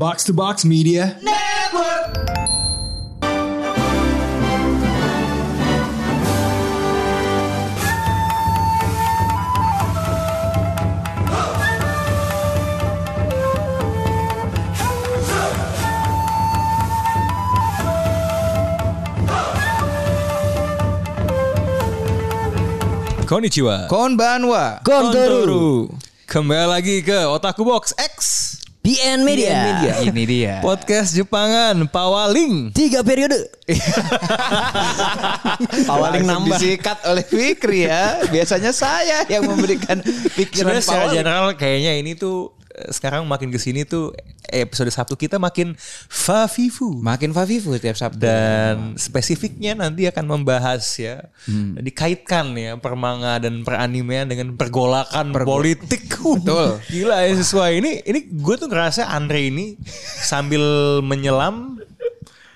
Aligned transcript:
Box 0.00 0.24
to 0.24 0.32
Box 0.32 0.64
Media. 0.64 1.14
Konnichiwa. 23.26 23.84
Konbanwa. 23.88 24.80
Kontoru. 24.82 25.92
Kembali 26.24 26.66
lagi 26.72 27.02
ke 27.04 27.28
Otaku 27.28 27.68
Box 27.68 27.92
X 28.00 28.49
PN 28.90 29.22
Media. 29.22 29.78
Ini 30.02 30.22
dia. 30.26 30.54
Podcast 30.58 31.14
Jepangan 31.14 31.78
Pawaling. 31.86 32.74
Tiga 32.74 33.06
periode. 33.06 33.38
Pawaling 35.86 36.26
nambah. 36.26 36.58
disikat 36.58 36.98
oleh 37.06 37.22
Fikri 37.22 37.86
ya. 37.86 38.18
Biasanya 38.26 38.74
saya 38.74 39.22
yang 39.30 39.46
memberikan 39.46 40.02
pikiran 40.34 40.74
Sebenarnya 40.74 40.82
secara 40.82 40.98
Pawaling. 41.06 41.18
general 41.22 41.46
kayaknya 41.54 41.92
ini 42.02 42.18
tuh 42.18 42.50
sekarang 42.88 43.28
makin 43.28 43.52
ke 43.52 43.60
sini 43.60 43.84
tuh 43.84 44.16
episode 44.48 44.88
Sabtu 44.88 45.14
kita 45.20 45.36
makin 45.36 45.76
favivu. 46.08 47.04
Makin 47.04 47.36
Favivu 47.36 47.76
tiap 47.76 48.00
Sabtu. 48.00 48.24
Dan 48.24 48.96
spesifiknya 48.96 49.76
nanti 49.76 50.08
akan 50.08 50.24
membahas 50.24 50.82
ya 50.96 51.28
dikaitkan 51.76 52.56
ya 52.56 52.80
permanga 52.80 53.36
dan 53.42 53.62
peranimean 53.62 54.32
dengan 54.32 54.56
pergolakan 54.56 55.36
politik. 55.36 56.08
Betul. 56.40 56.80
Gila 56.88 57.16
ya 57.26 57.32
sesuai 57.36 57.70
ini 57.80 57.92
ini 58.06 58.20
gue 58.30 58.54
tuh 58.56 58.68
ngerasa 58.70 59.10
Andre 59.12 59.52
ini 59.52 59.76
sambil 60.20 60.62
menyelam 61.04 61.80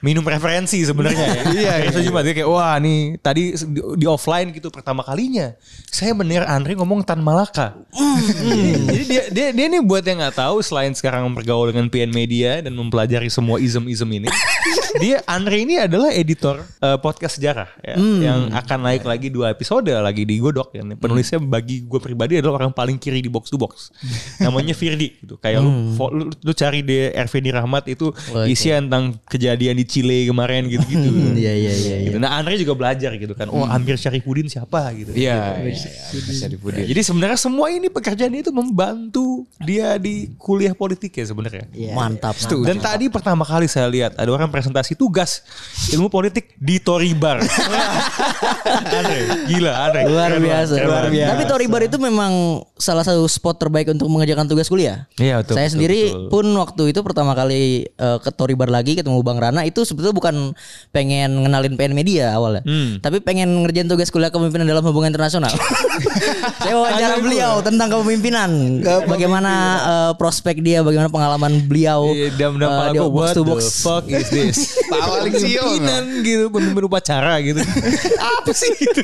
minum 0.04 0.20
referensi 0.20 0.84
sebenarnya 0.84 1.24
ya. 1.24 1.42
Iya, 1.54 1.74
iya. 1.88 1.90
cuma 2.04 2.20
dia 2.20 2.36
kayak 2.36 2.50
wah 2.50 2.76
nih 2.76 3.16
tadi 3.24 3.56
di, 3.56 3.80
di 3.80 4.04
offline 4.04 4.52
gitu 4.52 4.68
pertama 4.68 5.00
kalinya 5.00 5.56
saya 5.88 6.12
mendengar 6.12 6.44
Andre 6.44 6.76
ngomong 6.76 7.00
Tan 7.08 7.24
Malaka. 7.24 7.72
Hmm, 7.88 8.84
Jadi 8.84 9.04
dia 9.08 9.22
dia 9.32 9.46
dia 9.56 9.66
nih 9.72 9.80
buat 9.80 10.04
yang 10.04 10.20
nggak 10.20 10.36
tahu 10.36 10.60
selain 10.60 10.92
sekarang 10.92 11.24
bergaul 11.32 11.72
dengan 11.72 11.88
PN 11.88 12.12
Media 12.12 12.60
dan 12.60 12.76
mempelajari 12.76 13.32
semua 13.32 13.56
ism-ism 13.56 14.10
ini, 14.12 14.28
dia 15.00 15.22
Andre 15.26 15.56
ini 15.62 15.74
adalah 15.80 16.10
editor 16.10 16.62
eh, 16.78 16.98
podcast 17.00 17.38
sejarah 17.38 17.66
ya, 17.82 17.96
yang 17.98 18.40
akan 18.52 18.78
naik 18.84 19.02
lagi 19.02 19.28
dua 19.28 19.50
episode 19.50 19.90
lagi 19.90 20.22
di 20.22 20.38
Godok 20.38 20.70
ya. 20.70 20.82
Penulisnya 20.94 21.38
bagi 21.40 21.82
gue 21.82 22.00
pribadi 22.00 22.38
adalah 22.38 22.62
orang 22.62 22.72
paling 22.74 23.00
kiri 23.00 23.18
di 23.18 23.30
box 23.32 23.50
to 23.50 23.58
box. 23.58 23.90
Namanya 24.38 24.76
Firdi 24.76 25.18
gitu. 25.18 25.34
Kayak 25.40 25.64
lu, 25.64 25.70
fo- 25.96 26.12
lu, 26.12 26.30
lu 26.30 26.52
cari 26.52 26.84
di 26.84 27.10
RVD 27.10 27.46
Rahmat 27.50 27.84
itu 27.90 28.12
isian 28.46 28.86
tentang 28.86 29.16
kejadian 29.26 29.74
di 29.80 29.84
Chile 29.88 30.28
kemarin 30.28 30.68
gitu-gitu. 30.68 31.10
Iya 31.34 31.52
iya 31.56 31.72
iya. 31.72 31.96
Gitu. 32.12 32.16
Nah 32.20 32.36
Andre 32.36 32.54
juga 32.60 32.76
belajar 32.76 33.10
gitu 33.16 33.32
kan. 33.32 33.48
Oh 33.50 33.64
Amir 33.64 33.96
Syarifudin 33.96 34.46
siapa 34.46 34.92
gitu. 34.92 35.10
Iya, 35.16 35.64
iya, 35.64 35.72
iya. 35.72 36.46
Dibudin. 36.52 36.84
Jadi 36.84 37.00
sebenarnya 37.00 37.38
semua 37.40 37.72
ini 37.72 37.88
pekerjaan 37.88 38.30
itu 38.36 38.52
membantu 38.52 39.48
dia 39.64 39.96
di 39.96 40.28
kuliah 40.36 40.76
politik 40.76 41.16
ya 41.16 41.24
sebenarnya. 41.24 41.64
Mantap. 41.96 42.36
Tuh, 42.44 42.60
Dan 42.62 42.76
tadi 42.76 43.08
pertama 43.08 43.42
kali 43.48 43.64
saya 43.64 43.88
lihat 43.88 44.12
ada 44.20 44.28
orang 44.28 44.52
presentasi 44.52 44.83
tugas 44.92 45.40
ilmu 45.88 46.12
politik 46.12 46.52
di 46.60 46.76
Toribar. 46.76 47.40
Andre, 48.94 49.48
gila 49.48 49.72
Andre. 49.88 50.02
Luar 50.04 50.36
biasa. 50.36 50.74
keren 50.76 51.08
banget. 51.08 51.28
Tapi 51.32 51.42
Toribar 51.48 51.80
itu 51.80 51.96
memang 51.96 52.60
salah 52.76 53.00
satu 53.00 53.24
spot 53.24 53.56
terbaik 53.56 53.88
untuk 53.88 54.12
mengerjakan 54.12 54.44
tugas 54.44 54.68
kuliah. 54.68 55.08
Iya, 55.16 55.40
betul, 55.40 55.56
Saya 55.56 55.72
betul, 55.72 55.74
sendiri 55.80 56.00
betul. 56.12 56.28
pun 56.28 56.44
waktu 56.60 56.82
itu 56.92 57.00
pertama 57.00 57.32
kali 57.32 57.88
eh, 57.88 58.18
ke 58.20 58.30
Toribar 58.36 58.68
lagi 58.68 58.92
ketemu 58.92 59.24
Bang 59.24 59.40
Rana 59.40 59.64
itu 59.64 59.88
sebetulnya 59.88 60.12
bukan 60.12 60.34
pengen 60.92 61.40
ngenalin 61.40 61.80
PN 61.80 61.96
Media 61.96 62.36
awalnya. 62.36 62.60
Hmm. 62.68 63.00
Tapi 63.00 63.24
pengen 63.24 63.64
ngerjain 63.64 63.88
tugas 63.88 64.12
kuliah 64.12 64.28
kepemimpinan 64.28 64.68
dalam 64.68 64.84
hubungan 64.84 65.08
internasional. 65.08 65.48
Saya 66.62 66.74
wawancara 66.76 67.16
beliau 67.24 67.64
tentang 67.64 67.88
kepemimpinan. 67.88 68.50
Bagaimana 69.08 69.52
eh, 69.80 70.12
prospek 70.18 70.60
dia, 70.60 70.84
bagaimana 70.84 71.08
pengalaman 71.08 71.64
beliau 71.64 72.10
Iya, 72.10 72.34
kepala 72.34 72.90
di 72.90 72.98
box 73.00 73.14
what 73.14 73.32
to 73.32 73.42
the 73.46 73.54
box. 73.54 73.62
fuck 73.80 74.04
is 74.10 74.26
this? 74.28 74.58
Sio. 75.34 75.62
Pimpinan 75.62 76.04
gitu, 76.22 76.44
pemimpin 76.50 76.84
upacara 76.86 77.40
gitu. 77.42 77.60
Apa 78.40 78.52
sih 78.54 78.72
itu? 78.76 79.02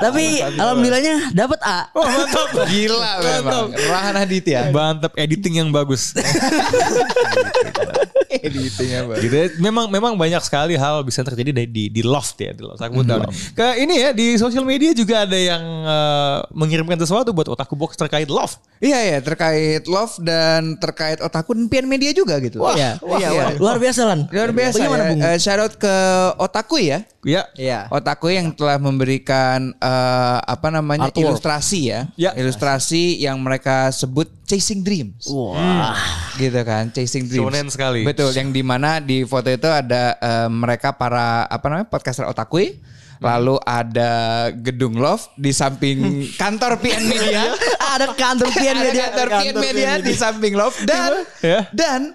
Tapi 0.00 0.40
alhamdulillahnya 0.40 1.32
dapat 1.32 1.60
A. 1.64 1.88
Oh 1.96 2.04
mantap. 2.04 2.48
Gila 2.68 3.12
memang. 3.20 3.66
Rahan 3.74 4.14
Aditya. 4.20 4.70
Mantap 4.70 5.12
editing 5.18 5.64
yang 5.64 5.68
bagus. 5.74 6.14
Editingnya 8.40 9.00
Bang. 9.06 9.18
gitu 9.20 9.34
ya. 9.34 9.46
memang 9.60 9.86
memang 9.90 10.12
banyak 10.16 10.42
sekali 10.42 10.74
hal 10.74 11.04
bisa 11.06 11.22
terjadi 11.22 11.50
di 11.52 11.64
di, 11.68 11.84
di 11.92 12.02
loft 12.02 12.38
ya 12.40 12.50
di 12.54 12.62
loft 12.64 12.80
Aku 12.80 13.04
tahu. 13.06 13.28
ke 13.54 13.66
ini 13.78 13.94
ya 14.00 14.10
di 14.10 14.34
sosial 14.40 14.64
media 14.66 14.90
juga 14.96 15.28
ada 15.28 15.38
yang 15.38 15.62
eh, 15.84 16.38
mengirimkan 16.54 16.98
sesuatu 16.98 17.30
buat 17.30 17.46
otaku 17.50 17.74
box 17.76 17.94
terkait 17.94 18.26
loft 18.28 18.58
Iya 18.84 19.00
ya 19.00 19.18
terkait 19.24 19.82
love 19.88 20.12
dan 20.20 20.76
terkait 20.76 21.16
otaku 21.24 21.56
dan 21.56 21.88
Media 21.88 22.12
juga 22.12 22.36
gitu. 22.36 22.60
Iya, 22.76 23.00
Wah, 23.00 23.16
iya, 23.16 23.28
iya. 23.32 23.46
luar 23.56 23.80
biasa 23.80 24.00
lan. 24.04 24.28
Luar 24.28 24.52
biasa 24.52 24.76
Bagaimana, 24.76 25.04
ya. 25.04 25.10
Bung? 25.14 25.20
Eh, 25.24 25.38
shout 25.40 25.60
out 25.62 25.74
ke 25.80 25.94
Otaku 26.36 26.76
ya. 26.84 27.00
Ya 27.24 27.42
Iya. 27.54 27.88
Otaku 27.88 28.28
yang 28.28 28.52
telah 28.52 28.76
memberikan 28.76 29.72
eh, 29.72 30.38
apa 30.40 30.68
namanya 30.68 31.08
Artwork. 31.08 31.24
ilustrasi 31.26 31.80
ya. 31.86 32.00
Ya. 32.14 32.30
Ilustrasi 32.32 33.18
yang 33.18 33.36
mereka 33.38 33.88
sebut 33.88 34.28
Chasing 34.44 34.80
Dreams. 34.80 35.24
Wah. 35.26 35.96
Gitu 36.34 36.60
kan, 36.60 36.88
Chasing 36.88 37.24
Dreams. 37.24 37.42
Shonen 37.42 37.66
sekali. 37.68 38.04
Betul, 38.04 38.30
yang 38.30 38.48
di 38.48 38.60
mana 38.60 38.98
di 38.98 39.24
foto 39.24 39.48
itu 39.48 39.66
ada 39.66 40.14
eh, 40.14 40.48
mereka 40.48 40.92
para 40.92 41.44
apa 41.44 41.64
namanya 41.66 41.88
podcaster 41.88 42.24
Otakui. 42.24 42.78
Lalu 43.16 43.56
ada 43.58 44.12
gedung 44.52 44.94
Love 44.94 45.32
di 45.34 45.48
samping 45.48 45.96
kantor 46.36 46.76
PN 46.76 47.02
Media. 47.04 47.56
Ada 47.80 48.12
kantor 48.12 48.52
PN 48.52 48.68
Ada 48.70 48.82
Media. 48.82 49.04
kantor 49.06 49.28
PN 49.38 49.54
Media 49.56 49.90
di 49.98 50.12
samping 50.12 50.52
Love 50.52 50.76
dan 50.84 51.24
Ya. 51.40 51.60
dan 51.70 52.12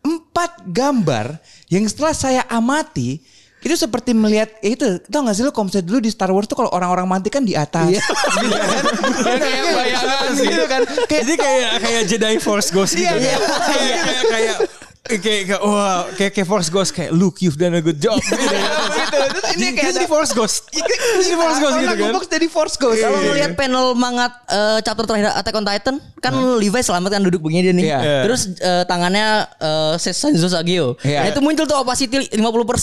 empat 0.00 0.64
gambar 0.64 1.36
yang 1.66 1.84
setelah 1.84 2.14
saya 2.14 2.42
amati 2.48 3.20
itu 3.58 3.74
seperti 3.74 4.14
melihat 4.14 4.54
ya 4.62 4.70
itu 4.70 4.86
tau 5.02 5.26
gak 5.26 5.34
sih 5.34 5.42
lo 5.42 5.50
misalnya 5.50 5.82
dulu 5.82 5.98
di 5.98 6.10
Star 6.14 6.30
Wars 6.30 6.46
tuh 6.46 6.54
kalau 6.54 6.70
orang-orang 6.70 7.10
mati 7.10 7.26
kan 7.26 7.42
di 7.42 7.58
atas 7.58 7.90
gitu 7.90 8.54
kan 8.54 9.36
kayak 9.36 9.64
bayangan 9.74 10.30
gitu 10.38 10.64
kan 10.70 10.82
kayak 11.10 11.22
jadi 11.26 11.34
kayak 11.34 11.70
kayak 11.82 12.02
Jedi 12.06 12.34
Force 12.38 12.70
Ghost 12.70 12.94
gitu 12.94 13.02
Iya, 13.02 13.18
kan. 13.18 13.18
iya. 13.18 13.38
kayak 13.66 13.98
kayak 14.30 14.56
kayak 15.10 15.20
kayak 15.48 15.60
wah 15.60 16.04
kayak 16.12 16.32
kayak 16.32 16.46
Force 16.46 16.68
Ghost 16.68 16.92
kayak 16.92 17.10
Luke 17.10 17.40
you've 17.40 17.56
done 17.56 17.72
a 17.72 17.80
good 17.80 17.96
job 17.96 18.20
gitu, 18.20 18.36
gitu. 18.36 19.16
Terus 19.18 19.44
ini 19.54 19.66
kayak 19.66 19.76
kayak 19.78 19.92
ada- 19.92 20.02
di 20.02 20.06
Force 20.06 20.32
Ghost 20.32 20.56
ini 20.70 21.34
Force 21.34 21.58
Ghost 21.58 21.76
gitu 21.78 21.94
kan 21.94 22.10
Box 22.12 22.24
jadi 22.26 22.46
Force 22.46 22.76
Ghost 22.76 22.98
Kalau 22.98 23.16
Iya. 23.16 23.26
ngeliat 23.26 23.52
panel 23.54 23.86
mangat 23.94 24.32
eh, 24.46 24.78
chapter 24.82 25.04
terakhir 25.04 25.32
Attack 25.32 25.54
on 25.54 25.64
Titan 25.64 25.96
kan 26.18 26.32
Levi 26.58 26.78
selamat 26.78 27.10
kan 27.10 27.22
duduk 27.22 27.40
begini 27.40 27.62
dia 27.62 27.72
nih. 27.72 27.84
Iya. 27.86 27.98
Terus 28.24 28.40
eh, 28.54 28.84
tangannya 28.84 29.26
eh, 29.56 29.94
Sanzo 29.96 30.46
Sagio. 30.46 30.98
Iya. 31.00 31.24
Nah, 31.24 31.28
itu 31.30 31.40
muncul 31.40 31.64
tuh 31.64 31.78
opacity 31.78 32.28
50% 32.28 32.42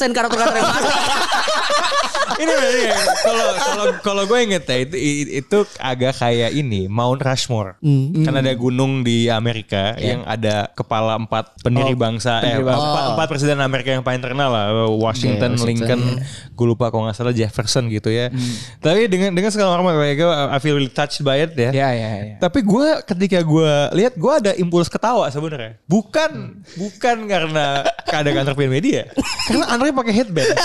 karakter-karakter 0.09 0.56
yang 0.56 0.66
mati. 0.66 0.90
ini 2.41 2.52
berarti 2.52 2.81
ya, 2.81 2.97
kalau 3.24 3.47
kalau 3.56 3.86
kalau 4.02 4.24
gue 4.25 4.40
inget 4.41 4.63
ya 4.66 4.78
itu 4.86 4.96
itu 5.44 5.58
agak 5.78 6.18
kayak 6.19 6.52
ini 6.56 6.88
Mount 6.90 7.22
Rushmore. 7.22 7.78
Kan 8.25 8.34
ada 8.34 8.52
gunung 8.56 9.06
di 9.06 9.28
Amerika 9.30 9.94
yang 10.00 10.24
ada 10.25 10.69
kepala 10.74 11.19
empat 11.19 11.59
pendiri 11.62 11.94
bangsa 11.94 12.41
eh 12.41 12.58
pendiri 12.58 12.66
bangsa. 12.69 12.85
empat, 12.85 13.03
empat 13.16 13.28
presiden 13.30 13.58
Amerika 13.62 13.90
yang 13.94 14.03
paling 14.03 14.22
terkenal 14.22 14.50
lah 14.50 14.66
Washington, 14.90 15.58
Lincoln. 15.62 16.22
gue 16.56 16.66
lupa 16.68 16.90
kalau 16.90 17.08
nggak 17.08 17.18
salah 17.18 17.35
Jefferson 17.35 17.88
gitu 17.91 18.09
ya. 18.09 18.31
Tapi 18.80 19.08
dengan 19.12 19.34
dengan 19.35 19.52
segala 19.52 19.75
hormat 19.78 19.96
kayak 19.97 20.16
gue 20.18 20.30
I 20.30 20.58
feel 20.62 20.75
really 20.78 20.91
touched 20.91 21.22
by 21.22 21.41
it 21.44 21.53
ya. 21.53 21.72
Ya 21.75 21.90
ya 21.91 22.09
ya 22.22 22.35
tapi 22.40 22.62
gue 22.62 22.88
ketika 23.09 23.40
gue 23.41 23.74
lihat 23.97 24.14
gue 24.16 24.34
ada 24.34 24.52
impuls 24.58 24.88
ketawa 24.91 25.28
sebenarnya. 25.34 25.80
Bukan 25.90 26.62
bukan 26.78 27.18
karena 27.25 27.84
keadaan 28.05 28.53
film 28.53 28.72
media. 28.72 29.09
Karena 29.50 29.66
Andre 29.72 29.91
pakai 29.91 30.14
headband. 30.14 30.55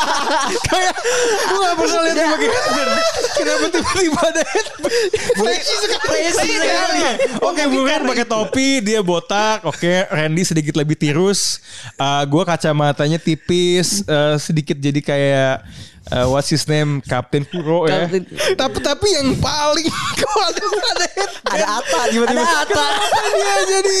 Kayak 0.70 0.94
gue 1.00 1.58
gak 1.58 1.76
pernah 1.76 2.00
lihat 2.06 2.14
dia 2.16 2.26
pakai 2.30 2.48
headband. 2.48 2.90
Kenapa 3.30 3.64
tiba-tiba 3.72 4.20
ada 4.20 4.42
headband? 4.44 5.08
Flashy 5.38 5.74
sekali. 5.80 7.02
Oke, 7.40 7.62
bukan 7.70 8.00
pakai 8.10 8.26
topi, 8.26 8.68
dia 8.84 9.00
botak. 9.00 9.64
Oke, 9.64 10.06
Randy 10.08 10.42
sedikit 10.44 10.74
lebih 10.76 10.96
tirus. 10.96 11.60
Uh, 11.96 12.22
gue 12.26 12.42
kacamatanya 12.44 13.18
tipis, 13.20 14.04
uh, 14.06 14.36
sedikit 14.36 14.76
jadi 14.76 15.00
kayak 15.00 15.54
uh, 16.10 16.26
what's 16.26 16.48
his 16.48 16.64
name 16.64 17.00
Kapten 17.00 17.42
Kuro 17.44 17.86
ya. 17.86 18.04
Kapten- 18.04 18.26
Tapi 18.52 18.78
tapi 18.78 19.06
yang 19.10 19.34
paling 19.36 19.86
kok 20.20 20.40
ada 20.44 20.62
ada. 20.62 21.06
Ada 21.46 21.66
Ata 21.76 22.00
tiba-tiba. 22.08 22.42
Ada. 22.42 22.54
Kenapa 22.66 23.20
dia 23.30 23.56
jadi 23.70 23.98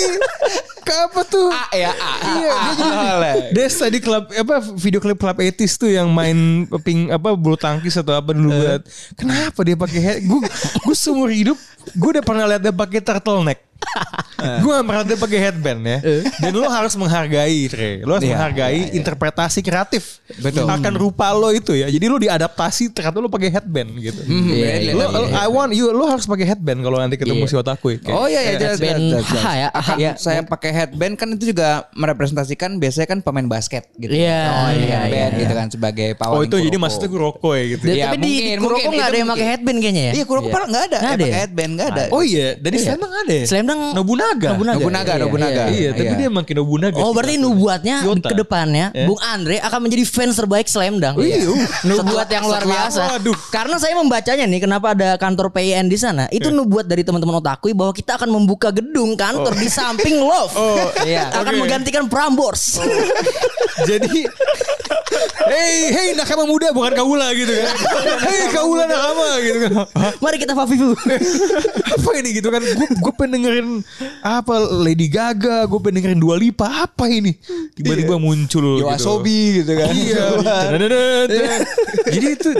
ke 0.80 0.94
apa 0.96 1.20
tuh? 1.24 1.48
A 1.48 1.62
ya 1.72 1.92
A 1.92 2.12
Iya, 2.20 2.54
dia 2.74 2.92
jadi. 3.14 3.40
Des 3.52 3.72
tadi 3.72 3.98
klub 3.98 4.24
apa 4.26 4.54
video 4.74 4.98
klip 4.98 5.16
klub 5.16 5.38
etis 5.38 5.74
tuh 5.74 5.88
yang 5.88 6.10
main 6.10 6.38
ping 6.80 7.08
apa 7.08 7.32
bulu 7.32 7.54
tangkis 7.54 7.94
atau 7.94 8.12
apa 8.12 8.30
dulu 8.30 8.50
buat. 8.50 8.82
Kenapa 9.14 9.60
dia 9.62 9.76
pakai 9.76 10.00
head? 10.00 10.18
Gue 10.22 10.42
gue 10.80 10.96
seumur 10.96 11.30
hidup 11.30 11.58
gue 11.90 12.10
udah 12.10 12.22
pernah 12.22 12.44
lihat 12.44 12.60
dia 12.60 12.72
pakai 12.72 13.00
turtleneck. 13.00 13.69
gue 14.62 14.72
gak 14.72 14.84
pernah 14.84 15.04
pakai 15.04 15.38
headband 15.40 15.80
ya. 15.82 15.98
Dan 16.38 16.52
lo 16.54 16.66
harus 16.66 16.94
menghargai, 16.94 17.60
Tre. 17.66 17.90
Lo 18.00 18.14
harus 18.14 18.24
Iya, 18.24 18.34
menghargai 18.34 18.80
interpretasi 18.94 19.60
kreatif. 19.60 20.22
Betul. 20.36 20.64
Akan 20.64 20.94
rupa 20.94 21.32
lo 21.32 21.50
itu 21.50 21.72
ya. 21.72 21.86
Jadi 21.86 22.04
lo 22.04 22.16
diadaptasi 22.16 22.88
ternyata 22.90 23.18
lo 23.18 23.28
pakai 23.28 23.50
headband 23.50 23.90
gitu. 23.98 24.20
Iya, 24.22 24.70
iya, 24.80 24.92
Lo, 24.92 25.04
lo- 25.10 25.30
I 25.30 25.46
want 25.46 25.72
you, 25.72 25.90
lo 25.90 26.06
harus 26.06 26.24
pakai 26.24 26.46
headband 26.46 26.80
kalau 26.80 26.96
nanti 26.96 27.16
ketemu 27.16 27.40
Iya. 27.40 27.50
si 27.50 27.56
otaku. 27.56 27.86
Kayak, 27.98 28.12
Oh 28.12 28.26
iya 28.26 28.40
ya 28.40 28.52
jelas, 28.54 28.78
headband 28.78 29.00
jelas, 29.02 29.24
jelas, 29.26 29.44
ya, 29.54 29.68
AHA. 29.70 30.10
saya 30.16 30.40
pakai 30.42 30.70
headband 30.72 31.14
kan 31.14 31.28
itu 31.30 31.44
juga 31.48 31.68
merepresentasikan 31.92 32.76
biasanya 32.76 33.08
kan 33.08 33.18
pemain 33.20 33.46
basket 33.46 33.88
gitu. 33.94 34.12
Iya, 34.12 34.40
Oh 34.46 34.70
iya, 34.70 34.96
headband 35.00 35.32
iya. 35.32 35.40
gitu 35.40 35.54
kan 35.54 35.66
sebagai 35.68 36.08
power. 36.14 36.34
Oh 36.34 36.42
itu 36.42 36.56
jadi 36.56 36.76
maksudnya 36.76 37.08
Kuroko 37.08 37.50
ya 37.52 37.64
gitu. 37.70 37.84
Iya, 37.86 38.04
tapi 38.08 38.16
di, 38.20 38.32
Kuroko 38.56 38.88
nggak 38.88 39.08
ada 39.08 39.18
yang 39.18 39.28
pakai 39.28 39.46
headband 39.48 39.78
kayaknya 39.78 40.02
ya. 40.02 40.12
Iya 40.14 40.24
Kuroko 40.24 40.48
Iya. 40.48 40.54
nggak 40.62 40.64
ada. 40.64 40.70
Nggak 40.70 41.00
Nggak 41.00 41.10
ada 41.10 41.20
pakai 41.20 41.30
ya? 41.30 41.40
headband 41.42 41.70
nggak 41.70 41.88
ada. 41.90 42.04
Oh 42.10 42.22
iya, 42.22 42.46
dari 42.56 42.76
Slam 42.78 42.98
Dunk 42.98 43.14
ada 43.16 43.34
ya? 43.34 43.44
Slam 43.46 43.64
Dunk 43.70 43.82
Nobunaga. 43.94 44.48
Nobunaga. 44.52 44.78
Nobunaga, 44.78 45.12
Iya, 45.14 45.22
Nobunaga. 45.22 45.62
iya, 45.62 45.64
Iya, 45.70 45.90
tapi 45.94 46.12
Iya. 46.12 46.18
dia 46.18 46.30
makin 46.30 46.54
Nobunaga. 46.58 46.98
Oh 46.98 47.12
berarti 47.14 47.36
nubuatnya 47.38 47.96
ke 48.02 48.34
depannya 48.34 48.86
Ya. 48.90 49.06
Bung 49.06 49.20
Andre 49.22 49.62
akan 49.62 49.78
menjadi 49.86 50.04
fans 50.04 50.34
terbaik 50.34 50.66
Slam 50.66 50.98
Dunk. 50.98 51.22
Iya. 51.22 51.46
Nubuat 51.86 52.26
yang 52.26 52.44
luar 52.44 52.62
biasa. 52.62 53.02
Waduh. 53.16 53.38
Karena 53.48 53.76
saya 53.78 53.94
membacanya 53.94 54.44
nih 54.44 54.60
kenapa 54.60 54.92
ada 54.92 55.14
kantor 55.14 55.54
PIN 55.54 55.86
di 55.86 55.94
sana. 55.94 56.26
Itu 56.28 56.50
nubuat 56.50 56.84
dari 56.84 57.06
teman-teman 57.06 57.38
otakui 57.38 57.70
bahwa 57.70 57.94
kita 57.94 58.18
akan 58.18 58.28
membuka 58.28 58.74
gedung 58.74 59.14
kantor 59.14 59.54
di 59.54 59.70
samping 59.70 60.18
Love. 60.18 60.52
Oh, 60.52 60.90
iya. 61.06 61.30
Akan 61.30 61.54
Oke. 61.54 61.60
menggantikan 61.62 62.10
Prambors. 62.10 62.82
Jadi 63.86 64.26
Hei, 65.50 65.90
hei 65.90 66.08
nakama 66.14 66.46
muda 66.46 66.70
bukan 66.70 66.92
kaula 66.94 67.34
gitu 67.34 67.50
kan. 67.50 67.74
Hei 68.22 68.40
kaula 68.54 68.84
nakama 68.86 69.28
gitu 69.42 69.58
kan. 69.66 69.72
Hah? 69.90 70.12
Mari 70.22 70.36
kita 70.38 70.54
Fafifu. 70.54 70.94
Apa 71.98 72.10
ini 72.22 72.38
gitu 72.38 72.48
kan. 72.54 72.62
Gue 72.62 72.88
gue 72.88 73.12
pengen 73.18 73.40
dengerin 73.40 73.68
apa 74.22 74.54
Lady 74.84 75.10
Gaga, 75.10 75.66
gue 75.66 75.78
pengen 75.82 76.02
dengerin 76.02 76.20
Dua 76.22 76.36
Lipa. 76.38 76.86
Apa 76.86 77.10
ini? 77.10 77.34
Tiba-tiba 77.74 78.16
muncul 78.20 78.78
gitu. 78.78 78.86
Yoasobi 78.86 79.64
gitu 79.64 79.72
kan. 79.74 79.90
Iya. 79.90 80.24
Dadadadada. 80.70 81.66
jadi 82.06 82.26
itu 82.38 82.50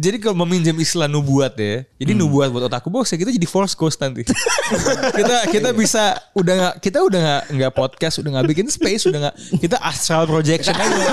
jadi 0.00 0.16
kalau 0.16 0.32
meminjam 0.48 0.72
istilah 0.80 1.04
nubuat 1.04 1.52
ya. 1.60 1.84
Jadi 2.00 2.16
nubuat 2.16 2.48
buat 2.48 2.72
otakku 2.72 2.88
bos 2.88 3.12
ya 3.12 3.20
kita 3.20 3.36
jadi 3.36 3.44
force 3.44 3.76
ghost 3.76 4.00
nanti. 4.00 4.24
kita 5.18 5.36
kita 5.52 5.68
bisa 5.76 6.16
udah 6.32 6.54
nggak 6.56 6.74
kita 6.80 6.98
udah 7.04 7.20
nggak 7.20 7.42
nggak 7.52 7.72
podcast 7.76 8.16
udah 8.24 8.40
nggak 8.40 8.48
bikin 8.48 8.66
space 8.72 9.04
udah 9.12 9.28
nggak 9.28 9.36
kita 9.60 9.76
astral 9.84 10.24
projection 10.24 10.72
aja. 10.72 11.04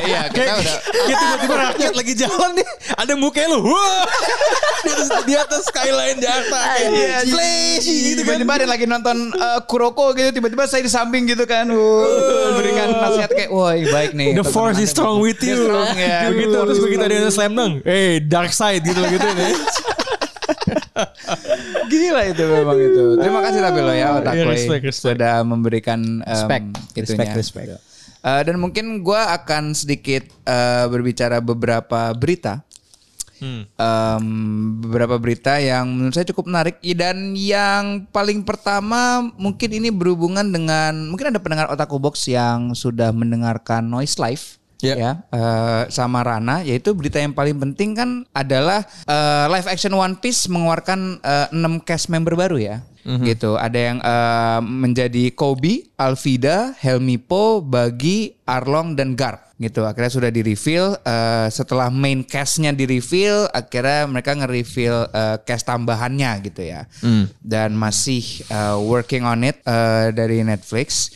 Iya, 0.00 0.21
iya, 0.30 0.34
kita 0.34 0.52
udah 0.62 0.76
tiba-tiba 1.08 1.54
rakyat 1.56 1.92
lagi 1.96 2.12
jalan 2.14 2.50
nih 2.54 2.66
ada 2.98 3.12
muka 3.18 3.42
lu. 3.50 3.58
Wah. 3.66 4.04
Di 4.82 4.90
atas, 4.90 5.08
di 5.22 5.34
atas 5.38 5.62
skyline 5.70 6.18
Jakarta. 6.18 6.58
Iya, 6.82 7.18
Flash 7.26 7.86
gitu 7.86 8.22
kan. 8.26 8.38
Tiba-tiba 8.38 8.52
ada 8.62 8.66
lagi 8.66 8.84
nonton 8.86 9.16
uh, 9.34 9.60
Kuroko 9.66 10.10
gitu 10.14 10.34
tiba-tiba 10.34 10.66
saya 10.66 10.82
di 10.82 10.90
samping 10.90 11.26
gitu 11.30 11.46
kan. 11.46 11.70
Berikan 12.58 12.90
nasihat 12.98 13.30
kayak 13.30 13.50
wah 13.54 13.74
baik 13.74 14.12
nih. 14.14 14.34
The 14.34 14.46
force 14.46 14.78
is 14.82 14.90
strong 14.90 15.22
with 15.22 15.38
you. 15.42 15.66
Strong, 15.66 15.94
ya. 15.98 16.30
Begitu 16.30 16.54
terus 16.54 16.78
begitu 16.82 17.02
ada 17.02 17.14
yang 17.14 17.32
slam 17.32 17.52
dunk. 17.54 17.74
Eh, 17.86 18.18
dark 18.22 18.50
side 18.50 18.82
gitu 18.82 19.00
gitu 19.06 19.28
nih. 19.38 19.52
Gila 21.92 22.22
itu 22.28 22.42
memang 22.42 22.78
itu. 22.78 23.04
Terima 23.20 23.40
kasih 23.44 23.60
tapi 23.62 23.78
lo 23.80 23.92
ya 23.94 24.08
Otakoi 24.20 24.36
Iya, 24.36 24.44
respect, 24.48 24.82
respect. 24.84 25.16
sudah 25.16 25.34
memberikan 25.46 26.00
um, 26.22 26.28
Respect. 26.28 26.64
itunya. 26.96 27.32
Respect, 27.32 27.36
respect. 27.36 27.68
Uh, 28.22 28.42
dan 28.46 28.56
mungkin 28.62 29.02
gua 29.02 29.34
akan 29.34 29.74
sedikit 29.74 30.22
uh, 30.46 30.86
berbicara 30.86 31.42
beberapa 31.42 32.14
berita. 32.14 32.62
Hmm. 33.42 33.66
Um, 33.74 34.24
beberapa 34.86 35.18
berita 35.18 35.58
yang 35.58 35.90
menurut 35.90 36.14
saya 36.14 36.30
cukup 36.30 36.46
menarik 36.46 36.78
dan 36.94 37.34
yang 37.34 38.06
paling 38.14 38.46
pertama 38.46 39.34
mungkin 39.34 39.82
ini 39.82 39.90
berhubungan 39.90 40.46
dengan 40.46 41.10
mungkin 41.10 41.34
ada 41.34 41.42
pendengar 41.42 41.66
Otaku 41.66 41.98
Box 41.98 42.30
yang 42.30 42.70
sudah 42.78 43.10
mendengarkan 43.10 43.90
Noise 43.90 44.22
Live 44.22 44.61
Ya. 44.82 44.94
ya 44.98 45.12
eh, 45.30 45.82
sama 45.94 46.26
Rana 46.26 46.66
yaitu 46.66 46.90
berita 46.90 47.22
yang 47.22 47.30
paling 47.30 47.54
penting 47.54 47.94
kan 47.94 48.10
adalah 48.34 48.82
eh, 49.06 49.46
live 49.46 49.70
action 49.70 49.94
One 49.94 50.18
Piece 50.18 50.50
mengeluarkan 50.50 51.22
6 51.22 51.86
cast 51.86 52.10
member 52.10 52.34
baru 52.34 52.58
ya. 52.58 52.76
Gitu. 53.02 53.58
Ada 53.58 53.78
yang 53.78 53.98
eh, 53.98 54.60
menjadi 54.62 55.34
Kobe, 55.34 55.90
Alvida, 55.98 56.70
Helmi 56.78 57.18
Po, 57.18 57.58
Bagi, 57.58 58.30
Arlong 58.46 58.94
dan 58.94 59.18
Garp. 59.18 59.54
Gitu. 59.58 59.82
Akhirnya 59.82 60.10
sudah 60.10 60.30
di 60.30 60.42
reveal 60.42 60.98
eh, 61.02 61.46
setelah 61.50 61.90
main 61.90 62.22
castnya 62.22 62.70
di 62.70 62.86
reveal 62.86 63.46
akhirnya 63.50 64.06
mereka 64.06 64.34
nge-reveal 64.38 64.96
eh, 65.10 65.36
cast 65.42 65.66
tambahannya 65.66 66.46
gitu 66.46 66.62
ya. 66.62 66.86
Dan 67.42 67.74
masih 67.74 68.22
eh, 68.46 68.76
working 68.78 69.26
on 69.26 69.46
it 69.46 69.58
eh, 69.62 70.10
dari 70.14 70.42
Netflix 70.42 71.10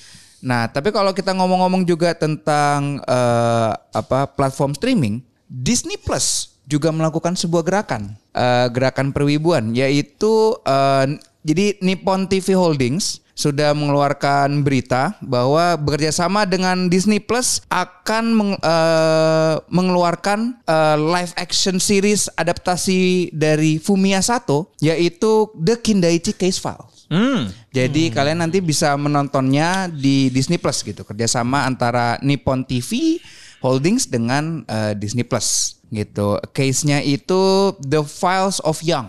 Nah, 0.47 0.71
tapi 0.71 0.95
kalau 0.95 1.11
kita 1.11 1.35
ngomong-ngomong 1.35 1.83
juga 1.83 2.15
tentang 2.15 3.03
eh, 3.03 3.73
apa 3.75 4.31
platform 4.31 4.79
streaming, 4.79 5.19
Disney 5.51 5.99
Plus 5.99 6.55
juga 6.71 6.95
melakukan 6.95 7.35
sebuah 7.35 7.67
gerakan, 7.67 8.15
eh, 8.31 8.71
gerakan 8.71 9.11
perwibuan, 9.11 9.75
yaitu 9.75 10.55
eh, 10.63 11.19
jadi 11.43 11.83
Nippon 11.83 12.31
TV 12.31 12.55
Holdings 12.55 13.27
sudah 13.37 13.77
mengeluarkan 13.77 14.65
berita 14.65 15.19
bahwa 15.21 15.77
bekerja 15.77 16.09
sama 16.09 16.49
dengan 16.49 16.89
Disney 16.89 17.19
Plus 17.19 17.61
akan 17.67 18.25
meng- 18.31 18.63
eh, 18.63 19.55
mengeluarkan 19.67 20.63
eh, 20.63 20.97
live 20.97 21.35
action 21.35 21.83
series 21.83 22.31
adaptasi 22.39 23.35
dari 23.35 23.83
Fumiya 23.83 24.23
Sato 24.23 24.71
yaitu 24.79 25.51
The 25.59 25.75
Kindaichi 25.83 26.39
Case 26.39 26.63
File. 26.63 26.96
Hmm. 27.07 27.51
Jadi 27.71 28.11
kalian 28.11 28.43
nanti 28.43 28.59
bisa 28.59 28.95
menontonnya 28.99 29.87
di 29.87 30.27
Disney 30.31 30.59
Plus 30.59 30.83
gitu, 30.83 31.07
kerjasama 31.07 31.63
antara 31.63 32.19
Nippon 32.21 32.67
TV 32.67 33.23
Holdings 33.63 34.11
dengan 34.11 34.67
eh, 34.67 34.93
Disney 34.99 35.23
Plus 35.23 35.79
gitu. 35.89 36.39
Case-nya 36.51 36.99
itu 37.01 37.73
The 37.79 38.03
Files 38.03 38.59
of 38.67 38.83
Young. 38.83 39.07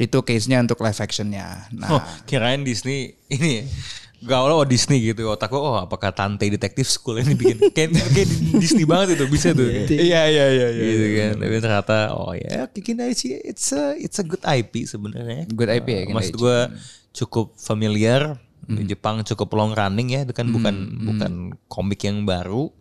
Itu 0.00 0.24
case-nya 0.24 0.64
untuk 0.64 0.80
live 0.80 0.96
action-nya. 0.96 1.68
Nah, 1.70 2.00
Oh, 2.00 2.02
kirain 2.24 2.64
Disney 2.64 3.14
ini 3.28 3.68
Gaul 4.24 4.48
oh 4.48 4.64
Disney 4.64 5.04
gitu. 5.04 5.28
Otakku 5.28 5.60
oh 5.60 5.76
apakah 5.76 6.08
Tante 6.08 6.48
Detective 6.48 6.88
School 6.88 7.20
ini 7.20 7.36
bikin 7.36 7.60
kayak, 7.76 7.92
kayak 7.92 8.28
di 8.32 8.56
Disney 8.56 8.88
banget 8.88 9.20
itu 9.20 9.28
bisa 9.28 9.52
tuh. 9.52 9.68
Iya 9.68 10.22
iya 10.32 10.44
iya 10.48 10.68
gitu 10.72 11.06
kan. 11.20 11.32
Tapi 11.44 11.56
ternyata 11.60 11.96
oh 12.16 12.32
ya 12.32 12.64
bikin 12.72 13.04
aja 13.04 13.36
it's 13.44 13.68
a 13.76 13.92
it's 14.00 14.16
a 14.16 14.24
good 14.24 14.40
IP 14.40 14.88
sebenarnya. 14.88 15.44
Good 15.52 15.68
IP 15.68 15.88
ya, 15.92 16.02
Uh, 16.08 16.16
maksud 16.16 16.34
gue 16.40 16.58
cukup 17.14 17.54
familiar. 17.56 18.42
Di 18.64 18.80
Jepang 18.88 19.20
cukup 19.20 19.52
long 19.60 19.76
running 19.76 20.08
ya 20.16 20.20
itu 20.24 20.32
kan 20.32 20.48
bukan 20.48 20.76
bukan 21.04 21.32
komik 21.68 22.00
yang 22.08 22.24
baru 22.24 22.72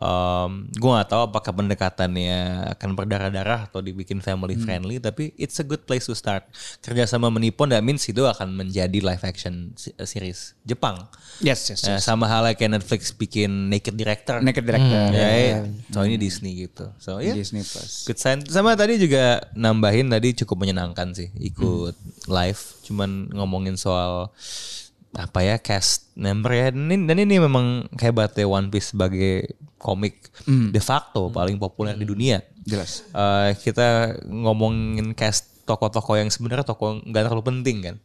Um, 0.00 0.72
gue 0.72 0.90
gak 0.90 1.12
tahu 1.12 1.22
apakah 1.28 1.52
pendekatannya 1.52 2.72
akan 2.76 2.90
berdarah-darah 2.96 3.68
atau 3.68 3.84
dibikin 3.84 4.24
family 4.24 4.56
friendly, 4.56 4.96
tapi 4.96 5.36
it's 5.36 5.60
a 5.60 5.66
good 5.66 5.84
place 5.84 6.08
to 6.08 6.16
start. 6.16 6.48
Kerja 6.80 7.04
sama 7.04 7.28
menipon, 7.28 7.68
that 7.68 7.84
means 7.84 8.04
itu 8.08 8.24
akan 8.24 8.56
menjadi 8.56 8.98
live 9.04 9.20
action 9.22 9.76
se- 9.76 9.94
series 10.08 10.56
Jepang. 10.64 11.08
yes 11.44 11.68
yes. 11.68 11.84
Eh, 11.84 11.96
yes. 11.96 12.04
sama 12.04 12.28
halnya 12.28 12.56
kayak 12.56 12.80
Netflix 12.80 13.12
bikin 13.12 13.68
Naked 13.68 13.96
Director. 13.96 14.40
Naked 14.40 14.64
Director. 14.64 15.12
Ya, 15.12 15.28
ya. 15.28 15.30
ya. 15.36 15.58
so 15.92 16.04
ini 16.04 16.16
Disney 16.16 16.52
gitu. 16.68 16.88
So 16.96 17.20
ya. 17.20 17.36
Disney 17.36 17.60
Plus. 17.64 18.08
Good 18.08 18.18
sign. 18.20 18.38
Sama 18.48 18.72
tadi 18.76 18.96
juga 18.96 19.44
nambahin 19.52 20.08
tadi 20.08 20.32
cukup 20.44 20.64
menyenangkan 20.64 21.12
sih 21.12 21.28
ikut 21.36 21.96
live. 22.28 22.62
Cuman 22.88 23.28
ngomongin 23.36 23.76
soal 23.76 24.32
apa 25.14 25.42
ya 25.42 25.56
cast 25.58 26.14
member 26.14 26.52
ya. 26.54 26.66
Dan 26.70 26.86
ini, 26.90 27.04
dan 27.06 27.16
ini 27.18 27.34
memang 27.42 27.90
hebatnya 27.98 28.46
One 28.46 28.70
Piece 28.70 28.94
sebagai 28.94 29.58
komik 29.80 30.28
de 30.46 30.80
facto 30.82 31.32
paling 31.32 31.56
populer 31.56 31.96
di 31.96 32.04
dunia. 32.04 32.44
Jelas. 32.62 33.08
Eh, 33.10 33.56
kita 33.58 34.20
ngomongin 34.28 35.16
cast 35.16 35.64
tokoh-tokoh 35.64 36.18
yang 36.18 36.28
sebenarnya 36.28 36.66
tokoh 36.66 37.00
nggak 37.02 37.22
terlalu 37.26 37.44
penting 37.46 37.76
kan, 37.80 37.96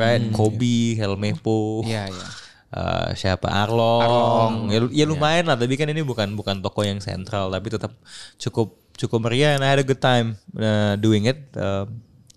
right? 0.00 0.24
Kobe, 0.34 0.96
Helmepo, 0.98 1.84
Iya 1.84 2.08
iya. 2.08 2.28
Eh, 2.68 3.08
siapa? 3.16 3.48
Arlong, 3.48 4.68
ya, 4.68 4.84
ya 4.92 5.04
lumayan 5.08 5.48
lah. 5.48 5.56
Tapi 5.56 5.80
kan 5.80 5.88
ini 5.88 6.04
bukan 6.04 6.36
bukan 6.36 6.60
toko 6.60 6.84
yang 6.84 7.00
sentral 7.00 7.48
tapi 7.48 7.72
tetap 7.72 7.96
cukup 8.36 8.76
cukup 8.98 9.24
meriah. 9.24 9.56
And 9.56 9.64
I 9.64 9.72
had 9.72 9.80
a 9.80 9.86
good 9.86 10.04
time 10.04 10.36
uh, 10.52 11.00
doing 11.00 11.24
it. 11.24 11.48
Uh, 11.56 11.88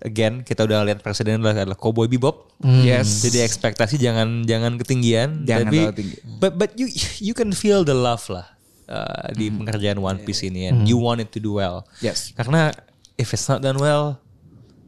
again 0.01 0.41
kita 0.41 0.61
udah 0.61 0.81
lihat 0.81 0.99
presiden 0.99 1.39
adalah, 1.39 1.61
adalah 1.61 1.75
Cowboy 1.75 2.05
Bebop 2.05 2.49
Yes. 2.61 3.21
jadi 3.21 3.41
ekspektasi 3.43 3.97
jangan 3.97 4.43
jangan 4.43 4.77
ketinggian 4.77 5.45
Jangan 5.45 5.65
tapi 5.65 5.77
terlalu 5.79 5.97
tinggi. 5.97 6.15
but 6.37 6.53
but 6.55 6.71
you 6.75 6.87
you 7.19 7.33
can 7.33 7.49
feel 7.51 7.81
the 7.81 7.93
love 7.93 8.21
lah 8.27 8.45
uh, 8.85 9.29
di 9.31 9.49
pengerjaan 9.49 9.97
One 9.97 10.21
Piece 10.21 10.43
ini 10.43 10.67
and 10.67 10.85
you 10.85 10.95
want 10.95 11.19
it 11.19 11.29
to 11.29 11.39
do 11.39 11.55
well 11.55 11.85
Yes. 11.99 12.33
karena 12.33 12.69
if 13.15 13.29
it's 13.29 13.45
not 13.45 13.59
done 13.59 13.77
well 13.77 14.17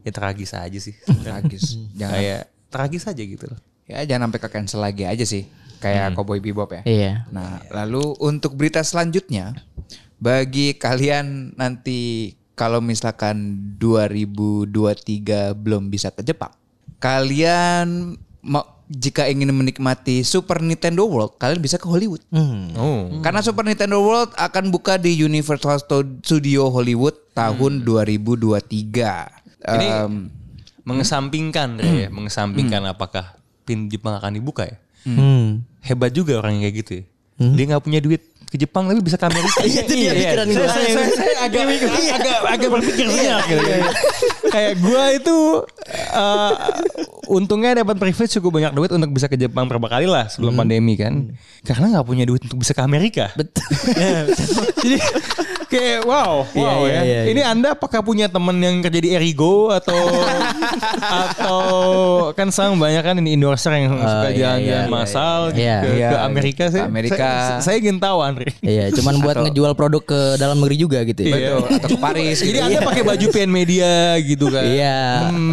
ya 0.02 0.10
tragis 0.10 0.52
aja 0.52 0.76
sih 0.76 0.94
Tragis. 1.00 1.78
Jangan 1.98 2.14
kayak 2.14 2.42
tragis 2.68 3.04
aja 3.04 3.22
gitu 3.22 3.46
loh 3.46 3.58
ya 3.84 4.00
jangan 4.02 4.28
sampai 4.28 4.40
ke 4.40 4.48
cancel 4.48 4.80
lagi 4.80 5.04
aja 5.04 5.22
sih. 5.22 5.44
Kayak 5.76 6.16
Cowboy 6.16 6.40
Bebop 6.40 6.72
ya. 6.72 6.80
Iya. 6.88 7.12
Nah, 7.28 7.60
lalu 7.68 8.16
untuk 8.16 8.56
berita 8.56 8.80
selanjutnya 8.80 9.52
bagi 10.16 10.72
kalian 10.72 11.52
nanti 11.54 12.32
kalau 12.54 12.78
misalkan 12.78 13.58
2023 13.76 14.70
belum 15.54 15.88
bisa 15.88 16.10
ke 16.10 16.22
Jepang, 16.22 16.50
kalian 16.98 18.14
ma- 18.40 18.64
jika 18.86 19.26
ingin 19.26 19.48
menikmati 19.50 20.20
Super 20.22 20.60
Nintendo 20.60 21.04
World, 21.04 21.34
kalian 21.36 21.58
bisa 21.58 21.76
ke 21.76 21.88
Hollywood. 21.88 22.20
Oh. 22.76 23.08
Karena 23.20 23.40
Super 23.40 23.64
Nintendo 23.64 23.98
World 23.98 24.36
akan 24.36 24.68
buka 24.68 24.96
di 24.96 25.16
Universal 25.16 25.80
Studio 26.20 26.68
Hollywood 26.68 27.16
tahun 27.32 27.82
2023. 27.82 28.60
Ini 29.64 29.86
Em, 29.88 30.28
mengesampingkan 30.84 31.80
ya, 31.80 32.12
mengesampingkan 32.12 32.84
apakah 32.86 33.40
pin 33.64 33.88
Jepang 33.88 34.14
akan 34.14 34.36
dibuka 34.36 34.68
ya. 34.68 34.76
Hmm. 35.04 35.64
Hebat 35.80 36.12
juga 36.12 36.36
orang 36.36 36.60
yang 36.60 36.68
kayak 36.68 36.76
gitu 36.78 36.92
ya. 37.00 37.04
Dia 37.34 37.64
nggak 37.66 37.82
punya 37.82 37.98
duit 37.98 38.22
ke 38.48 38.56
Jepang 38.60 38.86
tapi 38.86 39.00
bisa 39.02 39.16
ke 39.18 39.26
Amerika. 39.26 39.60
Itu 39.66 39.92
dia 39.92 40.12
pikiran 40.14 40.46
saya, 40.46 40.58
gua. 40.58 40.68
saya, 40.70 40.90
saya, 41.14 41.34
agak, 41.44 41.64
agak, 42.14 42.36
agak 42.48 42.68
berpikir 42.70 43.06
senyap 43.10 43.42
gitu. 43.48 43.62
Kayak 44.54 44.74
gue 44.78 45.04
itu 45.18 45.36
eh, 46.14 46.54
untungnya 47.26 47.82
dapat 47.82 47.98
privilege 47.98 48.38
cukup 48.38 48.62
banyak 48.62 48.72
duit 48.76 48.90
untuk 48.94 49.10
bisa 49.10 49.26
ke 49.26 49.34
Jepang 49.34 49.66
berapa 49.66 49.88
kali 49.90 50.06
lah 50.06 50.30
sebelum 50.30 50.54
pandemi 50.54 50.94
kan. 50.94 51.34
Karena 51.66 51.98
nggak 51.98 52.06
punya 52.06 52.24
duit 52.28 52.46
untuk 52.46 52.62
bisa 52.62 52.70
ke 52.70 52.82
Amerika. 52.86 53.34
Betul. 53.34 53.66
Jadi 54.84 54.98
kayak 55.74 56.00
wow, 56.06 56.46
Iya, 56.54 56.62
wow 56.62 56.78
iya, 56.86 56.92
ya. 56.94 57.02
iya, 57.02 57.02
iya. 57.02 57.22
Ini 57.34 57.42
Anda 57.42 57.68
apakah 57.74 58.00
punya 58.04 58.30
teman 58.30 58.56
yang 58.62 58.78
kerja 58.84 59.00
di 59.00 59.10
Erigo 59.10 59.74
atau 59.74 59.96
atau 61.24 61.62
kan 62.36 62.54
sang 62.54 62.78
banyak 62.78 63.02
kan 63.02 63.16
ini 63.18 63.34
endorser 63.34 63.74
yang 63.74 63.98
suka 63.98 64.30
iya, 64.30 64.38
jalan-jalan 64.38 64.86
iya, 64.86 64.92
massal 64.92 65.40
iya. 65.56 65.76
gitu 65.82 65.88
ke, 65.90 66.06
ke 66.06 66.18
Amerika 66.20 66.64
saya. 66.70 66.84
Amerika. 66.86 67.16
Saya, 67.16 67.62
saya 67.64 67.76
ingin 67.80 67.98
tahu 67.98 68.18
Andre. 68.22 68.54
Iya, 68.62 68.94
cuman 68.94 69.14
buat 69.18 69.36
ngejual 69.48 69.72
produk 69.74 70.02
ke 70.04 70.20
dalam 70.38 70.62
negeri 70.62 70.76
juga 70.78 70.98
gitu 71.02 71.20
ya. 71.26 71.34
Betul, 71.34 71.62
atau 71.80 71.88
ke 71.90 71.98
Paris. 71.98 72.38
Jadi 72.38 72.58
gitu. 72.60 72.66
Anda 72.70 72.80
pakai 72.84 73.02
baju 73.02 73.26
PN 73.34 73.50
Media 73.50 73.90
gitu 74.22 74.43
kan. 74.48 74.64
Iya, 74.64 74.98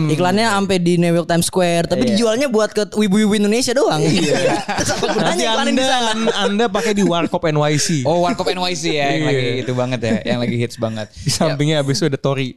iklannya 0.10 0.48
sampai 0.48 0.78
di 0.78 0.94
New 0.96 1.12
York 1.12 1.26
Times 1.26 1.46
Square, 1.46 1.86
tapi 1.88 2.12
dijualnya 2.12 2.48
buat 2.48 2.72
ke 2.72 2.88
wibu-wibu 2.92 3.36
Indonesia 3.36 3.72
doang. 3.72 4.00
Iya. 4.00 4.60
Terus 4.80 4.90
apa 4.92 5.04
Nanti 5.06 5.16
gunanya 5.16 5.46
iklanin 5.46 5.74
di 5.74 5.82
anda, 5.82 5.86
sana? 5.88 6.12
anda 6.42 6.66
pakai 6.68 6.92
di 6.92 7.04
Warkop 7.04 7.44
NYC. 7.44 8.04
Oh, 8.04 8.24
Warkop 8.24 8.48
NYC 8.48 8.84
ya 8.92 9.06
yang 9.10 9.22
Iya. 9.22 9.30
lagi 9.30 9.48
itu 9.62 9.74
banget 9.74 10.00
ya, 10.02 10.14
yang 10.26 10.40
lagi 10.40 10.56
hits 10.56 10.78
banget. 10.78 11.08
Di 11.14 11.30
sampingnya 11.30 11.80
abis 11.80 12.00
itu 12.00 12.06
ada 12.08 12.18
Tori. 12.18 12.56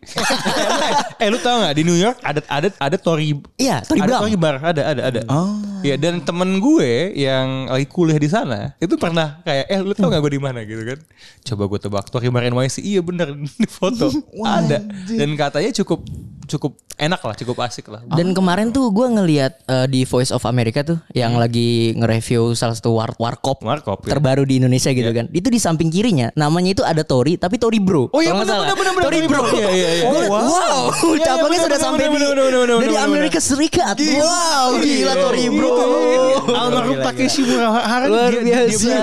eh 1.23 1.29
lu 1.29 1.39
tau 1.39 1.61
gak 1.61 1.75
di 1.75 1.83
New 1.83 1.97
York 1.97 2.19
ada 2.21 2.41
ada 2.47 2.69
ada 2.75 2.97
Tori 2.97 3.35
Iya, 3.57 3.81
Tory 3.83 4.01
ada. 4.03 4.21
Tory 4.21 4.35
bar 4.35 4.57
ada 4.61 4.83
ada 4.85 5.03
ada. 5.09 5.21
Oh. 5.29 5.59
Iya 5.81 5.97
dan 5.97 6.21
temen 6.21 6.59
gue 6.59 7.13
yang 7.15 7.69
lagi 7.69 7.85
kuliah 7.85 8.17
di 8.17 8.27
sana 8.27 8.73
itu 8.79 8.97
pernah 8.97 9.41
kayak 9.43 9.65
eh 9.69 9.81
lu 9.81 9.93
tau 9.93 10.09
gak 10.09 10.21
gue 10.21 10.33
di 10.35 10.43
mana 10.43 10.65
gitu 10.65 10.81
kan? 10.83 10.99
Coba 11.45 11.63
gue 11.67 11.79
tebak 11.79 12.07
Tory 12.09 12.29
bar 12.29 12.43
NYC 12.43 12.81
iya 12.81 13.01
bener 13.01 13.37
di 13.61 13.69
foto 13.69 14.09
ada 14.41 14.81
dan 15.09 15.29
katanya 15.35 15.71
cukup 15.75 16.05
cukup 16.47 16.79
enak 16.95 17.21
lah 17.21 17.35
cukup 17.35 17.57
asik 17.67 17.91
lah. 17.91 18.03
Dan 18.07 18.33
kemarin 18.33 18.71
tuh 18.71 18.91
gue 18.95 19.07
ngeliat 19.11 19.53
eh, 19.67 19.87
di 19.91 20.07
Voice 20.07 20.31
of 20.31 20.47
America 20.47 20.87
tuh 20.87 20.99
yang 21.13 21.35
lagi 21.35 21.93
nge-review 21.99 22.55
salah 22.55 22.77
satu 22.79 22.95
war 22.95 23.11
warkop 23.19 23.63
Warkop, 23.65 24.07
ya. 24.07 24.15
terbaru 24.15 24.47
di 24.47 24.63
Indonesia 24.63 24.95
gitu 24.95 25.11
kan. 25.11 25.27
Itu 25.35 25.51
di 25.51 25.59
samping 25.59 25.91
kirinya 25.91 26.31
namanya 26.39 26.71
itu 26.77 26.83
ada 26.87 27.03
Tori 27.03 27.35
tapi 27.35 27.59
Tori 27.59 27.83
Bro. 27.83 28.15
Oh 28.15 28.21
iya 28.23 28.37
salah. 28.45 28.73
bener 28.77 28.93
bener 28.95 29.03
Tori 29.03 29.19
Bro. 29.27 29.43
Iya 29.55 29.71
iya 29.75 29.89
iya. 30.01 30.05
Wow. 30.07 30.43
Wow, 30.45 31.15
cabangnya 31.19 31.61
sudah 31.67 31.79
sampai 31.81 32.05
di 32.11 32.19
dari 32.85 32.97
Amerika 32.97 33.39
Serikat. 33.43 33.97
Wow, 33.99 34.79
gila 34.79 35.15
Tori 35.19 35.45
Bro. 35.51 35.71
Almarhum 36.45 36.99
Takeshi 37.03 37.43
Murahara 37.43 38.07
Luar 38.07 38.33
biasa. 38.33 38.95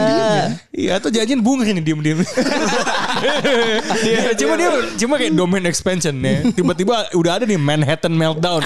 Iya 0.72 0.92
atau 1.02 1.10
janjian 1.12 1.44
bunga 1.44 1.68
ini 1.68 1.84
diem-diem. 1.84 2.24
Dia 4.06 4.34
cuma 4.34 4.54
dia 4.58 4.70
cuma 4.98 5.14
kayak 5.18 5.34
domain 5.38 5.66
expansion 5.70 6.16
ya. 6.20 6.42
Tiba-tiba 6.52 7.14
udah 7.14 7.42
ada 7.42 7.46
nih 7.46 7.60
Manhattan 7.60 8.14
meltdown. 8.18 8.66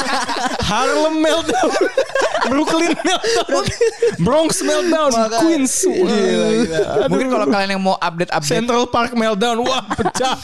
Harlem 0.70 1.22
meltdown. 1.22 1.72
Brooklyn 2.48 2.92
meltdown. 3.06 3.64
Bronx 4.20 4.50
meltdown. 4.60 5.10
Queens. 5.40 5.72
Wah, 5.88 7.08
Mungkin 7.08 7.28
kalau 7.32 7.46
kalian 7.48 7.70
yang 7.78 7.82
mau 7.82 7.96
update-update 7.98 8.48
Central 8.48 8.84
Park 8.88 9.12
meltdown. 9.16 9.64
Wah, 9.64 9.84
pecah. 9.94 10.36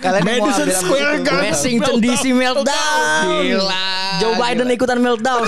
kalian 0.00 0.22
mau 0.22 0.28
Madison 0.28 0.68
update 0.68 0.80
Square 0.80 1.14
Garden. 1.24 1.52
Washington 1.52 1.94
DC 2.00 2.24
meltdown. 2.32 3.24
Gila. 3.42 3.86
Joe 4.16 4.34
Biden 4.40 4.66
ikutan 4.72 4.98
meltdown. 5.00 5.44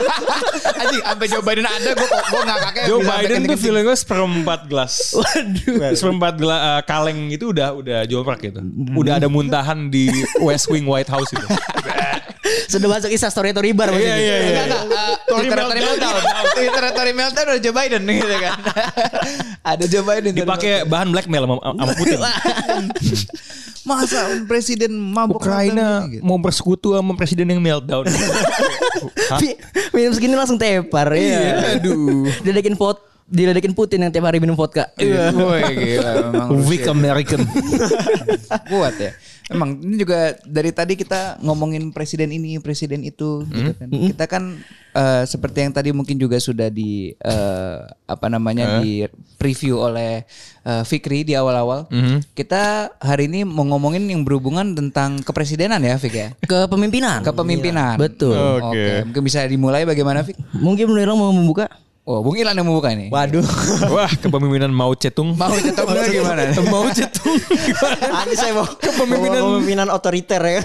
Anjing, 0.80 1.02
sampai 1.04 1.26
Joe 1.28 1.44
Biden 1.44 1.66
ada 1.68 1.90
gue 1.92 2.08
gue 2.08 2.42
ngakaknya 2.42 2.84
Joe 2.88 3.02
Biden 3.04 3.38
tuh 3.48 3.58
feeling 3.60 3.84
gue 3.84 3.96
seperempat 3.96 4.60
gelas. 4.66 5.12
Waduh. 5.12 5.92
seperempat 5.92 6.34
gelas 6.40 6.60
eh, 6.62 6.82
kaleng 6.88 7.28
itu 7.28 7.52
udah 7.52 7.76
udah 7.76 7.98
joprak 8.08 8.40
gitu. 8.40 8.60
Udah 8.96 9.20
ada 9.20 9.28
muntahan 9.28 9.92
di 9.92 10.08
West 10.40 10.72
Wing 10.72 10.88
White 10.88 11.12
House 11.12 11.30
itu. 11.32 11.44
Sudah 12.72 12.88
masuk 12.88 13.12
Insta 13.12 13.28
story 13.28 13.52
Tori 13.52 13.76
Bar 13.76 13.92
Iya 13.92 14.00
iya 14.16 14.16
iya. 14.16 14.60
Enggak, 14.64 14.82
enggak. 14.88 15.08
Twitter 15.28 15.58
Tory 15.60 15.80
Meltdown. 15.80 16.22
Twitter 16.56 16.84
Tory 16.88 17.12
Meltdown 17.12 17.46
ada 17.46 17.60
Joe 17.60 17.74
Biden 17.74 18.02
gitu 18.02 18.36
kan. 18.40 18.52
ada 19.62 19.84
Joe 19.84 20.04
Biden. 20.04 20.30
Dipakai 20.32 20.72
bahan 20.88 21.08
blackmail 21.12 21.44
sama, 21.44 21.54
sama 21.60 21.92
Putin. 21.92 22.18
Masa 23.82 24.20
presiden 24.46 24.94
mabuk 24.94 25.42
Ukraina 25.42 26.06
gitu. 26.06 26.22
mau 26.22 26.38
bersekutu 26.38 26.94
sama 26.94 27.18
presiden 27.18 27.50
yang 27.50 27.58
meltdown. 27.58 28.06
Mi- 29.42 29.58
minum 29.90 30.14
segini 30.14 30.38
langsung 30.38 30.54
tepar 30.54 31.10
ya. 31.12 31.76
Aduh. 31.76 32.30
Diledekin 32.40 32.78
pot 32.78 33.02
diledekin 33.26 33.72
Putin 33.72 34.06
yang 34.06 34.12
tiap 34.14 34.28
hari 34.28 34.38
minum 34.38 34.54
vodka. 34.54 34.86
Iya. 34.94 35.34
Woi 35.34 35.62
gila 35.74 36.10
memang 36.30 36.48
Weak 36.62 36.86
American. 36.86 37.42
kuat 38.70 38.94
ya. 39.00 39.10
Emang 39.50 39.80
ini 39.82 39.98
juga 39.98 40.38
dari 40.46 40.70
tadi 40.70 40.94
kita 40.94 41.42
ngomongin 41.42 41.90
presiden 41.90 42.30
ini, 42.30 42.62
presiden 42.62 43.02
itu 43.02 43.42
gitu 43.50 43.72
kan. 43.74 43.88
Kita 43.90 44.24
kan 44.30 44.42
eh, 44.94 45.24
seperti 45.26 45.66
yang 45.66 45.72
tadi 45.74 45.90
mungkin 45.90 46.20
juga 46.20 46.38
sudah 46.38 46.70
di 46.70 47.10
eh, 47.16 47.76
apa 48.06 48.26
namanya 48.30 48.78
di 48.84 49.02
preview 49.40 49.82
oleh 49.82 50.22
eh, 50.62 50.82
Fikri 50.86 51.26
di 51.26 51.34
awal-awal. 51.34 51.90
Kita 52.36 52.94
hari 53.02 53.26
ini 53.26 53.42
mau 53.42 53.66
ngomongin 53.66 54.06
yang 54.06 54.22
berhubungan 54.22 54.78
tentang 54.78 55.18
kepresidenan 55.24 55.82
ya, 55.82 55.98
Fik 55.98 56.14
ya. 56.14 56.28
Kepemimpinan. 56.46 57.26
Kepemimpinan. 57.26 57.98
Betul. 57.98 58.38
Oke. 58.62 59.06
Mungkin 59.10 59.22
bisa 59.26 59.42
dimulai 59.48 59.82
bagaimana, 59.82 60.22
Fik? 60.22 60.38
Mungkin 60.54 60.86
Irang 61.02 61.18
mau 61.18 61.34
membuka? 61.34 61.66
Oh, 62.02 62.18
Bung 62.18 62.34
Ilan 62.34 62.58
yang 62.58 62.66
membuka 62.66 62.90
ini. 62.90 63.14
Waduh. 63.14 63.46
Wah, 63.94 64.10
kepemimpinan 64.10 64.74
Mao. 64.74 64.90
Mau 64.90 65.54
tetap 65.54 65.86
benar 65.86 66.10
gimana? 66.10 66.50
Mao 66.66 66.90
Zedong. 66.90 67.38
Nanti 68.02 68.34
saya 68.34 68.58
mau 68.58 68.66
Kepemimpinan- 68.66 69.38
kepemimpinan 69.38 69.86
otoriter 69.86 70.42
ya. 70.42 70.60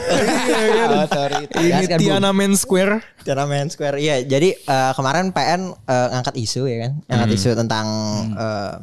Otoriter. 1.06 1.62
Ini 1.62 1.70
Jelaskan, 1.86 1.94
Bung. 1.94 2.02
Tiananmen 2.02 2.52
Square. 2.58 2.94
Tiananmen 3.22 3.70
Square. 3.70 4.02
Iya, 4.02 4.26
jadi 4.26 4.50
eh, 4.58 4.92
kemarin 4.94 5.30
PN 5.30 5.78
eh, 5.78 6.08
ngangkat 6.10 6.36
isu 6.38 6.66
ya 6.66 6.78
kan, 6.84 6.92
ngangkat 7.06 7.30
isu 7.32 7.50
tentang 7.54 7.86
eh, 8.34 8.74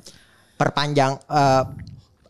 perpanjang 0.54 1.18
eh, 1.26 1.62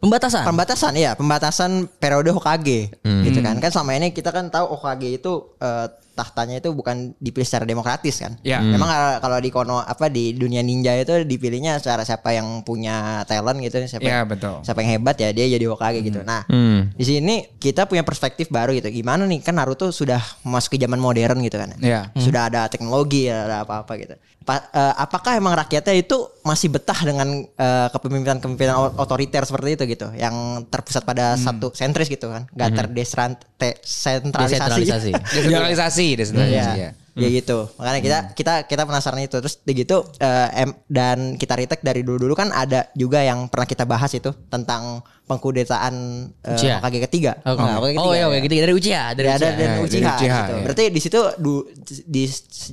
Pembatasan. 0.01 0.45
pembatasan 0.45 0.93
ya, 0.97 1.17
pembatasan 1.17 1.71
periode 1.97 2.29
Hokage 2.29 2.93
gitu 3.25 3.41
kan. 3.41 3.57
Kan 3.57 3.69
selama 3.69 3.93
ini 3.95 4.09
kita 4.11 4.33
kan 4.33 4.49
tahu 4.49 4.73
Hokage 4.73 5.17
itu 5.17 5.53
eh, 5.61 5.89
tahtanya 6.15 6.59
itu 6.59 6.71
bukan 6.71 7.13
dipilih 7.19 7.43
secara 7.43 7.63
demokratis 7.63 8.17
kan. 8.17 8.39
Ya. 8.41 8.63
Memang 8.63 8.87
kalau- 8.87 9.19
kalau 9.21 9.39
di 9.39 9.51
kono 9.51 9.77
apa 9.79 10.07
di 10.07 10.33
dunia 10.33 10.63
ninja 10.63 10.95
itu 10.95 11.21
dipilihnya 11.21 11.77
secara 11.77 12.03
siapa 12.03 12.31
yang 12.31 12.63
punya 12.63 13.23
talent 13.25 13.59
gitu, 13.59 13.83
siapa 13.85 14.01
Ya, 14.01 14.23
yang- 14.23 14.31
betul. 14.31 14.63
siapa 14.63 14.79
yang 14.81 14.91
hebat 14.95 15.17
ya 15.17 15.29
dia 15.31 15.51
jadi 15.51 15.67
Hokage 15.67 16.01
gitu. 16.01 16.23
Nah, 16.23 16.47
Hmm. 16.47 16.95
di 16.95 17.05
sini 17.05 17.35
kita 17.59 17.85
punya 17.85 18.01
perspektif 18.01 18.49
baru 18.49 18.71
gitu. 18.73 18.87
Gimana 18.89 19.27
nih 19.27 19.43
kan 19.43 19.55
Naruto 19.55 19.91
sudah 19.91 20.23
masuk 20.43 20.75
ke 20.75 20.79
zaman 20.79 20.97
modern 20.97 21.43
gitu 21.43 21.59
kan. 21.59 21.75
Iya. 21.77 22.15
Sudah 22.15 22.47
ada 22.47 22.71
teknologi, 22.71 23.27
ada 23.27 23.67
apa-apa 23.67 23.99
gitu. 23.99 24.15
Pa- 24.45 24.69
eh, 24.69 24.95
apakah 25.01 25.35
emang 25.35 25.57
rakyatnya 25.57 25.97
itu 25.97 26.15
masih 26.41 26.69
betah 26.69 27.01
dengan 27.01 27.29
eh, 27.45 27.89
kepemimpinan-kepemimpinan 27.89 28.77
otoriter 28.95 29.41
seperti 29.43 29.75
itu 29.75 29.85
gitu, 29.89 30.13
yang 30.13 30.35
terpusat 30.69 31.01
pada 31.03 31.33
satu 31.41 31.73
sentris 31.73 32.07
gitu 32.07 32.29
kan, 32.29 32.45
gak 32.53 32.71
terdesentralisasi. 32.77 34.53
Desentralisasi. 34.61 35.11
Desentralisasi, 35.35 36.07
desentralisasi 36.15 36.77
Iya. 36.77 36.93
ya. 36.93 37.04
Ya 37.15 37.31
gitu. 37.31 37.71
Makanya 37.75 38.01
kita 38.01 38.19
kita 38.35 38.55
kita 38.65 38.83
penasaran 38.85 39.19
itu. 39.19 39.39
Terus 39.39 39.59
di 39.59 39.73
gitu 39.77 40.03
eh, 40.19 40.49
em, 40.57 40.71
dan 40.85 41.19
kita 41.35 41.55
retake 41.55 41.81
dari 41.81 42.03
dulu-dulu 42.03 42.35
kan 42.35 42.51
ada 42.51 42.91
juga 42.93 43.23
yang 43.23 43.47
pernah 43.47 43.65
kita 43.65 43.85
bahas 43.85 44.11
itu 44.11 44.35
tentang 44.49 44.99
pengkudetaan 45.25 45.95
eh, 46.41 46.53
Uchiha. 46.53 46.79
Hokage 46.79 46.99
ketiga. 47.03 47.39
Oh, 47.43 47.55
Nah, 47.55 47.79
Hokage 47.79 47.95
oh 47.97 48.11
ketiga, 48.11 48.17
iya, 48.17 48.27
ya. 48.29 48.39
gitu 48.41 48.55
dari 48.57 48.75
Uchiha, 48.75 49.03
dari 49.13 49.27
Dari 49.27 49.31
ada 49.33 49.47
Uchiha. 49.47 49.55
dan 49.55 49.69
Ya, 49.69 49.79
Uchiha, 49.79 50.01
dari 50.01 50.11
Uchiha, 50.11 50.39
gitu. 50.41 50.53
ya. 50.53 50.63
Berarti 50.65 50.85
di 50.87 51.01
situ 51.01 51.21
du- 51.39 51.65
di 52.05 52.23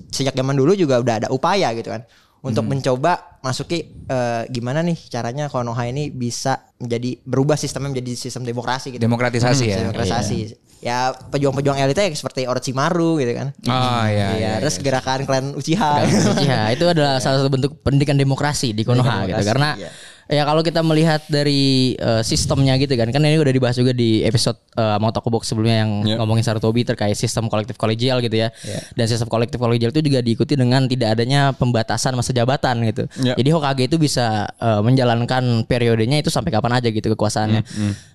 sejak 0.10 0.34
zaman 0.34 0.56
dulu 0.56 0.74
juga 0.74 0.98
udah 0.98 1.16
ada 1.18 1.28
upaya 1.30 1.70
gitu 1.74 1.90
kan 1.90 2.02
untuk 2.42 2.66
Hmm. 2.66 2.74
mencoba 2.74 3.12
masuki 3.40 3.80
eh, 4.04 4.44
gimana 4.48 4.82
nih 4.82 4.98
caranya 5.08 5.46
Konoha 5.48 5.86
ini 5.86 6.10
bisa 6.10 6.58
menjadi 6.76 7.22
berubah 7.22 7.54
sistemnya 7.54 7.94
menjadi 7.94 8.18
sistem 8.20 8.42
demokrasi 8.42 8.90
gitu. 8.92 9.00
Demokratisasi 9.00 9.64
ya. 9.66 9.78
Demokratisasi. 9.84 10.38
Ya 10.82 11.14
pejuang-pejuang 11.14 11.78
elitnya 11.78 12.10
seperti 12.18 12.50
Orochimaru 12.50 13.22
gitu 13.22 13.38
kan. 13.38 13.54
Oh 13.70 14.04
iya. 14.10 14.30
Iya, 14.34 14.52
terus 14.66 14.82
gerakan 14.82 15.30
klan 15.30 15.54
Uchiha. 15.54 16.10
Uchiha 16.10 16.74
itu 16.74 16.90
adalah 16.90 17.22
salah 17.22 17.46
satu 17.46 17.54
bentuk 17.54 17.86
pendidikan 17.86 18.18
demokrasi 18.18 18.74
di 18.74 18.82
Konoha 18.82 19.30
gitu 19.30 19.38
Demokrasi, 19.38 19.50
karena 19.54 19.70
iya. 19.78 19.90
Ya 20.32 20.48
kalau 20.48 20.64
kita 20.64 20.80
melihat 20.80 21.20
dari 21.28 21.62
eh, 21.94 22.24
sistemnya 22.24 22.74
gitu 22.76 22.96
kan, 22.96 23.12
kan 23.12 23.20
ini 23.20 23.36
udah 23.36 23.52
dibahas 23.52 23.76
juga 23.76 23.92
di 23.92 24.24
episode 24.24 24.56
uh, 24.74 24.96
mau 24.96 25.12
Toko 25.12 25.28
Box 25.28 25.46
sebelumnya 25.46 25.84
yang 25.84 25.92
Ya. 26.02 26.16
ngomongin 26.16 26.40
Sarutobi 26.40 26.82
terkait 26.82 27.14
sistem 27.14 27.46
kolektif 27.46 27.76
kolegial 27.76 28.24
gitu 28.24 28.40
ya. 28.40 28.48
Dan 28.96 29.06
sistem 29.06 29.28
kolektif 29.28 29.60
kolegial 29.60 29.92
itu 29.92 30.00
juga 30.00 30.24
diikuti 30.24 30.56
dengan 30.56 30.88
tidak 30.88 31.14
adanya 31.14 31.52
pembatasan 31.52 32.16
masa 32.16 32.32
jabatan 32.32 32.80
gitu. 32.86 33.12
Ya. 33.20 33.36
Jadi 33.36 33.50
Hokage 33.52 33.84
itu 33.86 34.00
bisa 34.00 34.48
eh, 34.50 34.80
menjalankan 34.80 35.68
periodenya 35.68 36.18
itu 36.18 36.32
sampai 36.32 36.50
kapan 36.50 36.80
aja 36.80 36.88
gitu 36.88 37.12
kekuasaannya. 37.12 37.62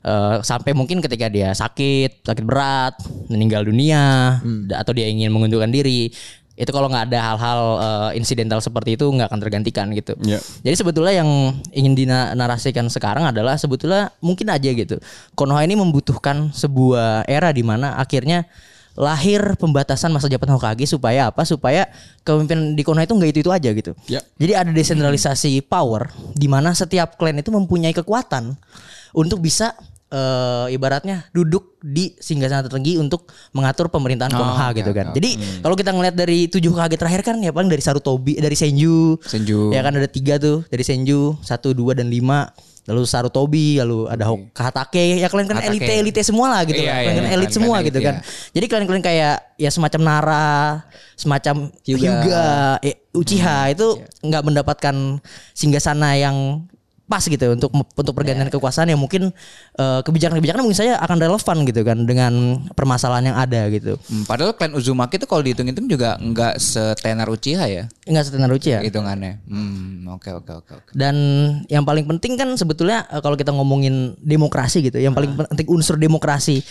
Eh, 0.02 0.36
sampai 0.40 0.72
mungkin 0.72 0.98
ketika 0.98 1.28
dia 1.28 1.52
sakit, 1.52 2.24
sakit 2.24 2.42
berat, 2.42 2.96
meninggal 3.28 3.60
dunia, 3.62 4.40
da- 4.64 4.80
atau 4.80 4.96
dia 4.96 5.04
ingin 5.04 5.28
mengundurkan 5.28 5.68
diri. 5.68 6.08
Itu 6.56 6.72
kalau 6.72 6.88
nggak 6.88 7.12
ada 7.12 7.20
hal-hal 7.32 7.60
eh, 7.78 8.10
insidental 8.18 8.64
seperti 8.64 8.96
itu 8.96 9.04
nggak 9.04 9.28
akan 9.28 9.40
tergantikan 9.44 9.86
gitu. 9.92 10.16
Ya. 10.24 10.40
Jadi 10.64 10.74
sebetulnya 10.74 11.20
yang 11.20 11.30
ingin 11.76 11.92
dinarasikan 11.92 12.88
sekarang 12.88 13.28
adalah 13.28 13.60
sebetulnya 13.60 14.10
mungkin 14.24 14.48
aja 14.48 14.72
gitu. 14.72 14.96
Konoha 15.36 15.62
ini 15.68 15.76
membutuhkan 15.76 16.50
sebuah 16.56 17.28
era 17.28 17.52
di 17.52 17.60
mana 17.60 18.00
akhirnya 18.00 18.48
lahir 18.96 19.60
pembatasan 19.60 20.08
masa 20.08 20.26
jabatan 20.26 20.56
Hokage 20.56 20.88
supaya 20.88 21.28
apa? 21.28 21.44
Supaya 21.44 21.92
kepemimpinan 22.24 22.72
di 22.72 22.82
Konoha 22.82 23.04
itu 23.04 23.14
nggak 23.14 23.30
itu 23.36 23.40
itu 23.44 23.50
aja 23.52 23.70
gitu. 23.70 23.92
Ya. 24.08 24.24
Jadi 24.40 24.52
ada 24.56 24.70
desentralisasi 24.72 25.60
power 25.68 26.08
di 26.32 26.48
mana 26.48 26.72
setiap 26.72 27.20
klan 27.20 27.36
itu 27.36 27.52
mempunyai 27.52 27.92
kekuatan 27.92 28.56
untuk 29.12 29.44
bisa 29.44 29.76
eh, 30.08 30.66
ibaratnya 30.70 31.26
duduk 31.30 31.78
di 31.80 32.14
singgasana 32.16 32.62
tertinggi 32.62 32.96
untuk 32.96 33.26
mengatur 33.50 33.86
pemerintahan 33.86 34.30
Konoha 34.30 34.70
oke, 34.70 34.78
gitu 34.78 34.90
kan. 34.90 35.10
oke, 35.10 35.16
Jadi 35.16 35.30
kalau 35.60 35.74
kita 35.74 35.90
ngelihat 35.90 36.14
dari 36.14 36.46
tujuh 36.46 36.70
Hokage 36.70 36.94
terakhir 36.94 37.22
kan 37.22 37.36
ya 37.38 37.50
paling 37.50 37.66
dari 37.66 37.80
Sarutobi, 37.80 38.36
dari 38.36 38.54
Senju, 38.54 39.18
Senju. 39.20 39.70
ya 39.70 39.80
kan 39.80 39.94
ada 39.94 40.06
tiga 40.06 40.36
tuh 40.36 40.66
dari 40.66 40.82
Senju 40.82 41.38
satu 41.40 41.70
dua 41.70 41.94
dan 41.94 42.06
lima 42.06 42.50
lalu 42.86 43.02
Sarutobi 43.02 43.78
lalu 43.78 44.06
ada 44.06 44.30
Hok- 44.30 44.54
Kahatake 44.54 45.18
ya 45.18 45.26
kalian 45.26 45.46
kan 45.48 45.58
Hatake. 45.58 45.74
elite 45.74 45.92
elite 46.00 46.22
semua 46.22 46.46
lah 46.54 46.62
gitu 46.62 46.78
Iya, 46.78 46.86
lah. 46.86 46.94
iya, 46.94 47.02
kalian 47.02 47.18
kan 47.18 47.26
iya, 47.26 47.34
elit 47.34 47.50
semua 47.50 47.76
gitu 47.82 47.98
kan 47.98 48.14
iya. 48.14 48.22
jadi 48.54 48.66
kalian-kalian 48.70 49.04
kayak 49.04 49.34
ya 49.58 49.70
semacam 49.74 50.00
Nara 50.06 50.46
semacam 51.14 51.56
Hyuga. 51.82 51.98
Hyuga, 51.98 52.46
eh, 52.80 52.94
Uchiha 53.10 53.74
itu 53.74 53.86
nggak 54.22 54.42
mendapatkan 54.44 54.94
singgasana 55.50 56.14
yang 56.14 56.62
pas 57.06 57.22
gitu 57.22 57.54
untuk 57.54 57.70
untuk 57.70 58.14
pergantian 58.14 58.50
kekuasaan 58.50 58.90
yang 58.90 58.98
mungkin 58.98 59.30
eh, 59.78 60.00
kebijakan-kebijakan 60.02 60.62
mungkin 60.66 60.78
saya 60.78 60.98
akan 60.98 61.22
relevan 61.22 61.56
gitu 61.66 61.80
kan 61.86 61.98
dengan 62.02 62.32
permasalahan 62.74 63.30
yang 63.30 63.38
ada 63.38 63.70
gitu 63.70 63.98
Hmm, 64.06 64.22
padahal 64.28 64.54
klan 64.54 64.76
Uzumaki 64.76 65.18
itu 65.18 65.26
kalau 65.26 65.42
dihitung-hitung 65.42 65.88
juga 65.90 66.14
nggak 66.20 66.60
setenar 66.60 67.26
Uchiha 67.26 67.64
ya 67.66 67.84
nggak 68.06 68.24
setenar 68.26 68.50
Uchiha 68.54 68.82
hitungannya. 68.86 69.42
Hmm, 69.46 70.06
oke 70.14 70.30
oke 70.30 70.52
oke 70.62 70.72
oke. 70.78 70.90
Dan 70.94 71.16
yang 71.66 71.82
paling 71.82 72.06
penting 72.06 72.38
kan 72.38 72.48
sebetulnya 72.54 73.06
eh, 73.10 73.20
kalau 73.22 73.34
kita 73.34 73.50
ngomongin 73.50 74.14
demokrasi 74.22 74.86
gitu, 74.86 74.98
yang 75.02 75.12
paling 75.12 75.34
penting 75.34 75.66
unsur 75.66 75.98
demokrasi 75.98 76.62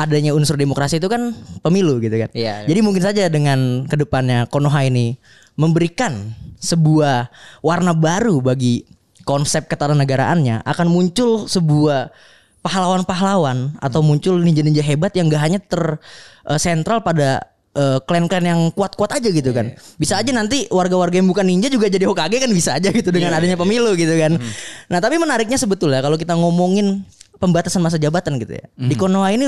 adanya 0.00 0.32
unsur 0.32 0.56
demokrasi 0.56 0.96
itu 0.96 1.12
kan 1.12 1.36
pemilu 1.60 2.00
gitu 2.00 2.16
kan. 2.16 2.30
Iya, 2.32 2.64
iya. 2.64 2.68
Jadi 2.72 2.80
mungkin 2.80 3.02
saja 3.04 3.28
dengan 3.28 3.84
ke 3.84 4.00
depannya 4.00 4.48
Konoha 4.48 4.88
ini 4.88 5.20
memberikan 5.60 6.32
sebuah 6.56 7.28
warna 7.60 7.92
baru 7.92 8.40
bagi 8.40 8.88
konsep 9.30 9.70
ketanegaraannya 9.70 10.66
akan 10.66 10.86
muncul 10.90 11.46
sebuah 11.46 12.10
pahlawan-pahlawan 12.66 13.78
atau 13.78 14.02
muncul 14.02 14.42
ninja-ninja 14.42 14.82
hebat 14.82 15.14
yang 15.14 15.30
gak 15.30 15.42
hanya 15.46 15.60
tersentral 15.62 17.00
pada 17.06 17.46
eh, 17.78 18.02
klan-klan 18.02 18.42
yang 18.42 18.60
kuat-kuat 18.74 19.22
aja 19.22 19.30
gitu 19.30 19.54
kan. 19.54 19.70
Bisa 19.94 20.18
aja 20.18 20.34
nanti 20.34 20.66
warga-warga 20.66 21.22
yang 21.22 21.30
bukan 21.30 21.46
ninja 21.46 21.70
juga 21.70 21.86
jadi 21.86 22.10
Hokage 22.10 22.42
kan 22.42 22.50
bisa 22.50 22.74
aja 22.74 22.90
gitu 22.90 23.14
dengan 23.14 23.38
adanya 23.38 23.54
pemilu 23.54 23.94
gitu 23.94 24.18
kan. 24.18 24.34
Nah, 24.90 24.98
tapi 24.98 25.22
menariknya 25.22 25.56
sebetulnya 25.56 26.02
kalau 26.02 26.18
kita 26.18 26.34
ngomongin 26.34 27.06
pembatasan 27.38 27.80
masa 27.80 27.96
jabatan 27.96 28.36
gitu 28.42 28.58
ya. 28.58 28.66
Di 28.74 28.98
Konoha 28.98 29.30
ini 29.30 29.46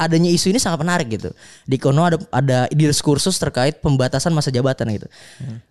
adanya 0.00 0.32
isu 0.32 0.48
ini 0.48 0.56
sangat 0.56 0.80
menarik 0.80 1.12
gitu. 1.12 1.28
Di 1.68 1.76
Konoha 1.76 2.16
ada 2.16 2.18
ada 2.32 2.58
diskursus 2.72 3.36
terkait 3.36 3.84
pembatasan 3.84 4.32
masa 4.32 4.48
jabatan 4.48 4.88
gitu. 4.96 5.04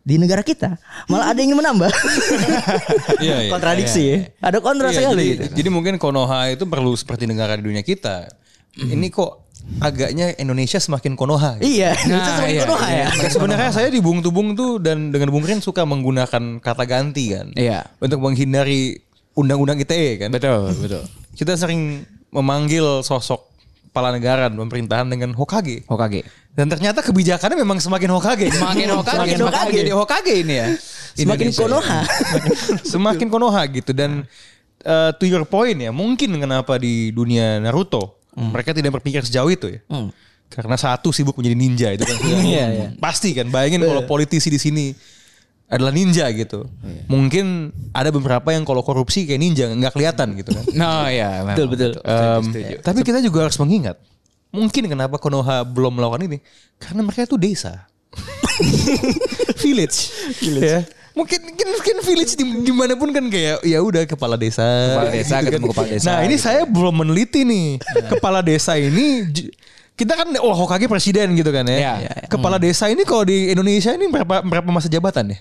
Di 0.05 0.21
negara 0.21 0.45
kita 0.45 0.77
malah 1.09 1.33
ada 1.33 1.41
yang 1.41 1.51
ingin 1.53 1.59
menambah. 1.65 1.89
Iya, 3.19 3.49
iya. 3.49 3.51
Kontradiksi 3.51 4.01
ya. 4.05 4.17
ada 4.39 4.57
kontra 4.63 4.93
Iya, 4.93 4.97
sekali 5.01 5.25
jadi, 5.25 5.43
gitu. 5.49 5.55
jadi 5.59 5.69
mungkin 5.73 5.93
Konoha 5.97 6.53
itu 6.53 6.63
perlu 6.69 6.93
seperti 6.93 7.25
negara 7.25 7.57
di 7.57 7.65
dunia 7.65 7.81
kita. 7.81 8.29
Ini 8.79 9.11
kok 9.11 9.49
agaknya 9.81 10.37
Indonesia 10.39 10.79
semakin 10.79 11.17
Konoha. 11.17 11.57
gitu. 11.59 11.67
Iya, 11.67 11.91
itu 11.99 12.15
seperti 12.15 12.53
iya, 12.53 12.61
Konoha 12.63 12.87
iya. 12.87 13.03
ya. 13.03 13.07
Nah, 13.11 13.29
sebenarnya 13.33 13.69
saya 13.75 13.89
di 13.91 13.99
Bung 13.99 14.23
Tubung 14.23 14.53
tuh 14.55 14.77
dan 14.79 15.11
dengan 15.11 15.33
Bung 15.33 15.43
Rin 15.43 15.59
suka 15.59 15.83
menggunakan 15.83 16.61
kata 16.63 16.83
ganti 16.85 17.33
kan. 17.35 17.51
Iya. 17.57 17.83
Untuk 17.99 18.21
menghindari 18.23 19.01
undang-undang 19.35 19.81
ITE 19.81 20.21
kan. 20.21 20.29
Betul 20.31 20.71
betul. 20.79 21.03
Kita 21.35 21.55
sering 21.59 22.03
memanggil 22.29 23.01
sosok 23.01 23.48
kepala 23.89 24.13
negara 24.13 24.47
dan 24.47 24.55
pemerintahan 24.55 25.05
dengan 25.05 25.33
Hokage. 25.33 25.83
Hokage. 25.85 26.21
Dan 26.49 26.69
ternyata 26.69 27.01
kebijakannya 27.01 27.57
memang 27.57 27.77
semakin 27.77 28.09
Hokage. 28.11 28.47
Semakin 28.49 28.87
Hokage, 28.97 29.17
Semakin 29.17 29.39
Hokage. 29.41 29.73
jadi 29.75 29.91
Hokage 29.91 30.33
ini 30.39 30.53
ya. 30.55 30.67
Semakin 31.17 31.49
Indonesia. 31.49 31.61
Konoha. 31.65 31.99
semakin 32.93 33.27
Konoha 33.27 33.61
gitu 33.67 33.91
dan 33.91 34.23
uh, 34.83 35.11
to 35.13 35.25
your 35.25 35.43
point 35.43 35.75
ya 35.75 35.89
mungkin 35.89 36.37
kenapa 36.37 36.77
di 36.77 37.09
dunia 37.09 37.59
Naruto 37.59 38.21
mereka 38.35 38.71
tidak 38.71 38.95
berpikir 38.95 39.19
sejauh 39.19 39.51
itu 39.51 39.67
ya 39.67 39.79
Hmm. 39.91 40.13
karena 40.47 40.79
satu 40.79 41.11
sibuk 41.11 41.35
menjadi 41.35 41.57
ninja 41.57 41.87
itu 41.91 42.07
kan 42.07 42.15
Iya, 42.45 42.65
iya. 42.71 42.87
pasti 42.95 43.35
kan 43.35 43.51
bayangin 43.51 43.83
kalau 43.83 44.05
politisi 44.05 44.47
di 44.47 44.55
sini 44.55 44.85
adalah 45.69 45.93
ninja 45.93 46.25
gitu. 46.33 46.65
Mungkin 47.05 47.69
ada 47.93 48.09
beberapa 48.09 48.49
yang 48.49 48.65
kalau 48.65 48.81
korupsi 48.81 49.29
kayak 49.29 49.39
ninja 49.39 49.69
nggak 49.69 49.93
kelihatan 49.93 50.33
gitu 50.33 50.49
kan. 50.51 50.65
Nah 50.79 51.13
ya 51.13 51.45
memang. 51.45 51.55
Betul, 51.55 51.67
betul. 51.69 51.91
Em, 52.01 52.43
tapi 52.81 52.99
kita 53.05 53.21
juga 53.21 53.45
harus 53.45 53.57
mengingat 53.61 54.01
mungkin 54.49 54.89
kenapa 54.89 55.21
Konoha 55.21 55.61
belum 55.61 56.01
melakukan 56.01 56.25
ini? 56.25 56.37
Karena 56.81 57.05
mereka 57.05 57.29
itu 57.29 57.37
desa. 57.37 57.85
Village, 59.63 60.09
ya. 60.41 60.81
Mungkin 61.13 61.39
mungkin, 61.41 61.67
mungkin 61.75 61.95
village 61.99 62.33
di, 62.39 62.45
di 62.63 62.71
mana 62.71 62.95
pun 62.95 63.11
kan 63.11 63.27
kayak 63.27 63.59
ya 63.67 63.83
udah 63.83 64.07
kepala 64.07 64.39
desa. 64.39 64.63
Kepala 64.63 65.11
desa, 65.11 65.35
gitu 65.43 65.47
ketemu 65.51 65.67
kepala 65.75 65.87
desa, 65.91 66.07
nah 66.07 66.17
ini 66.23 66.35
gitu. 66.39 66.45
saya 66.47 66.61
belum 66.63 66.95
meneliti 66.95 67.43
nih. 67.43 67.75
Kepala 68.07 68.39
desa 68.39 68.79
ini 68.79 69.27
kita 69.99 70.15
kan 70.15 70.31
oh 70.39 70.55
Hokage 70.55 70.87
presiden 70.87 71.35
gitu 71.35 71.51
kan 71.51 71.67
ya. 71.67 71.75
Iya, 71.75 71.91
kepala 72.31 72.55
desa 72.55 72.87
ini 72.87 73.03
kalau 73.03 73.27
di 73.27 73.51
Indonesia 73.51 73.91
ini 73.91 74.07
berapa 74.07 74.39
berapa 74.47 74.69
masa 74.71 74.87
jabatan 74.87 75.35
ya 75.35 75.39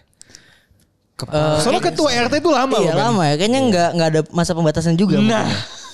soalnya 1.58 1.82
ketua 1.82 2.08
RT 2.12 2.38
itu 2.38 2.46
lama 2.48 2.76
Iya 2.76 2.80
loh, 2.80 2.92
kan? 2.92 2.98
lama 3.04 3.22
ya, 3.24 3.34
kayaknya 3.34 3.60
nggak 3.66 3.88
nggak 3.92 4.08
ada 4.08 4.20
masa 4.30 4.52
pembatasan 4.52 4.94
juga. 4.94 5.18
Nah. 5.18 5.42
mungkin 5.42 5.46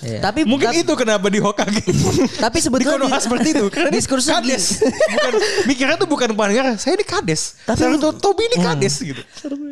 ya. 0.04 0.20
Tapi 0.20 0.40
mungkin 0.44 0.68
tapi, 0.68 0.84
itu 0.84 0.92
kenapa 0.92 1.26
di 1.26 1.40
Hokage 1.40 1.80
tapi 2.44 2.56
di 2.56 2.62
sebetulnya 2.62 3.00
Konoha 3.00 3.16
di- 3.16 3.24
seperti 3.24 3.48
itu 3.50 3.64
karena 3.72 3.88
gini. 3.88 4.04
kades 4.04 4.64
bukan 4.84 5.32
mikirnya 5.64 5.96
tuh 5.96 6.04
bukan 6.04 6.28
kepala 6.28 6.48
negara 6.50 6.70
saya 6.76 6.92
ini 6.92 7.04
kades 7.04 7.56
Tapi- 7.64 7.80
Saruto 7.80 8.12
Tobi 8.12 8.44
ini 8.44 8.60
kades 8.60 9.00
gitu 9.00 9.22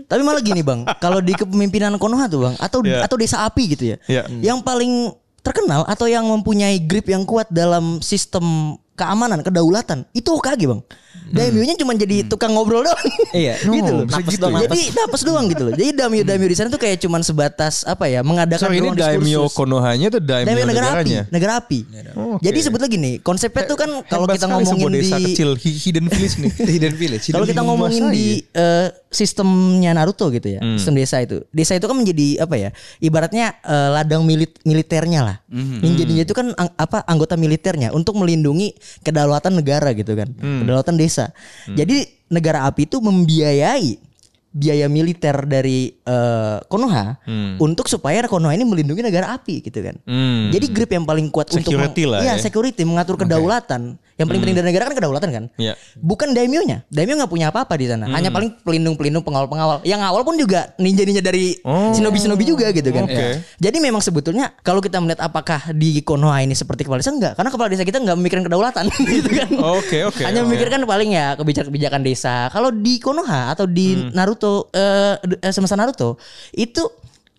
Tapi 0.08 0.20
malah 0.22 0.40
gini 0.40 0.64
bang, 0.64 0.88
kalau 0.96 1.20
di 1.20 1.32
kepemimpinan 1.32 1.92
Konoha 1.96 2.24
tuh 2.26 2.40
bang, 2.42 2.54
atau 2.56 2.80
Iya. 2.80 3.04
atau 3.04 3.16
desa 3.16 3.44
api 3.44 3.76
gitu 3.76 3.84
ya, 3.86 3.96
Iya. 4.04 4.22
yang 4.42 4.58
paling 4.58 5.12
terkenal 5.40 5.84
atau 5.84 6.06
yang 6.06 6.24
mempunyai 6.24 6.80
grip 6.80 7.04
yang 7.06 7.22
kuat 7.22 7.48
dalam 7.48 8.00
sistem 8.00 8.44
keamanan, 8.92 9.40
kedaulatan, 9.40 10.04
itu 10.12 10.28
Hokage 10.28 10.64
bang. 10.64 10.80
Daimyo-nya 11.24 11.74
cuma 11.74 11.92
jadi 11.92 12.22
tukang 12.22 12.52
ngobrol 12.52 12.82
doang. 12.82 13.00
Iya. 13.32 13.56
gitu 13.72 13.90
loh. 13.90 14.04
Napas 14.04 14.20
segitu 14.22 14.42
doang? 14.42 14.60
Jadi 14.62 14.82
napas 14.92 15.22
doang 15.22 15.44
gitu 15.46 15.62
loh. 15.62 15.72
Jadi 15.72 15.90
daimyo 15.90 16.22
daimyo 16.22 16.44
di 16.46 16.54
sana 16.54 16.68
tuh 16.68 16.76
kayak 16.76 17.00
cuman 17.00 17.20
sebatas 17.20 17.82
apa 17.82 18.04
ya, 18.06 18.20
mengadakan 18.20 18.60
sorry 18.62 18.78
ini 18.78 18.92
daimyo 18.92 19.40
diskursus. 19.42 19.56
Konohanya 19.56 20.06
tuh 20.08 20.20
daimyo, 20.20 20.46
Daimyo 20.46 20.64
negara 20.66 20.84
api, 20.84 20.92
negaranya 20.92 21.22
negara 21.30 21.52
api. 21.58 21.78
Oke. 22.12 22.42
Jadi 22.42 22.58
sebetulnya 22.60 22.90
gini, 22.90 23.12
konsepnya 23.18 23.64
tuh 23.64 23.76
kan 23.76 23.90
kalau 24.04 24.26
Hebat 24.26 24.36
kita 24.36 24.46
ngomongin 24.46 24.90
di 24.90 25.00
kecil 25.08 25.50
hi- 25.56 25.80
hidden 25.80 26.06
village 26.06 26.36
nih 26.38 26.52
Hidden 26.76 26.94
Village. 26.94 27.24
kalau 27.28 27.46
kita 27.46 27.62
ngomongin 27.62 28.04
di 28.08 28.26
eh, 28.50 28.88
sistemnya 29.08 29.92
Naruto 29.92 30.28
gitu 30.28 30.48
ya, 30.50 30.60
sistem 30.76 30.94
desa 30.94 31.16
itu. 31.18 31.40
Desa 31.48 31.72
itu 31.72 31.84
kan 31.84 31.94
menjadi 31.94 32.42
apa 32.42 32.56
ya? 32.56 32.70
Ibaratnya 32.98 33.56
eh, 33.58 33.88
ladang 33.90 34.22
milit 34.22 34.60
militernya 34.62 35.20
lah. 35.22 35.36
Ninja-ninja 35.48 36.24
itu 36.24 36.32
kan 36.32 36.52
ang- 36.52 36.74
apa 36.74 37.04
anggota 37.06 37.34
militernya 37.34 37.88
untuk 37.90 38.16
melindungi 38.16 38.74
kedaulatan 39.00 39.54
negara 39.54 39.92
gitu 39.92 40.12
kan. 40.12 40.28
Kedaulatan 40.32 40.94
desa. 41.02 41.34
Jadi 41.66 42.06
negara 42.30 42.64
api 42.70 42.86
itu 42.86 43.02
membiayai 43.02 44.12
biaya 44.52 44.84
militer 44.84 45.48
dari 45.48 45.96
eh, 45.96 46.58
Konoha 46.68 47.16
untuk 47.56 47.88
supaya 47.88 48.20
Konoha 48.28 48.52
ini 48.52 48.68
melindungi 48.68 49.00
negara 49.00 49.32
api 49.32 49.64
gitu 49.64 49.80
kan. 49.80 49.96
Hmm. 50.04 50.52
Jadi 50.52 50.66
grip 50.70 50.92
yang 50.92 51.08
paling 51.08 51.32
kuat 51.32 51.48
untuk 51.50 51.72
Security 51.72 52.04
lah 52.04 52.20
iya, 52.20 52.36
ya. 52.36 52.40
security 52.40 52.84
mengatur 52.84 53.16
kedaulatan. 53.16 53.96
Yang 54.22 54.28
paling 54.28 54.40
penting 54.40 54.56
dari 54.56 54.66
negara 54.68 54.82
kan 54.86 54.94
kedaulatan 54.94 55.28
kan. 55.28 55.44
Iya. 55.56 55.74
Bukan 55.98 56.30
daimyo-nya. 56.30 56.86
Daimyo 56.86 57.18
nggak 57.18 57.28
punya 57.28 57.50
apa-apa 57.50 57.74
di 57.74 57.86
sana. 57.86 58.06
Hanya 58.08 58.30
paling 58.30 58.62
pelindung-pelindung 58.62 59.20
pengawal-pengawal. 59.20 59.82
Yang 59.82 60.00
awal 60.04 60.22
pun 60.22 60.38
juga 60.38 60.70
ninja-ninja 60.76 61.18
dari 61.18 61.58
Oh. 61.60 61.90
shinobi-shinobi 61.90 62.44
juga 62.44 62.70
gitu 62.70 62.88
kan. 62.88 63.04
Oke. 63.04 63.42
Jadi 63.58 63.76
memang 63.78 63.98
sebetulnya 63.98 64.54
kalau 64.60 64.78
kita 64.78 64.96
melihat 64.96 65.22
apakah 65.22 65.72
di 65.72 65.98
Konoha 66.00 66.38
ini 66.40 66.54
seperti 66.54 66.82
kepala 66.82 66.98
desa 66.98 67.10
enggak? 67.10 67.34
Karena 67.34 67.50
kepala 67.50 67.66
desa 67.66 67.82
kita 67.82 67.98
nggak 67.98 68.14
memikirkan 68.14 68.44
kedaulatan 68.44 68.84
gitu 69.10 69.28
kan. 69.28 69.48
Oke, 69.74 69.98
oke, 70.04 70.22
Hanya 70.22 70.40
oke. 70.40 70.48
memikirkan 70.48 70.80
paling 70.84 71.10
ya 71.10 71.34
kebijakan-kebijakan 71.34 72.00
desa. 72.00 72.46
Kalau 72.48 72.70
di 72.70 72.96
Konoha 72.96 73.50
atau 73.50 73.66
di 73.66 73.84
Hmm. 73.92 74.14
Naruto 74.14 74.70
eh, 74.70 75.14
eh, 75.38 75.50
semesta 75.50 75.74
Naruto 75.74 76.14
itu 76.52 76.84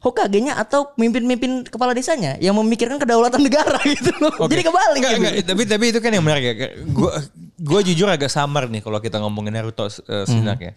Hokage-nya 0.04 0.60
atau 0.60 0.92
pemimpin-pemimpin 1.00 1.63
kepala 1.63 1.96
desanya 1.96 2.36
yang 2.44 2.60
memikirkan 2.60 3.00
kedaulatan 3.00 3.39
negara 3.39 3.80
gitu 3.96 4.12
loh. 4.20 4.36
Oke. 4.36 4.52
Jadi 4.52 4.62
kebalik 4.68 5.00
Enggak, 5.00 5.12
gitu. 5.16 5.20
enggak, 5.24 5.34
tapi 5.48 5.62
tapi 5.63 5.86
itu 5.96 6.00
kan 6.04 6.12
yang 6.12 6.24
menarik 6.28 6.44
ya. 6.44 6.56
Gue 6.92 7.12
gue 7.56 7.80
jujur 7.88 8.12
agak 8.12 8.28
samar 8.28 8.68
nih 8.68 8.84
kalau 8.84 9.00
kita 9.00 9.24
ngomongin 9.24 9.56
Naruto 9.56 9.88
uh, 9.88 9.92
sebenarnya. 10.28 10.76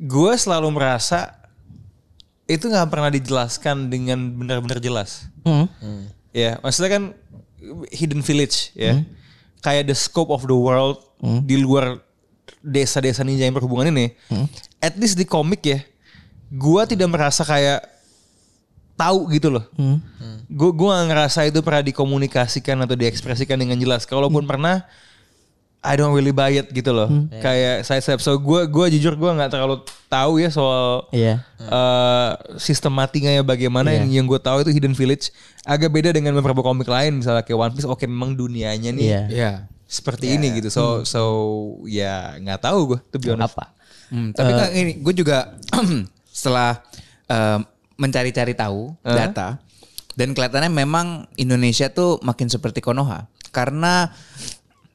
Gue 0.00 0.32
selalu 0.40 0.72
merasa 0.72 1.36
itu 2.48 2.66
nggak 2.66 2.88
pernah 2.88 3.12
dijelaskan 3.12 3.92
dengan 3.92 4.32
benar-benar 4.32 4.80
jelas. 4.80 5.28
Hmm. 5.44 5.68
Ya, 6.32 6.56
maksudnya 6.64 6.90
kan 6.96 7.02
hidden 7.92 8.24
village 8.24 8.72
ya. 8.72 9.04
Kayak 9.60 9.92
the 9.92 9.96
scope 9.96 10.32
of 10.32 10.48
the 10.48 10.56
world 10.56 11.04
di 11.44 11.60
luar 11.60 12.00
desa-desa 12.64 13.20
ninja 13.28 13.44
yang 13.44 13.52
berhubungan 13.52 13.92
ini. 13.92 14.16
At 14.80 14.96
least 14.96 15.20
di 15.20 15.28
komik 15.28 15.60
ya, 15.68 15.84
gua 16.50 16.82
tidak 16.84 17.08
merasa 17.08 17.42
kayak 17.42 17.80
tahu 18.94 19.30
gitu 19.30 19.48
loh. 19.48 19.64
Gue 20.46 20.70
gua 20.70 21.00
gak 21.00 21.08
ngerasa 21.08 21.40
itu 21.46 21.62
pernah 21.62 21.80
dikomunikasikan 21.80 22.76
atau 22.80 22.92
diekspresikan 22.92 23.56
dengan 23.56 23.74
jelas. 23.74 24.04
Kalaupun 24.04 24.44
pernah 24.44 24.84
I 25.80 25.96
don't 25.96 26.12
really 26.12 26.28
buy 26.28 26.52
it 26.52 26.68
gitu 26.68 26.92
loh. 26.92 27.08
Kayak 27.32 27.88
saya 27.88 28.04
step. 28.04 28.20
So 28.20 28.36
gue 28.36 28.68
gua 28.68 28.92
jujur 28.92 29.16
gue 29.16 29.30
nggak 29.30 29.48
terlalu 29.48 29.80
tahu 30.06 30.36
ya 30.36 30.52
soal 30.52 31.08
Iya. 31.08 31.40
eh, 31.56 32.30
sistematikanya 32.60 33.40
bagaimana 33.40 33.88
yang 33.88 34.12
yang 34.12 34.26
gue 34.28 34.36
tahu 34.36 34.60
itu 34.60 34.76
Hidden 34.76 34.92
Village 34.92 35.32
agak 35.64 35.88
beda 35.88 36.12
dengan 36.12 36.36
beberapa 36.36 36.60
komik 36.60 36.84
lain 36.84 37.24
misalnya 37.24 37.40
kayak 37.40 37.56
One 37.56 37.72
Piece 37.72 37.88
oke 37.88 38.04
memang 38.04 38.36
dunianya 38.36 38.92
nih 38.92 39.06
Iya. 39.06 39.22
Iya. 39.30 39.52
seperti 39.88 40.36
ini 40.36 40.54
gitu 40.54 40.68
so 40.68 40.84
so 41.02 41.22
ya 41.82 42.36
nggak 42.36 42.60
tahu 42.60 42.94
gue 42.94 42.98
tuh 43.08 43.18
be 43.18 43.32
honest. 43.32 43.56
Apa? 43.56 43.64
Hmm, 44.12 44.30
tapi 44.30 44.50
kan 44.52 44.68
ini 44.70 45.00
gue 45.00 45.14
juga 45.16 45.56
setelah 46.40 46.80
eh, 47.28 47.60
mencari-cari 48.00 48.56
tahu 48.56 48.96
data 49.04 49.60
dan 50.16 50.32
kelihatannya 50.32 50.72
memang 50.72 51.28
Indonesia 51.36 51.92
tuh 51.92 52.16
makin 52.24 52.48
seperti 52.48 52.80
Konoha. 52.80 53.28
Karena 53.52 54.08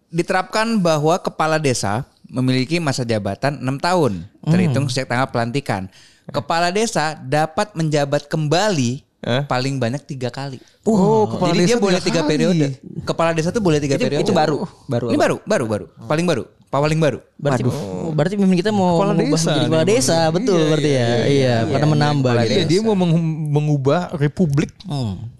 diterapkan 0.09 0.81
bahwa 0.81 1.17
kepala 1.21 1.61
desa 1.61 2.05
memiliki 2.29 2.81
masa 2.81 3.05
jabatan 3.05 3.61
6 3.61 3.77
tahun. 3.81 4.25
Terhitung 4.45 4.89
sejak 4.89 5.09
tanggal 5.09 5.29
pelantikan. 5.29 5.89
Kepala 6.29 6.73
desa 6.73 7.13
dapat 7.21 7.73
menjabat 7.77 8.25
kembali 8.25 9.05
Eh? 9.25 9.41
paling 9.43 9.81
banyak 9.81 10.05
tiga 10.05 10.29
kali. 10.29 10.61
Oh, 10.85 11.25
kepala 11.25 11.49
Jadi 11.51 11.65
dia 11.65 11.73
desa 11.73 11.81
boleh 11.81 11.97
tiga 11.97 12.21
kali. 12.21 12.29
periode. 12.29 12.65
Kepala 13.01 13.29
desa 13.33 13.49
tuh 13.49 13.57
boleh 13.57 13.81
tiga 13.81 13.97
Itu- 13.97 14.05
periode. 14.05 14.21
itu 14.21 14.29
baru, 14.31 14.69
baru 14.85 15.09
Ini 15.09 15.17
apa? 15.17 15.23
baru, 15.25 15.35
baru, 15.41 15.65
baru. 15.65 15.85
Paling 16.05 16.25
baru, 16.29 16.43
paling 16.69 16.99
baru. 17.01 17.19
Berarti 17.35 17.61
oh, 17.65 18.13
berarti 18.13 18.37
pemimpin 18.37 18.61
kita 18.61 18.69
mau 18.69 19.01
Kepala 19.01 19.17
mengubah 19.17 19.33
desa 19.33 19.49
menjadi 19.49 19.65
kepala 19.65 19.81
nih, 19.81 19.89
desa, 19.91 20.17
betul 20.29 20.61
berarti 20.69 20.91
ya. 20.93 21.09
Iya, 21.25 21.55
karena 21.65 21.87
menambah 21.89 22.31
kepala 22.31 22.45
gitu. 22.45 22.53
Iya, 22.53 22.65
dia 22.69 22.79
mau 22.79 22.93
meng- 22.93 23.25
mengubah 23.49 23.99
republik 24.13 24.69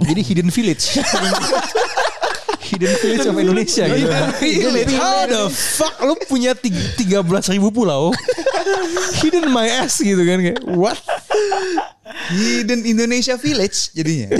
jadi 0.01 0.21
Hidden 0.23 0.49
Village. 0.49 0.85
Hidden 2.65 2.93
Village 2.97 3.27
of 3.29 3.35
Indonesia 3.37 3.83
gitu. 3.85 4.09
Village. 4.41 4.93
How 4.97 5.29
the 5.29 5.43
fuck 5.53 5.95
lu 6.01 6.17
punya 6.25 6.57
tiga 6.97 7.21
belas 7.21 7.45
ribu 7.53 7.69
pulau? 7.69 8.09
Hidden 9.21 9.53
my 9.53 9.69
ass 9.85 10.01
gitu 10.01 10.17
kan 10.25 10.41
kayak 10.41 10.59
what? 10.73 10.97
Hidden 12.33 12.81
Indonesia 12.89 13.37
Village 13.37 13.93
jadinya. 13.93 14.33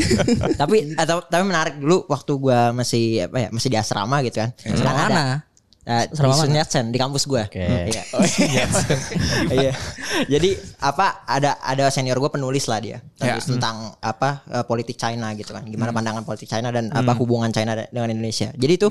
tapi 0.58 0.98
atau 0.98 1.22
tapi 1.22 1.44
menarik 1.46 1.78
dulu 1.78 2.10
waktu 2.10 2.32
gua 2.42 2.74
masih 2.74 3.30
apa 3.30 3.38
ya 3.46 3.50
masih 3.54 3.70
di 3.70 3.78
asrama 3.78 4.26
gitu 4.26 4.42
kan. 4.42 4.50
Sekarang 4.58 4.98
ada. 5.14 5.45
Uh, 5.86 6.02
di? 6.10 6.42
Sun 6.42 6.58
Yat-sen 6.58 6.86
di 6.90 6.98
kampus 6.98 7.30
gua. 7.30 7.46
Oke. 7.46 7.62
Iya. 8.42 8.66
Iya. 9.48 9.72
Jadi 10.26 10.50
apa 10.82 11.22
ada 11.24 11.62
ada 11.62 11.94
senior 11.94 12.18
gua 12.18 12.34
penulis 12.34 12.66
lah 12.66 12.82
dia. 12.82 12.98
Ya. 13.16 13.38
Penulis 13.38 13.46
tentang 13.46 13.94
apa 14.02 14.42
uh, 14.50 14.66
politik 14.66 14.98
China 14.98 15.30
gitu 15.34 15.54
kan. 15.54 15.62
Gimana 15.62 15.94
pandangan 15.94 16.26
politik 16.26 16.50
China 16.50 16.74
dan 16.74 16.90
apa 16.90 17.14
hubungan 17.14 17.54
China 17.54 17.78
de- 17.78 17.90
dengan 17.90 18.10
Indonesia. 18.10 18.50
Jadi 18.52 18.74
itu 18.76 18.88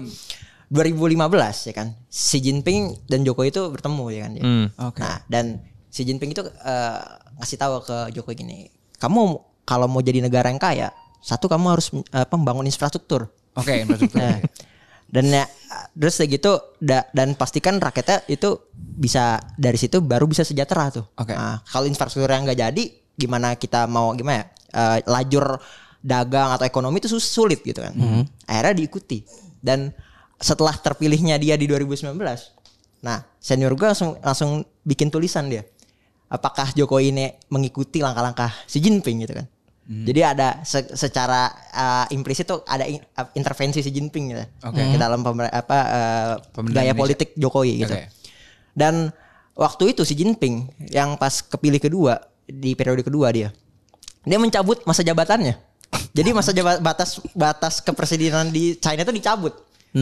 2015 0.71 1.69
ya 1.69 1.75
kan. 1.75 1.89
Xi 2.07 2.39
Jinping 2.41 3.07
dan 3.07 3.23
Jokowi 3.23 3.51
itu 3.51 3.63
bertemu 3.69 4.05
ya 4.11 4.21
kan. 4.25 4.31
dia. 4.33 4.43
Hmm. 4.43 4.67
Oke. 4.81 5.01
Nah, 5.03 5.19
dan 5.27 5.61
Xi 5.91 6.03
Jinping 6.03 6.31
itu 6.31 6.43
eh, 6.43 7.01
ngasih 7.39 7.59
tahu 7.59 7.83
ke 7.83 8.15
Jokowi 8.15 8.35
gini, 8.37 8.59
kamu 8.97 9.23
kalau 9.63 9.87
mau 9.87 9.99
jadi 9.99 10.19
negara 10.19 10.51
yang 10.51 10.59
kaya, 10.59 10.91
satu 11.19 11.47
kamu 11.47 11.67
harus 11.71 11.91
apa, 12.11 12.35
membangun 12.35 12.67
infrastruktur. 12.67 13.31
Oke, 13.55 13.83
infrastruktur. 13.83 14.19
Nah, 14.19 14.39
dan 15.15 15.31
ya 15.31 15.45
terus 15.95 16.19
kayak 16.19 16.43
gitu 16.43 16.53
da- 16.83 17.07
dan 17.15 17.39
pastikan 17.39 17.79
rakyatnya 17.79 18.27
itu 18.27 18.59
bisa 18.75 19.39
dari 19.55 19.79
situ 19.79 20.03
baru 20.03 20.27
bisa 20.27 20.43
sejahtera 20.43 20.91
tuh. 20.91 21.07
Oke. 21.15 21.31
Nah, 21.31 21.63
kalau 21.71 21.87
infrastruktur 21.87 22.27
yang 22.35 22.43
nggak 22.43 22.59
jadi, 22.59 22.85
gimana 23.15 23.55
kita 23.55 23.87
mau 23.87 24.11
gimana 24.11 24.43
ya? 24.43 24.47
Eh, 24.75 24.99
lajur 25.07 25.55
dagang 26.03 26.51
atau 26.59 26.67
ekonomi 26.67 26.99
itu 26.99 27.07
sulit 27.23 27.63
gitu 27.63 27.79
kan. 27.79 27.95
Akhirnya 28.51 28.75
diikuti. 28.75 29.23
Dan 29.63 29.95
setelah 30.37 30.75
terpilihnya 30.75 31.39
dia 31.39 31.55
di 31.55 31.71
2019, 31.71 32.11
nah 33.01 33.23
senior 33.39 33.79
gue 33.79 33.87
langsung 33.87 34.19
langsung 34.19 34.67
bikin 34.83 35.15
tulisan 35.15 35.47
dia. 35.47 35.63
Apakah 36.27 36.75
Jokowi 36.75 37.15
ini 37.15 37.31
mengikuti 37.55 38.03
langkah-langkah 38.03 38.51
Xi 38.67 38.83
Jinping 38.83 39.23
gitu 39.23 39.39
kan? 39.39 39.47
Jadi 39.85 40.21
ada 40.21 40.65
se- 40.65 40.97
secara 40.97 41.53
uh, 41.71 42.07
implisit 42.09 42.49
tuh 42.49 42.65
ada 42.65 42.89
in- 42.89 43.05
uh, 43.13 43.29
intervensi 43.33 43.79
Xi 43.79 43.93
Jinping 43.93 44.33
gitu 44.33 44.45
Oke. 44.65 44.81
ke 44.81 44.97
dalam 44.97 45.21
pemer- 45.21 45.53
apa 45.53 45.79
uh, 45.79 46.33
Pemerintahan 46.51 46.73
gaya 46.73 46.89
Indonesia. 46.89 46.97
politik 46.97 47.29
Jokowi 47.37 47.85
gitu. 47.85 47.93
Oke. 47.93 48.09
Dan 48.73 49.13
waktu 49.53 49.93
itu 49.93 50.01
Xi 50.03 50.17
Jinping 50.17 50.55
yang 50.89 51.15
pas 51.15 51.39
kepilih 51.39 51.79
kedua 51.79 52.17
di 52.43 52.73
periode 52.73 53.01
kedua 53.01 53.29
dia, 53.29 53.53
dia 54.21 54.39
mencabut 54.39 54.81
masa 54.85 55.05
jabatannya. 55.05 55.53
Jadi 56.11 56.31
masa 56.33 56.51
jabat 56.51 56.81
batas 56.81 57.21
batas 57.37 57.79
kepresidenan 57.79 58.49
di 58.49 58.75
China 58.77 59.05
itu 59.05 59.13
dicabut 59.13 59.53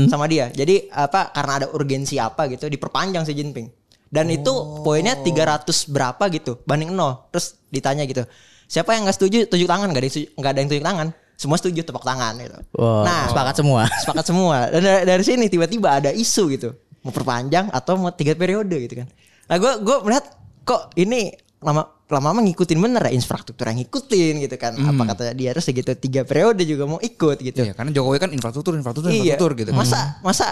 sama 0.07 0.25
dia. 0.25 0.47
Jadi 0.49 0.89
apa 0.89 1.29
karena 1.29 1.53
ada 1.59 1.67
urgensi 1.69 2.17
apa 2.17 2.47
gitu 2.47 2.65
diperpanjang 2.65 3.27
Xi 3.27 3.35
Jinping. 3.35 3.67
Dan 4.07 4.29
itu 4.29 4.53
poinnya 4.81 5.17
300 5.17 5.65
berapa 5.89 6.23
gitu 6.31 6.63
banding 6.63 6.93
nol. 6.93 7.27
Terus 7.29 7.59
ditanya 7.69 8.05
gitu, 8.05 8.25
siapa 8.73 8.97
yang 8.97 9.05
nggak 9.05 9.17
setuju 9.21 9.39
tunjuk 9.45 9.69
tangan. 9.69 9.93
Nggak 9.93 10.01
ada 10.01 10.07
yang 10.09 10.15
setuju- 10.17 10.33
nggak 10.33 10.51
ada 10.51 10.59
yang 10.59 10.69
tunjuk 10.71 10.87
tangan. 10.89 11.07
Semua 11.37 11.57
setuju 11.59 11.81
tepuk 11.83 12.01
tangan 12.01 12.33
gitu. 12.39 12.59
Wah, 12.79 13.03
Nah, 13.05 13.23
sepakat 13.29 13.55
semua. 13.61 13.83
sepakat 14.01 14.25
semua. 14.25 14.57
Dan 14.71 14.81
dari, 14.81 15.03
dari 15.05 15.25
sini 15.27 15.45
tiba-tiba 15.47 15.89
ada 15.93 16.09
isu 16.09 16.49
gitu. 16.49 16.73
Mau 17.03 17.11
perpanjang 17.11 17.69
atau 17.69 17.99
mau 17.99 18.09
tiga 18.09 18.33
periode 18.33 18.73
gitu 18.79 19.05
kan. 19.05 19.09
Nah 19.51 19.57
gue 19.59 19.73
gue 19.83 19.97
melihat 20.01 20.25
kok 20.63 20.95
ini 20.95 21.35
lama 21.61 21.83
lama-lama 22.07 22.45
ngikutin 22.45 22.79
bener 22.79 23.03
ya 23.09 23.13
infrastruktur 23.13 23.67
yang 23.67 23.83
ngikutin 23.83 24.35
gitu 24.41 24.57
kan. 24.57 24.73
Apa 24.75 25.03
kata 25.13 25.35
dia 25.35 25.51
terus 25.51 25.67
gitu 25.67 25.93
tiga 25.99 26.23
periode 26.23 26.63
juga 26.63 26.87
mau 26.87 26.97
ikut 26.97 27.43
gitu. 27.43 27.61
Iya, 27.61 27.75
karena 27.75 27.91
Jokowi 27.91 28.19
kan 28.19 28.31
infrastruktur, 28.31 28.73
infrastruktur, 28.73 29.11
iya. 29.11 29.35
infrastruktur 29.35 29.51
gitu. 29.59 29.71
masa 29.75 30.23
masa 30.23 30.47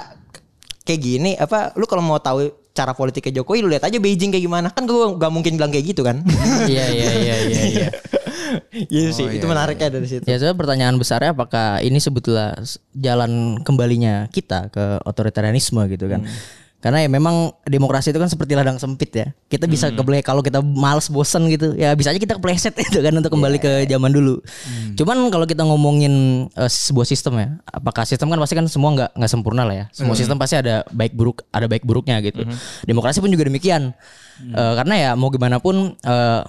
kayak 0.83 1.01
gini 1.01 1.33
apa 1.37 1.71
lu 1.77 1.87
kalau 1.87 2.03
mau 2.03 2.19
tahu 2.19 2.51
cara 2.71 2.93
politiknya 2.95 3.43
Jokowi 3.43 3.67
lu 3.67 3.69
lihat 3.71 3.85
aja 3.87 3.99
Beijing 3.99 4.31
kayak 4.31 4.45
gimana. 4.47 4.69
Kan 4.71 4.87
gue 4.87 4.97
gak 5.19 5.33
mungkin 5.33 5.59
bilang 5.59 5.73
kayak 5.75 5.87
gitu 5.95 6.03
kan. 6.07 6.23
Iya 6.71 6.85
iya 6.93 7.11
iya 7.19 7.37
iya 7.47 7.63
iya. 7.67 7.89
gitu 8.87 9.11
sih 9.17 9.27
Oh, 9.27 9.33
itu 9.33 9.47
iya, 9.47 9.51
menariknya 9.51 9.89
dari 9.91 10.07
situ. 10.07 10.25
Ya 10.27 10.37
sebenarnya 10.39 10.59
pertanyaan 10.59 10.97
besarnya 10.99 11.31
apakah 11.35 11.83
ini 11.83 11.99
sebetulnya 11.99 12.59
jalan 12.95 13.63
kembalinya 13.67 14.31
kita 14.31 14.71
ke 14.71 15.03
otoritarianisme 15.07 15.83
gitu 15.91 16.07
kan. 16.07 16.27
Karena 16.81 17.05
ya 17.05 17.13
memang 17.13 17.53
demokrasi 17.69 18.09
itu 18.09 18.17
kan 18.17 18.33
seperti 18.33 18.57
ladang 18.57 18.81
sempit 18.81 19.13
ya. 19.13 19.29
Kita 19.53 19.69
bisa 19.69 19.93
keple 19.93 20.25
kalau 20.25 20.41
kita 20.41 20.65
males 20.65 21.13
bosen 21.13 21.45
gitu. 21.53 21.77
Ya 21.77 21.93
bisa 21.93 22.09
aja 22.09 22.17
kita 22.17 22.41
kepleset 22.41 22.73
itu 22.89 23.05
kan 23.05 23.13
untuk 23.13 23.37
kembali 23.37 23.61
ke 23.61 23.85
zaman 23.85 24.09
dulu. 24.09 24.41
Cuman 24.97 25.29
kalau 25.29 25.45
kita 25.45 25.61
ngomongin 25.69 26.49
eh, 26.57 26.71
sebuah 26.73 27.05
sistem 27.05 27.37
ya, 27.37 27.49
apakah 27.69 28.09
sistem 28.09 28.33
kan 28.33 28.41
pasti 28.41 28.57
kan 28.57 28.65
semua 28.65 28.97
nggak 28.97 29.11
nggak 29.13 29.31
sempurna 29.31 29.69
lah 29.69 29.77
ya. 29.77 29.85
Semua 29.93 30.17
sistem 30.17 30.41
pasti 30.41 30.57
ada 30.57 30.81
baik 30.89 31.13
buruk, 31.13 31.45
ada 31.53 31.69
baik 31.69 31.85
buruknya 31.85 32.17
gitu. 32.25 32.49
Demokrasi 32.89 33.21
pun 33.21 33.29
juga 33.29 33.45
demikian. 33.45 33.93
Eh, 34.41 34.73
karena 34.81 34.95
ya 34.97 35.11
mau 35.21 35.29
gimana 35.29 35.61
pun 35.61 35.93
eh, 36.01 36.43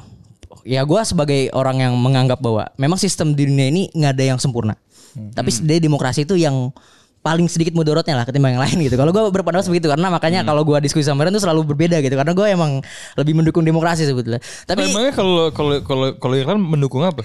ya 0.64 0.82
gue 0.88 1.02
sebagai 1.04 1.52
orang 1.52 1.84
yang 1.84 1.94
menganggap 2.00 2.40
bahwa 2.40 2.72
memang 2.80 2.96
sistem 2.96 3.36
di 3.36 3.52
dunia 3.52 3.68
ini 3.68 3.92
nggak 3.92 4.16
ada 4.16 4.24
yang 4.36 4.40
sempurna. 4.40 4.80
Tapi 5.12 5.52
dia 5.68 5.76
demokrasi 5.84 6.24
itu 6.24 6.40
yang 6.40 6.72
paling 7.22 7.46
sedikit 7.46 7.78
mudorotnya 7.78 8.18
lah 8.18 8.26
ketimbang 8.26 8.58
yang 8.58 8.64
lain 8.66 8.82
gitu. 8.82 8.98
Kalau 8.98 9.14
gue 9.14 9.22
berpendapat 9.30 9.70
seperti 9.70 9.86
itu 9.86 9.90
karena 9.94 10.10
makanya 10.10 10.42
kalau 10.42 10.66
gue 10.66 10.74
diskusi 10.82 11.06
sama 11.06 11.22
Ren 11.22 11.30
tuh 11.30 11.46
selalu 11.46 11.70
berbeda 11.70 12.02
gitu 12.02 12.18
karena 12.18 12.34
gue 12.34 12.48
emang 12.50 12.82
lebih 13.14 13.34
mendukung 13.38 13.62
demokrasi 13.62 14.10
sebetulnya. 14.10 14.42
Tapi 14.66 14.90
Emangnya 14.90 15.14
kalau 15.14 15.54
kalau 15.54 15.86
kalau 15.86 16.08
kalau 16.18 16.34
Irfan 16.34 16.58
mendukung 16.58 17.06
apa? 17.06 17.22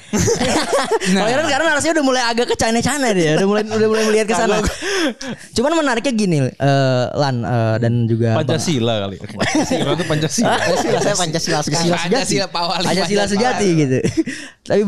kalau 1.17 1.33
Ren 1.33 1.49
karena 1.49 1.65
narasinya 1.73 1.97
udah 1.97 2.05
mulai 2.05 2.23
agak 2.29 2.53
ke 2.53 2.57
China-China 2.61 3.09
dia, 3.17 3.41
udah 3.41 3.49
mulai 3.49 3.63
udah 3.65 3.89
mulai 3.89 4.05
melihat 4.05 4.27
ke 4.29 4.37
sana. 4.37 4.61
Cuman 5.57 5.73
menariknya 5.81 6.13
gini, 6.13 6.37
eh, 6.45 7.05
Lan 7.17 7.37
eh, 7.41 7.77
dan 7.81 7.93
juga 8.05 8.37
Bang- 8.37 8.53
Pancasila 8.53 8.95
kali. 9.09 9.17
Irfan 9.81 9.95
tuh 9.97 10.07
Pancasila. 10.13 10.55
Pancasila 10.61 10.99
saya 11.01 11.17
Pancasila 11.17 11.59
sekali 11.65 11.89
Pancasila 11.89 12.47
Pak 12.53 12.63
Wali, 12.69 12.85
Pancasila 12.85 13.25
sejati 13.25 13.69
gitu. 13.81 13.99
Tapi 14.69 14.83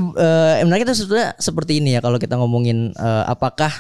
yang 0.61 0.66
menariknya 0.68 0.92
itu 0.92 0.97
sebetulnya 1.01 1.33
seperti 1.40 1.81
ini 1.81 1.97
ya 1.97 2.05
kalau 2.05 2.21
kita 2.21 2.37
ngomongin 2.37 2.92
eh, 2.92 3.25
apakah 3.25 3.73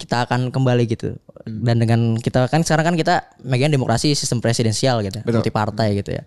kita 0.00 0.24
akan 0.24 0.48
kembali 0.48 0.88
gitu. 0.88 1.12
Dan 1.44 1.76
dengan 1.78 2.00
kita 2.16 2.48
kan 2.48 2.60
sekarang 2.60 2.92
kan 2.92 2.96
kita 2.96 3.14
megang 3.42 3.68
demokrasi 3.68 4.12
sistem 4.12 4.40
presidensial 4.40 5.00
gitu, 5.00 5.20
multi 5.36 5.52
partai 5.52 5.88
gitu 5.94 6.10
ya. 6.10 6.22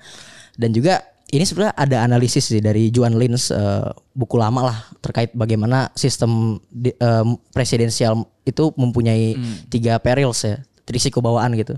Dan 0.53 0.69
juga 0.69 1.01
ini 1.27 1.41
sebenarnya 1.41 1.73
ada 1.73 1.97
analisis 2.01 2.45
sih 2.45 2.61
dari 2.61 2.87
Juan 2.87 3.17
Lins 3.17 3.49
eh, 3.49 3.89
buku 4.13 4.37
lama 4.37 4.69
lah 4.69 4.77
terkait 5.01 5.33
bagaimana 5.33 5.89
sistem 5.93 6.61
di- 6.69 6.93
eh, 6.93 7.25
presidensial 7.49 8.13
itu 8.43 8.69
mempunyai 8.75 9.33
tiga 9.67 9.97
perils 9.97 10.45
ya, 10.45 10.61
risiko 10.85 11.19
bawaan 11.19 11.57
gitu. 11.57 11.73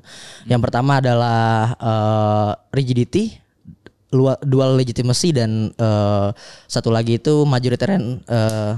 Yang 0.45 0.61
pertama 0.61 0.99
adalah 0.99 1.71
eh, 1.73 2.51
rigidity, 2.71 3.39
dual 4.41 4.75
legitimacy 4.75 5.31
dan 5.31 5.71
eh, 5.71 6.27
satu 6.67 6.91
lagi 6.91 7.19
itu 7.19 7.43
majoritarian 7.43 8.19
eh, 8.23 8.71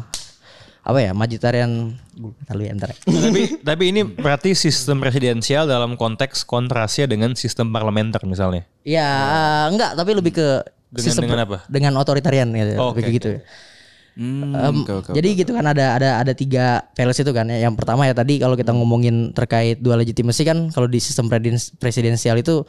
apa 0.87 1.03
ya 1.03 1.11
majoritarian 1.11 1.99
lalu 2.47 2.61
ya 2.63 2.71
bentar 2.71 2.89
ya. 2.95 2.97
tapi 3.03 3.41
tapi 3.75 3.83
ini 3.91 4.01
berarti 4.07 4.55
sistem 4.55 5.03
presidensial 5.03 5.67
dalam 5.67 5.99
konteks 5.99 6.47
kontrasnya 6.47 7.11
dengan 7.11 7.35
sistem 7.35 7.75
parlementer 7.75 8.23
misalnya. 8.23 8.63
Ya 8.87 9.11
enggak 9.67 9.99
tapi 9.99 10.15
lebih 10.15 10.31
ke 10.39 10.47
Dengan- 10.87 11.19
dengan 11.19 11.39
apa? 11.43 11.57
Dengan 11.67 11.93
otoritarian 11.99 12.47
ya, 12.55 12.79
Oh, 12.79 12.95
ke 12.95 13.03
gitu. 13.03 13.43
Hmm, 14.17 14.81
oke, 14.81 14.91
oke, 14.97 15.09
jadi 15.13 15.29
gitu 15.37 15.53
kan 15.53 15.61
ada 15.61 15.93
ada 15.93 16.09
ada 16.17 16.33
tiga 16.33 16.89
values 16.97 17.21
itu 17.21 17.29
kan 17.29 17.45
ya. 17.45 17.69
Yang 17.69 17.77
pertama 17.77 18.09
ya 18.09 18.17
tadi 18.17 18.41
kalau 18.41 18.57
kita 18.57 18.73
ngomongin 18.73 19.29
terkait 19.29 19.77
dual 19.77 20.01
legitimacy 20.01 20.41
kan 20.41 20.73
kalau 20.73 20.89
di 20.89 20.97
sistem 20.97 21.29
presiden- 21.29 21.77
presidensial 21.77 22.33
itu 22.41 22.65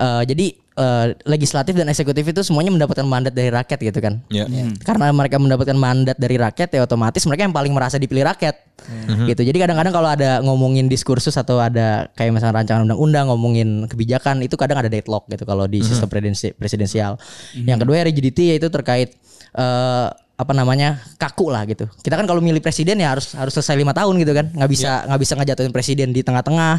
eh, 0.00 0.22
jadi 0.24 0.46
eh, 0.56 1.06
legislatif 1.28 1.76
dan 1.76 1.92
eksekutif 1.92 2.24
itu 2.24 2.40
semuanya 2.40 2.72
mendapatkan 2.72 3.04
mandat 3.04 3.36
dari 3.36 3.52
rakyat 3.52 3.78
gitu 3.84 4.00
kan. 4.00 4.24
Ya. 4.32 4.48
Karena 4.80 5.12
mereka 5.12 5.36
mendapatkan 5.36 5.76
mandat 5.76 6.16
dari 6.16 6.40
rakyat 6.40 6.72
ya 6.72 6.80
otomatis 6.88 7.20
mereka 7.28 7.44
yang 7.44 7.52
paling 7.52 7.76
merasa 7.76 8.00
dipilih 8.00 8.24
rakyat. 8.24 8.56
Gitu. 9.28 9.44
Jadi 9.44 9.58
kadang-kadang 9.60 9.92
kalau 9.92 10.08
ada 10.08 10.40
ngomongin 10.40 10.88
diskursus 10.88 11.36
atau 11.36 11.60
ada 11.60 12.08
kayak 12.16 12.32
misalnya 12.32 12.64
rancangan 12.64 12.88
undang-undang 12.88 13.28
ngomongin 13.28 13.84
kebijakan 13.84 14.40
itu 14.40 14.56
kadang 14.56 14.80
ada 14.80 14.88
deadlock 14.88 15.28
gitu 15.28 15.44
kalau 15.44 15.68
di 15.68 15.84
sistem 15.84 16.08
presidensi- 16.08 16.56
presidensial. 16.56 17.20
Yang 17.52 17.84
kedua 17.84 18.00
ya 18.00 18.04
rigidity 18.08 18.56
yaitu 18.56 18.72
terkait 18.72 19.12
eh 19.52 20.08
apa 20.38 20.54
namanya 20.54 21.02
kaku 21.18 21.50
lah 21.50 21.66
gitu. 21.66 21.90
Kita 21.98 22.14
kan 22.14 22.22
kalau 22.22 22.38
milih 22.38 22.62
presiden 22.62 23.02
ya 23.02 23.10
harus 23.10 23.34
harus 23.34 23.50
selesai 23.58 23.74
lima 23.74 23.90
tahun 23.90 24.22
gitu 24.22 24.30
kan. 24.30 24.46
Nggak 24.54 24.70
bisa 24.70 25.02
nggak 25.10 25.20
bisa 25.20 25.32
ngejatuhin 25.34 25.72
presiden 25.74 26.14
di 26.14 26.22
tengah-tengah. 26.22 26.74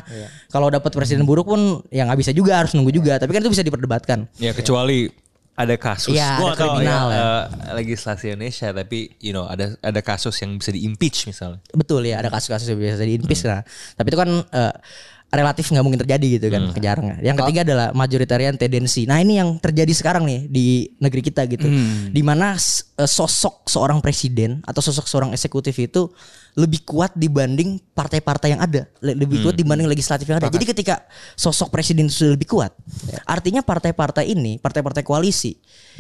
Kalau 0.47 0.71
dapat 0.71 0.95
presiden 0.95 1.27
buruk 1.27 1.51
pun 1.51 1.83
ya 1.91 2.07
nggak 2.07 2.19
bisa 2.23 2.31
juga 2.31 2.63
harus 2.63 2.71
nunggu 2.71 2.95
juga. 2.95 3.19
Tapi 3.19 3.35
kan 3.35 3.43
itu 3.43 3.51
bisa 3.51 3.63
diperdebatkan. 3.67 4.31
Ya 4.39 4.55
kecuali 4.55 5.11
ada 5.59 5.75
kasus. 5.75 6.15
Iya, 6.15 6.39
Gua 6.39 6.55
ada 6.55 6.55
nggak 6.55 6.55
tahu 6.55 6.71
kriminal 6.79 7.05
ya. 7.11 7.19
eh, 7.19 7.43
legislasi 7.83 8.23
Indonesia 8.31 8.67
tapi 8.71 9.11
you 9.19 9.35
know 9.35 9.43
ada 9.43 9.75
ada 9.83 9.99
kasus 9.99 10.39
yang 10.39 10.55
bisa 10.55 10.71
di 10.71 10.87
impeach 10.87 11.27
misalnya. 11.27 11.59
Betul 11.75 12.07
ya 12.07 12.23
ada 12.23 12.31
kasus-kasus 12.31 12.71
yang 12.71 12.79
biasa 12.79 13.03
di 13.03 13.13
impeach 13.19 13.43
nah. 13.43 13.67
Tapi 13.99 14.07
itu 14.07 14.17
kan 14.17 14.29
eh, 14.55 14.73
relatif 15.29 15.69
nggak 15.69 15.81
mungkin 15.81 15.99
terjadi 15.99 16.27
gitu 16.35 16.47
kan 16.47 16.73
kejarang. 16.73 17.05
Yang 17.19 17.37
ketiga 17.43 17.61
adalah 17.63 17.87
majoritarian 17.91 18.55
tendensi. 18.55 19.05
Nah 19.05 19.17
ini 19.17 19.37
yang 19.37 19.55
terjadi 19.55 19.93
sekarang 19.93 20.23
nih 20.23 20.39
di 20.43 20.65
negeri 20.97 21.21
kita 21.21 21.45
gitu. 21.45 21.69
Di 22.09 22.21
mana 22.21 22.53
s- 22.53 22.89
eh, 22.93 23.05
sosok 23.05 23.65
seorang 23.65 23.99
presiden 23.99 24.61
atau 24.63 24.79
sosok 24.79 25.05
seorang 25.05 25.29
eksekutif 25.29 25.77
itu 25.77 26.09
lebih 26.55 26.81
kuat 26.83 27.13
dibanding 27.13 27.77
partai-partai 27.89 28.49
yang 28.49 28.59
ada, 28.59 28.89
Le- 28.99 29.13
lebih 29.15 29.37
kuat 29.39 29.55
dibanding 29.55 29.85
legislatif 29.85 30.25
yang 30.25 30.41
ada. 30.41 30.49
Jadi 30.51 30.65
ketika 30.67 31.05
sosok 31.33 31.69
presiden 31.69 32.09
itu 32.09 32.19
sudah 32.19 32.33
lebih 32.33 32.49
kuat, 32.49 32.73
artinya 33.23 33.61
partai-partai 33.61 34.25
ini, 34.27 34.57
partai-partai 34.57 35.01
koalisi 35.01 35.55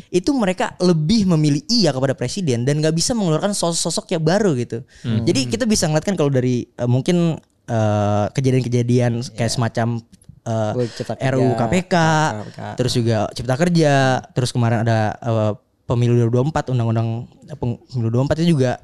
itu 0.09 0.33
mereka 0.33 0.73
lebih 0.79 1.29
memilih 1.29 1.61
iya 1.67 1.93
kepada 1.93 2.11
presiden 2.11 2.65
dan 2.65 2.81
nggak 2.81 2.91
bisa 2.91 3.13
mengeluarkan 3.13 3.53
sosok-sosok 3.53 4.09
yang 4.09 4.23
baru 4.25 4.57
gitu. 4.57 4.81
Jadi 5.21 5.45
kita 5.47 5.63
bisa 5.63 5.85
ngeliat 5.85 6.03
kan 6.03 6.17
kalau 6.17 6.29
dari 6.29 6.65
eh, 6.67 6.89
mungkin 6.89 7.37
eh, 7.69 8.25
kejadian-kejadian 8.31 9.13
kayak 9.31 9.51
semacam 9.51 10.01
eh, 10.41 10.71
Gue 10.73 10.85
Cipta 10.89 11.13
Kerja, 11.13 11.29
RUU 11.31 11.53
KPK, 11.53 11.93
KPK. 11.93 12.59
terus 12.75 12.93
juga 12.93 13.29
Cipta 13.29 13.55
Kerja, 13.55 13.93
terus 14.29 14.49
kemarin 14.49 14.81
ada 14.81 14.99
eh, 15.15 15.51
pemilu 15.85 16.17
2024, 16.25 16.69
undang-undang 16.69 17.07
eh, 17.45 17.55
pemilu 17.55 18.09
2024 18.25 18.37
itu 18.39 18.53
juga 18.53 18.81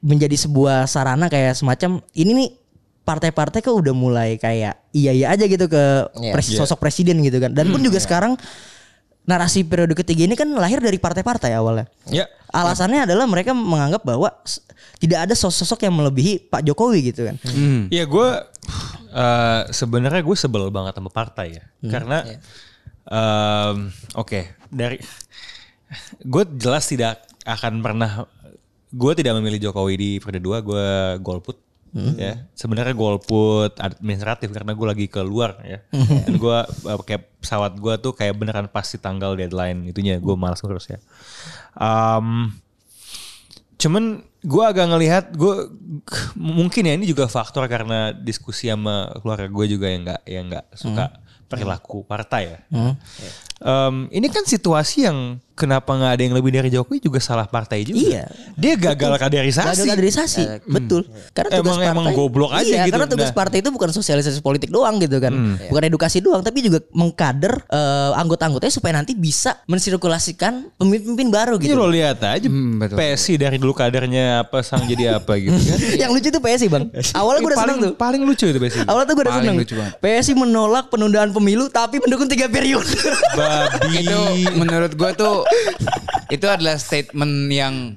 menjadi 0.00 0.36
sebuah 0.38 0.84
sarana 0.84 1.26
kayak 1.26 1.54
semacam 1.54 1.98
ini 2.12 2.30
nih 2.32 2.50
partai-partai 3.02 3.58
kok 3.58 3.72
udah 3.72 3.90
mulai 3.90 4.36
kayak 4.36 4.92
iya 4.92 5.10
iya 5.10 5.26
aja 5.28 5.42
gitu 5.42 5.64
ke 5.64 5.84
Iya. 6.14 6.30
pres- 6.30 6.52
sosok 6.54 6.78
presiden 6.78 7.18
gitu 7.20 7.38
kan. 7.38 7.50
Dan 7.50 7.68
pun 7.68 7.80
juga 7.80 7.98
sekarang 7.98 8.36
narasi 9.28 9.60
periode 9.60 9.92
ketiga 9.92 10.24
ini 10.24 10.32
kan 10.32 10.48
lahir 10.56 10.80
dari 10.80 10.96
partai-partai 10.96 11.52
awalnya. 11.52 11.84
Ya. 12.08 12.24
Alasannya 12.48 13.04
adalah 13.04 13.28
mereka 13.28 13.52
menganggap 13.52 14.00
bahwa 14.00 14.32
tidak 14.96 15.28
ada 15.28 15.34
sosok 15.36 15.84
yang 15.84 15.92
melebihi 15.92 16.48
Pak 16.48 16.64
Jokowi 16.64 17.12
gitu 17.12 17.28
kan. 17.28 17.36
Ya 17.92 18.08
gue 18.08 18.28
eh, 19.12 19.62
sebenarnya 19.68 20.24
gue 20.24 20.32
sebel 20.32 20.72
banget 20.72 20.96
sama 20.96 21.12
partai 21.12 21.60
ya, 21.60 21.64
karena 21.84 22.24
em, 23.04 23.92
oke 24.16 24.40
dari 24.72 24.96
gue 26.24 26.44
jelas 26.56 26.88
tidak 26.88 27.20
akan 27.44 27.84
pernah 27.84 28.24
gue 28.88 29.12
tidak 29.12 29.36
memilih 29.36 29.68
Jokowi 29.68 29.94
di 30.00 30.10
periode 30.16 30.40
dua 30.40 30.64
gue 30.64 31.20
golput 31.20 31.67
ya 32.20 32.44
sebenarnya 32.52 32.92
golput 32.92 33.72
administratif 33.80 34.52
karena 34.52 34.76
gue 34.76 34.86
lagi 34.86 35.06
keluar 35.08 35.56
ya. 35.64 35.80
Dan 36.28 36.36
gue 36.36 36.58
eh, 36.64 36.98
kayak 37.04 37.40
pesawat 37.40 37.76
gue 37.80 37.94
tuh 37.98 38.12
kayak 38.12 38.36
beneran 38.36 38.68
pasti 38.68 39.00
tanggal 39.00 39.34
deadline 39.34 39.88
itunya 39.88 40.20
gue 40.20 40.34
malas 40.36 40.60
ngurus 40.60 40.92
ya. 40.92 40.98
Em, 41.78 42.52
Cuman 43.78 44.26
gue 44.42 44.64
agak 44.66 44.90
ngelihat 44.90 45.24
gue 45.38 45.70
mungkin 46.34 46.82
ya 46.82 46.98
ini 46.98 47.06
juga 47.06 47.30
faktor 47.30 47.66
karena 47.70 48.10
diskusi 48.10 48.66
sama 48.66 49.14
keluarga 49.22 49.46
gue 49.46 49.66
juga 49.70 49.86
yang 49.86 50.02
nggak 50.02 50.22
yang 50.26 50.44
nggak 50.50 50.66
suka 50.74 51.14
perilaku 51.46 52.02
partai 52.02 52.42
ya. 52.58 52.60
Em, 53.62 54.10
ini 54.10 54.26
kan 54.28 54.42
situasi 54.42 55.06
yang 55.06 55.38
kenapa 55.58 55.90
nggak 55.90 56.12
ada 56.14 56.22
yang 56.22 56.32
lebih 56.32 56.50
dari 56.50 56.70
Jokowi 56.70 57.02
juga 57.02 57.18
salah 57.18 57.44
partai 57.44 57.82
juga. 57.82 57.98
Iya. 57.98 58.24
Dia 58.54 58.72
gagal 58.74 59.18
kaderisasi. 59.18 59.66
Gagal 59.74 59.86
kaderisasi, 59.90 60.42
betul. 60.64 61.02
Karena 61.30 61.50
tugas 61.52 61.66
Emang- 61.66 61.78
partai, 61.82 61.92
emang 61.92 62.06
goblok 62.14 62.50
aja 62.52 62.62
iya, 62.64 62.86
gitu. 62.86 62.94
Karena 62.94 63.06
tugas 63.06 63.24
Nah. 63.24 63.34
Hmm. 63.34 63.40
partai 63.40 63.58
itu 63.58 63.68
bukan 63.68 63.90
sosialisasi 63.90 64.38
politik 64.38 64.70
doang 64.70 64.96
gitu 64.96 65.18
kan, 65.18 65.34
bukan 65.66 65.82
edukasi 65.84 66.18
doang, 66.18 66.40
tapi 66.40 66.62
juga 66.62 66.78
mengkader 66.90 67.58
eh, 67.68 68.12
anggota-anggotanya 68.14 68.70
supaya 68.70 68.92
nanti 68.94 69.12
bisa 69.12 69.58
mensirkulasikan 69.66 70.70
pemimpin-pemimpin 70.74 71.28
baru 71.28 71.54
Ini 71.56 71.64
gitu. 71.64 71.74
lo 71.74 71.88
lihat 71.88 72.20
aja 72.20 72.46
Hmm, 72.46 72.78
betul. 72.78 72.96
PSI 72.96 73.34
dari 73.36 73.56
dulu 73.56 73.72
kadernya 73.72 74.42
apa 74.42 74.62
sang 74.62 74.84
jadi 74.84 75.18
apa 75.18 75.34
gitu 75.36 75.56
kan. 75.56 75.78
Yang 76.02 76.10
lucu 76.12 76.28
itu 76.28 76.38
PSI 76.38 76.66
bang. 76.68 76.84
Awalnya 77.12 77.40
gue 77.40 77.48
udah 77.48 77.58
paling 77.58 77.74
seneng 77.74 77.80
tuh. 77.84 77.94
paling 77.96 78.20
lucu 78.22 78.44
itu 78.46 78.58
PSI. 78.58 78.78
Awalnya 78.84 79.06
tuh 79.06 79.14
gue 79.14 79.24
udah 79.24 79.32
Paling 79.32 79.44
seneng. 79.44 79.56
lucu 79.58 79.74
banget. 79.74 79.92
PSI 79.98 80.32
menolak 80.34 80.84
penundaan 80.88 81.30
pemilu 81.30 81.64
tapi 81.68 81.96
mendukung 81.98 82.26
tiga 82.26 82.46
periode. 82.46 82.86
Babi. 83.34 83.96
itu 84.00 84.20
menurut 84.54 84.92
gue 84.92 85.10
tuh 85.14 85.47
itu 86.28 86.46
adalah 86.48 86.76
statement 86.76 87.48
yang 87.52 87.96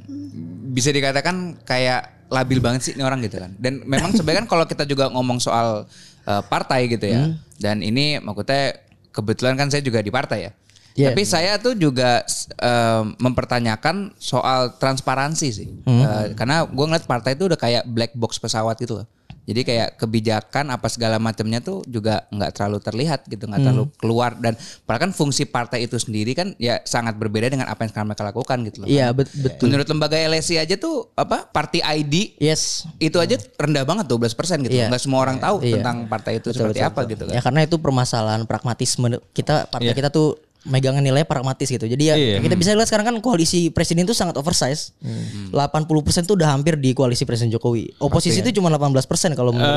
bisa 0.72 0.90
dikatakan 0.92 1.60
kayak 1.68 2.30
labil 2.32 2.64
banget 2.64 2.82
sih 2.88 2.94
ini 2.96 3.04
orang 3.04 3.20
gitu 3.24 3.44
kan. 3.44 3.52
Dan 3.60 3.84
memang 3.84 4.16
sebenarnya 4.16 4.48
kan 4.48 4.50
kalau 4.50 4.66
kita 4.66 4.88
juga 4.88 5.12
ngomong 5.12 5.44
soal 5.44 5.84
uh, 6.26 6.42
partai 6.48 6.88
gitu 6.88 7.06
ya. 7.06 7.36
Dan 7.60 7.84
ini 7.84 8.18
maksudnya 8.24 8.80
kebetulan 9.12 9.60
kan 9.60 9.68
saya 9.68 9.84
juga 9.84 10.00
di 10.00 10.10
partai 10.10 10.48
ya. 10.48 10.52
Iya. 10.92 11.16
Tapi 11.16 11.24
saya 11.24 11.56
tuh 11.56 11.76
juga 11.76 12.24
uh, 12.60 13.04
mempertanyakan 13.16 14.16
soal 14.20 14.76
transparansi 14.76 15.48
sih. 15.52 15.70
Uh, 15.88 16.36
karena 16.36 16.68
gue 16.68 16.86
ngeliat 16.88 17.08
partai 17.08 17.36
itu 17.36 17.48
udah 17.48 17.60
kayak 17.60 17.84
black 17.88 18.12
box 18.16 18.40
pesawat 18.40 18.76
gitu 18.80 19.04
loh. 19.04 19.08
Jadi 19.42 19.62
kayak 19.66 19.98
kebijakan 19.98 20.70
apa 20.70 20.86
segala 20.86 21.18
macamnya 21.18 21.58
tuh 21.60 21.82
juga 21.90 22.30
nggak 22.30 22.52
terlalu 22.54 22.78
terlihat 22.78 23.26
gitu, 23.26 23.50
nggak 23.50 23.62
terlalu 23.62 23.86
keluar 23.98 24.38
dan 24.38 24.54
padahal 24.86 25.10
kan 25.10 25.12
fungsi 25.12 25.44
partai 25.44 25.86
itu 25.86 25.98
sendiri 25.98 26.38
kan 26.38 26.54
ya 26.56 26.78
sangat 26.84 27.18
berbeda 27.18 27.50
dengan 27.50 27.66
apa 27.66 27.82
yang 27.82 27.90
sekarang 27.90 28.08
mereka 28.10 28.24
lakukan 28.24 28.58
gitu 28.70 28.78
loh. 28.84 28.88
Iya 28.88 29.10
bet- 29.12 29.34
betul. 29.34 29.66
Menurut 29.66 29.88
lembaga 29.90 30.16
LSI 30.16 30.62
aja 30.62 30.76
tuh 30.78 31.10
apa 31.14 31.50
party 31.50 31.82
ID 31.82 32.38
Yes. 32.38 32.86
itu 32.98 33.18
aja 33.18 33.36
rendah 33.58 33.82
banget 33.82 34.06
12% 34.06 34.62
gitu. 34.62 34.78
Iya. 34.78 34.94
Nggak 34.94 35.02
semua 35.02 35.26
orang 35.26 35.42
tahu 35.42 35.66
Iya. 35.66 35.82
tentang 35.82 36.06
partai 36.06 36.38
itu 36.38 36.54
seperti 36.54 36.80
apa 36.80 37.02
gitu 37.10 37.26
kan. 37.26 37.34
Ya 37.34 37.42
karena 37.42 37.66
itu 37.66 37.82
permasalahan 37.82 38.46
pragmatisme 38.46 39.10
kita 39.34 39.66
partai 39.68 39.90
Iya. 39.90 39.98
kita 39.98 40.10
tuh 40.14 40.38
megangnya 40.64 41.02
nilai 41.02 41.24
pragmatis 41.24 41.66
gitu. 41.66 41.84
Jadi 41.84 42.04
ya 42.04 42.14
Iya. 42.14 42.38
kita 42.40 42.54
bisa 42.54 42.72
lihat 42.72 42.86
sekarang 42.86 43.06
kan 43.08 43.18
koalisi 43.18 43.68
presiden 43.68 44.04
itu 44.04 44.14
sangat 44.14 44.36
oversize. 44.36 44.94
Hmm. 45.00 45.50
80% 45.50 45.90
tuh 46.24 46.36
udah 46.36 46.52
hampir 46.52 46.76
di 46.76 46.92
koalisi 46.92 47.24
presiden 47.24 47.50
Jokowi. 47.50 47.98
Oposisi 47.98 48.40
itu 48.40 48.54
cuma 48.54 48.70
18% 48.70 49.02
kalau 49.32 49.50
menurut 49.50 49.74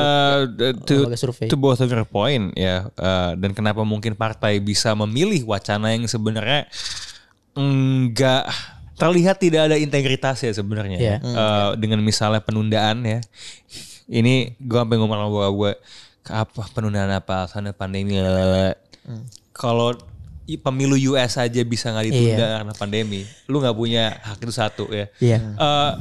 Eh, 0.55 0.73
to, 0.79 1.09
survei. 1.15 1.47
to 1.47 1.55
both 1.55 1.79
of 1.79 1.87
your 1.87 2.03
point 2.03 2.53
ya 2.53 2.85
eh, 2.87 3.31
dan 3.35 3.51
kenapa 3.51 3.81
mungkin 3.81 4.13
partai 4.13 4.57
bisa 4.59 4.93
memilih 4.93 5.41
wacana 5.43 5.89
yang 5.89 6.05
sebenarnya 6.05 6.69
enggak 7.53 8.45
terlihat 8.95 9.35
tidak 9.37 9.61
ada 9.65 9.75
integritas 9.75 10.39
ya 10.39 10.51
sebenarnya 10.51 10.97
Iya. 10.97 11.15
Eh, 11.19 11.69
dengan 11.77 11.99
misalnya 11.99 12.39
penundaan 12.39 13.01
ya 13.01 13.19
ini 14.05 14.53
gue 14.55 14.77
sampai 14.77 14.95
ngomong 14.95 15.17
sama 15.17 15.49
gue 15.51 15.71
apa 16.25 16.61
penundaan 16.71 17.11
apa 17.11 17.45
sana 17.45 17.69
pandemi 17.71 18.17
lalala. 18.17 18.77
kalau 19.51 19.93
pemilu 20.55 20.93
US 21.09 21.35
aja 21.35 21.61
bisa 21.61 21.89
nggak 21.89 22.05
ditunda 22.05 22.45
karena 22.55 22.73
pandemi 22.73 23.21
lu 23.45 23.57
nggak 23.57 23.73
punya 23.73 24.13
hak 24.21 24.37
itu 24.39 24.53
satu 24.53 24.85
ya 24.87 25.09
Iya. 25.17 25.39
Eh, 25.51 25.91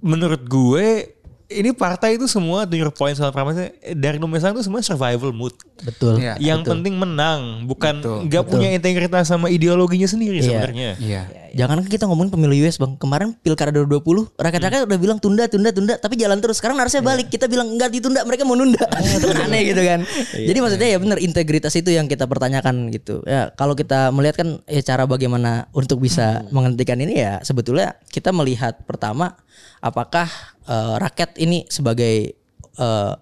menurut 0.00 0.42
gue 0.42 1.12
ini 1.46 1.70
partai 1.70 2.16
itu 2.16 2.24
semua 2.24 2.64
to 2.64 2.74
your 2.74 2.88
point 2.88 3.14
soal 3.14 3.28
pragmatisme 3.28 3.68
dari 3.94 4.16
nomor 4.16 4.40
satu 4.40 4.58
itu 4.58 4.64
semua 4.64 4.80
survival 4.80 5.30
mood 5.30 5.52
Betul. 5.80 6.16
Iya. 6.18 6.40
Yang 6.40 6.60
penting 6.66 6.96
menang, 6.96 7.68
bukan 7.68 8.00
Betul. 8.00 8.18
nggak 8.26 8.44
punya 8.48 8.68
integritas 8.72 9.28
sama 9.28 9.52
ideologinya 9.52 10.08
sendiri 10.08 10.40
Iya. 10.40 10.44
sebenarnya. 10.48 10.90
Iya. 10.96 11.22
Jangan 11.54 11.86
kita 11.86 12.10
ngomongin 12.10 12.34
pemilu 12.34 12.54
US 12.66 12.82
bang. 12.82 12.98
Kemarin 12.98 13.38
pilkada 13.38 13.70
2020 13.70 14.34
rakyat-rakyat 14.34 14.90
udah 14.90 14.98
bilang 14.98 15.18
tunda, 15.22 15.46
tunda, 15.46 15.70
tunda. 15.70 15.94
Tapi 15.96 16.18
jalan 16.18 16.42
terus. 16.42 16.58
Sekarang 16.58 16.76
harusnya 16.82 17.00
balik. 17.00 17.30
Kita 17.30 17.46
bilang 17.46 17.70
enggak 17.70 17.94
ditunda. 17.94 18.26
Mereka 18.26 18.42
mau 18.42 18.58
nunda. 18.58 18.82
itu 19.00 19.26
kan 19.30 19.46
aneh 19.46 19.62
gitu 19.70 19.82
kan. 19.86 20.00
Jadi 20.34 20.58
maksudnya 20.58 20.88
ya 20.90 20.98
benar 20.98 21.18
integritas 21.22 21.72
itu 21.78 21.94
yang 21.94 22.10
kita 22.10 22.26
pertanyakan 22.26 22.90
gitu. 22.90 23.22
Ya 23.24 23.54
kalau 23.54 23.78
kita 23.78 24.10
melihat 24.10 24.42
kan 24.42 24.48
ya 24.66 24.82
cara 24.82 25.06
bagaimana 25.06 25.70
untuk 25.70 26.02
bisa 26.02 26.42
menghentikan 26.50 26.98
ini 26.98 27.22
ya 27.22 27.38
sebetulnya 27.46 27.94
kita 28.10 28.34
melihat 28.34 28.82
pertama 28.82 29.38
apakah 29.78 30.26
eh, 30.66 30.94
rakyat 30.98 31.38
ini 31.38 31.70
sebagai 31.70 32.34
eh, 32.78 33.14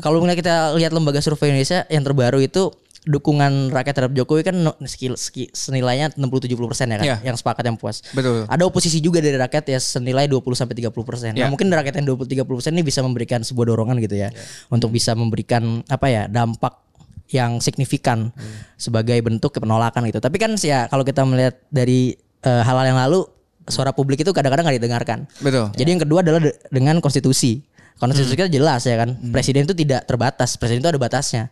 kalau 0.00 0.20
misalnya 0.20 0.38
kita 0.40 0.56
lihat 0.76 0.92
lembaga 0.92 1.24
survei 1.24 1.52
Indonesia 1.52 1.88
yang 1.88 2.04
terbaru 2.04 2.40
itu 2.44 2.72
dukungan 3.06 3.70
rakyat 3.70 3.94
terhadap 3.94 4.14
Jokowi 4.14 4.42
kan 4.42 4.56
skill, 4.84 5.14
ski- 5.14 5.48
senilainya 5.48 6.10
60-70 6.12 6.58
persen 6.66 6.86
ya 6.90 6.98
kan, 6.98 7.06
Iya. 7.06 7.16
yang 7.22 7.36
sepakat 7.38 7.62
yang 7.62 7.78
puas. 7.78 8.02
Betul. 8.10 8.44
Ada 8.44 8.62
oposisi 8.62 8.98
juga 8.98 9.22
dari 9.22 9.38
rakyat 9.38 9.64
ya 9.64 9.78
senilai 9.78 10.26
20 10.26 10.42
sampai 10.52 10.74
30 10.74 11.06
persen. 11.06 11.30
Iya. 11.32 11.46
Nah 11.46 11.48
mungkin 11.48 11.70
rakyat 11.70 11.94
yang 11.96 12.06
20-30 12.10 12.42
persen 12.52 12.74
ini 12.74 12.82
bisa 12.82 13.00
memberikan 13.00 13.40
sebuah 13.40 13.66
dorongan 13.68 14.02
gitu 14.02 14.18
ya, 14.18 14.34
untuk 14.68 14.90
bisa 14.90 15.14
memberikan 15.14 15.86
apa 15.86 16.06
ya 16.06 16.22
dampak 16.26 16.82
yang 17.26 17.58
signifikan 17.58 18.30
sebagai 18.74 19.18
bentuk 19.20 19.50
penolakan 19.52 20.06
gitu. 20.06 20.18
Tapi 20.18 20.36
kan 20.36 20.54
ya 20.56 20.86
kalau 20.86 21.02
kita 21.02 21.22
melihat 21.22 21.62
dari 21.68 22.14
eh, 22.42 22.62
hal-hal 22.62 22.86
yang 22.86 22.98
lalu 23.00 23.22
suara 23.66 23.90
publik 23.90 24.18
itu 24.18 24.30
kadang-kadang 24.30 24.62
nggak 24.62 24.78
didengarkan. 24.78 25.18
Betul. 25.38 25.70
Jadi 25.74 25.88
yang 25.88 26.02
kedua 26.02 26.22
adalah 26.22 26.38
de- 26.38 26.54
dengan 26.68 26.98
konstitusi. 26.98 27.62
Konstitusi 27.96 28.36
kita 28.36 28.52
jelas 28.52 28.84
ya 28.84 29.00
kan. 29.00 29.16
Presiden 29.32 29.64
itu 29.64 29.72
tidak 29.72 30.04
terbatas. 30.04 30.60
Presiden 30.60 30.84
itu 30.84 30.90
ada 30.92 31.00
batasnya. 31.00 31.48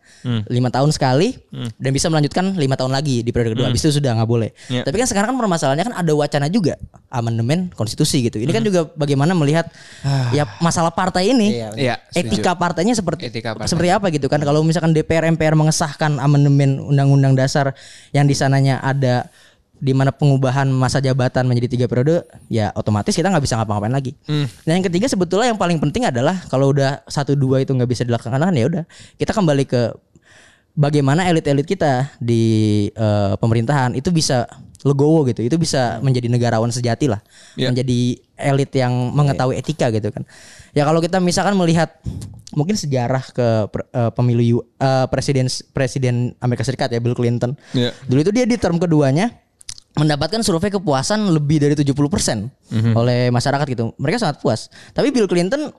Lima 0.53 0.69
tahun 0.69 0.93
sekali 0.93 1.41
dan 1.81 1.91
bisa 1.91 2.13
melanjutkan 2.13 2.53
lima 2.61 2.77
tahun 2.77 2.93
lagi 2.93 3.25
di 3.25 3.33
periode 3.33 3.57
kedua. 3.57 3.73
Habis 3.73 3.89
itu 3.89 3.97
sudah 3.97 4.13
nggak 4.13 4.29
boleh. 4.29 4.53
Ya. 4.69 4.85
Tapi 4.85 4.97
kan 5.01 5.09
sekarang 5.09 5.33
kan 5.33 5.39
permasalahannya 5.41 5.85
kan 5.89 5.95
ada 5.97 6.13
wacana 6.13 6.53
juga 6.53 6.77
amandemen 7.09 7.73
konstitusi 7.73 8.29
gitu. 8.29 8.37
Ini 8.37 8.53
kan 8.53 8.61
juga 8.61 8.85
bagaimana 8.93 9.33
melihat 9.33 9.73
ya 10.37 10.45
masalah 10.61 10.93
partai 10.93 11.33
ini. 11.33 11.57
Iya, 11.57 11.69
Iya, 11.75 11.95
setuju. 12.13 12.41
Etika 12.45 12.53
partainya 12.55 12.93
seperti 12.93 13.33
Etika 13.33 13.57
partai. 13.57 13.73
seperti 13.73 13.89
apa 13.89 14.07
gitu 14.13 14.29
kan? 14.29 14.41
Kalau 14.45 14.61
misalkan 14.61 14.93
DPR 14.93 15.25
MPR 15.33 15.57
mengesahkan 15.57 16.21
amandemen 16.21 16.77
undang-undang 16.77 17.33
dasar 17.33 17.73
yang 18.13 18.29
di 18.29 18.37
sananya 18.37 18.85
ada 18.85 19.33
di 19.79 19.93
mana 19.93 20.15
pengubahan 20.15 20.65
masa 20.71 21.03
jabatan 21.03 21.45
menjadi 21.45 21.69
tiga 21.77 21.87
periode, 21.87 22.25
ya 22.49 22.71
otomatis 22.73 23.13
kita 23.13 23.29
nggak 23.29 23.45
bisa 23.45 23.59
ngapa-ngapain 23.59 23.93
lagi. 23.93 24.13
Dan 24.65 24.81
yang 24.81 24.87
ketiga 24.87 25.07
sebetulnya 25.07 25.53
yang 25.53 25.61
paling 25.61 25.77
penting 25.77 26.09
adalah 26.09 26.41
kalau 26.49 26.73
udah 26.73 27.05
satu 27.05 27.35
dua 27.35 27.61
itu 27.61 27.75
nggak 27.75 27.91
bisa 27.91 28.03
dilaksanakan 28.03 28.55
ya 28.55 28.65
udah 28.71 28.85
kita 29.19 29.35
kembali 29.35 29.65
ke 29.67 29.93
bagaimana 30.75 31.29
elit-elit 31.31 31.67
kita 31.67 32.11
di 32.19 32.43
eh, 32.91 33.35
pemerintahan 33.39 33.95
itu 33.95 34.11
bisa 34.11 34.47
legowo 34.85 35.25
gitu, 35.25 35.41
itu 35.41 35.57
bisa 35.57 35.97
menjadi 36.05 36.29
negarawan 36.29 36.69
sejati 36.69 37.09
lah, 37.09 37.25
Ya. 37.57 37.73
menjadi 37.73 38.21
elit 38.37 38.69
yang 38.77 38.93
mengetahui 39.17 39.57
etika 39.57 39.89
gitu 39.89 40.13
kan. 40.13 40.29
Ya 40.77 40.85
kalau 40.85 41.01
kita 41.01 41.25
misalkan 41.25 41.57
melihat 41.57 41.97
mungkin 42.53 42.77
sejarah 42.77 43.25
ke 43.33 43.47
eh, 43.97 44.11
pemilu 44.13 44.61
U- 44.61 44.67
eh, 44.77 45.07
presiden 45.09 45.49
presiden 45.73 46.37
Amerika 46.37 46.69
Serikat 46.69 46.93
ya 46.93 47.01
Bill 47.01 47.17
Clinton. 47.17 47.57
Ya. 47.73 47.97
Dulu 48.05 48.29
itu 48.29 48.33
dia 48.35 48.45
di 48.45 48.61
term 48.61 48.77
keduanya 48.77 49.33
mendapatkan 49.95 50.43
survei 50.43 50.75
kepuasan 50.75 51.31
lebih 51.31 51.63
dari 51.63 51.75
70% 51.79 51.95
oleh 52.99 53.31
masyarakat 53.31 53.67
gitu. 53.71 53.95
Mereka 53.95 54.19
sangat 54.19 54.43
puas. 54.43 54.67
Tapi 54.91 55.15
Bill 55.15 55.31
Clinton 55.31 55.71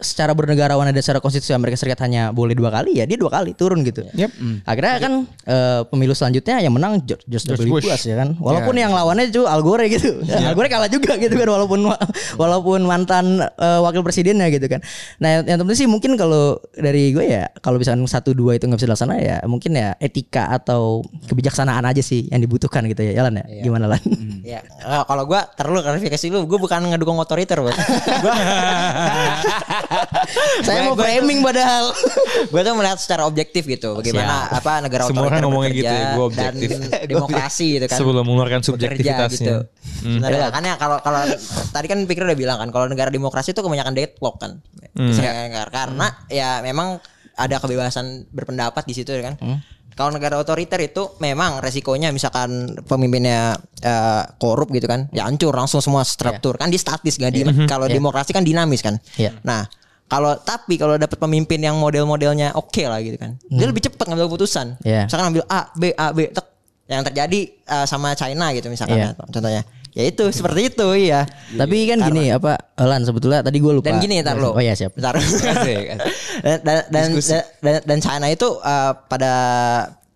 secara 0.00 0.32
bernegarawan 0.32 0.88
dan 0.88 1.02
secara 1.04 1.20
konstitusi 1.20 1.52
Amerika 1.52 1.76
Serikat 1.76 2.00
hanya 2.04 2.32
boleh 2.32 2.56
dua 2.56 2.72
kali 2.72 2.98
ya 2.98 3.04
dia 3.04 3.20
dua 3.20 3.28
kali 3.28 3.52
turun 3.52 3.84
gitu. 3.84 4.02
Yep. 4.16 4.30
Akhirnya 4.64 4.94
kan 4.98 5.12
eh, 5.44 5.80
pemilu 5.86 6.16
selanjutnya 6.16 6.64
yang 6.64 6.72
menang 6.72 7.04
George, 7.04 7.28
George 7.28 7.52
George 7.52 7.68
W. 7.68 7.78
Bush. 7.78 7.86
Bush 7.86 8.04
ya 8.08 8.16
kan. 8.16 8.34
Walaupun 8.40 8.74
yang 8.80 8.96
lawannya 8.96 9.28
itu 9.28 9.44
Al 9.44 9.60
Gore 9.60 9.86
gitu. 9.92 10.24
Al 10.48 10.56
Gore 10.56 10.72
kalah 10.72 10.88
juga 10.88 11.20
gitu 11.20 11.36
kan 11.36 11.48
walaupun 11.52 11.84
walaupun 12.40 12.80
mantan 12.88 13.44
eh, 13.44 13.80
wakil 13.84 14.00
presidennya 14.00 14.48
gitu 14.48 14.66
kan. 14.66 14.80
Nah 15.20 15.40
yang, 15.40 15.54
yang 15.54 15.58
penting 15.62 15.86
sih 15.86 15.88
mungkin 15.88 16.16
kalau 16.16 16.56
dari 16.72 17.12
gue 17.12 17.28
ya 17.28 17.52
kalau 17.60 17.76
misalkan 17.76 18.02
satu 18.08 18.32
dua 18.32 18.56
itu 18.56 18.64
nggak 18.66 18.80
bisa 18.80 18.88
dilaksana 18.88 19.14
ya 19.20 19.36
mungkin 19.44 19.76
ya 19.76 19.92
etika 20.00 20.48
atau 20.50 21.04
kebijaksanaan 21.28 21.84
aja 21.84 22.00
sih 22.00 22.26
yang 22.32 22.40
dibutuhkan 22.40 22.88
gitu 22.88 23.04
ya. 23.04 23.20
Jalan 23.20 23.44
ya. 23.44 23.60
Gimana 23.60 23.84
lan? 23.86 24.00
Ya, 24.40 24.64
eh, 24.64 25.04
kalau 25.04 25.28
gua 25.28 25.44
terlalu 25.52 25.84
klarifikasi 25.84 26.32
lu, 26.32 26.48
gua 26.48 26.56
bukan 26.56 26.88
ngedukung 26.88 27.20
otoriter, 27.20 27.60
Bos. 27.60 27.76
Saya 30.66 30.86
mau 30.86 30.94
framing 30.94 31.42
padahal. 31.42 31.90
gua 32.52 32.60
tuh 32.62 32.74
melihat 32.74 32.98
secara 32.98 33.26
objektif 33.26 33.66
gitu, 33.66 33.94
bagaimana 33.94 34.46
apa 34.48 34.78
negara 34.80 35.06
Semua 35.06 35.26
otoriter 35.26 35.34
orang 35.34 35.42
ngomongnya 35.44 35.70
bekerja 35.70 35.82
gitu 35.82 35.94
ya, 35.94 36.06
dan 36.06 36.20
objektif. 36.20 36.68
demokrasi 37.12 37.66
gitu 37.74 37.86
kan. 37.86 37.98
Sebelum 37.98 38.22
mengeluarkan 38.22 38.60
Bekerja 38.60 38.70
subjektivitasnya. 38.70 39.36
gitu. 39.36 39.56
Sebenarnya 40.00 40.40
makanya 40.48 40.72
kalau 40.78 40.98
kalau 41.00 41.20
tadi 41.70 41.86
kan 41.86 41.98
pikir 42.06 42.22
udah 42.22 42.38
bilang 42.38 42.58
kan 42.58 42.68
kalau 42.70 42.86
negara 42.86 43.10
demokrasi 43.10 43.50
itu 43.50 43.60
kebanyakan 43.60 43.92
deadlock 43.92 44.36
kan. 44.38 44.62
Misalnya, 44.94 45.66
Karena 45.66 46.06
ya 46.26 46.62
memang 46.62 46.98
ada 47.34 47.56
kebebasan 47.58 48.30
berpendapat 48.30 48.84
di 48.84 48.94
situ 48.94 49.10
ya 49.10 49.26
kan. 49.26 49.36
Kalau 49.90 50.16
negara 50.16 50.40
otoriter 50.40 50.80
itu 50.80 51.12
memang 51.20 51.60
resikonya 51.60 52.08
misalkan 52.08 52.72
pemimpinnya 52.88 53.52
eh, 53.82 54.22
korup 54.40 54.70
gitu 54.70 54.88
kan, 54.88 55.12
ya 55.12 55.28
hancur 55.28 55.52
langsung 55.52 55.84
semua 55.84 56.08
struktur 56.08 56.56
kan 56.56 56.72
di 56.72 56.80
statis 56.80 57.20
kan. 57.20 57.28
Di- 57.28 57.44
Kalau 57.66 57.84
demokrasi 57.84 58.32
kan 58.32 58.40
dinamis 58.40 58.80
kan. 58.80 58.96
Iya. 59.18 59.36
Nah 59.44 59.68
kalau 60.10 60.34
tapi 60.36 60.74
kalau 60.74 60.98
dapat 60.98 61.14
pemimpin 61.14 61.56
yang 61.56 61.78
model-modelnya 61.78 62.52
oke 62.52 62.82
lah 62.82 62.98
gitu 62.98 63.14
kan, 63.14 63.38
dia 63.46 63.64
lebih 63.64 63.78
cepat 63.80 64.10
ngambil 64.10 64.26
keputusan. 64.26 64.74
Iya. 64.82 65.06
Misalkan 65.06 65.26
ambil 65.30 65.44
A, 65.46 65.70
B, 65.72 65.94
A, 65.94 66.06
B, 66.10 66.26
tek. 66.28 66.46
Yang 66.84 67.02
terjadi 67.06 67.40
eh, 67.46 67.86
sama 67.86 68.18
China 68.18 68.50
gitu 68.50 68.66
misalkan 68.66 68.98
Iya. 68.98 69.14
ya, 69.14 69.22
contohnya. 69.30 69.62
Ya 69.90 70.06
itu 70.06 70.22
seperti 70.30 70.70
itu 70.70 70.86
iya. 70.94 71.22
Tapi 71.50 71.86
kan 71.86 71.98
gini 72.02 72.30
apa 72.30 72.58
Lan 72.74 73.02
sebetulnya 73.02 73.42
tadi 73.42 73.58
gue 73.58 73.70
lupa. 73.70 73.90
Dan 73.90 73.98
gini 73.98 74.18
ntar 74.18 74.38
lo. 74.38 74.54
Oh 74.54 74.62
iya 74.62 74.74
siap. 74.74 74.94
Asik. 74.94 75.86
dan, 76.46 76.58
dan, 76.62 76.78
dan, 76.90 77.06
dan, 77.62 77.74
dan 77.86 77.98
China 77.98 78.26
itu 78.26 78.58
eh, 78.58 78.92
pada 79.06 79.32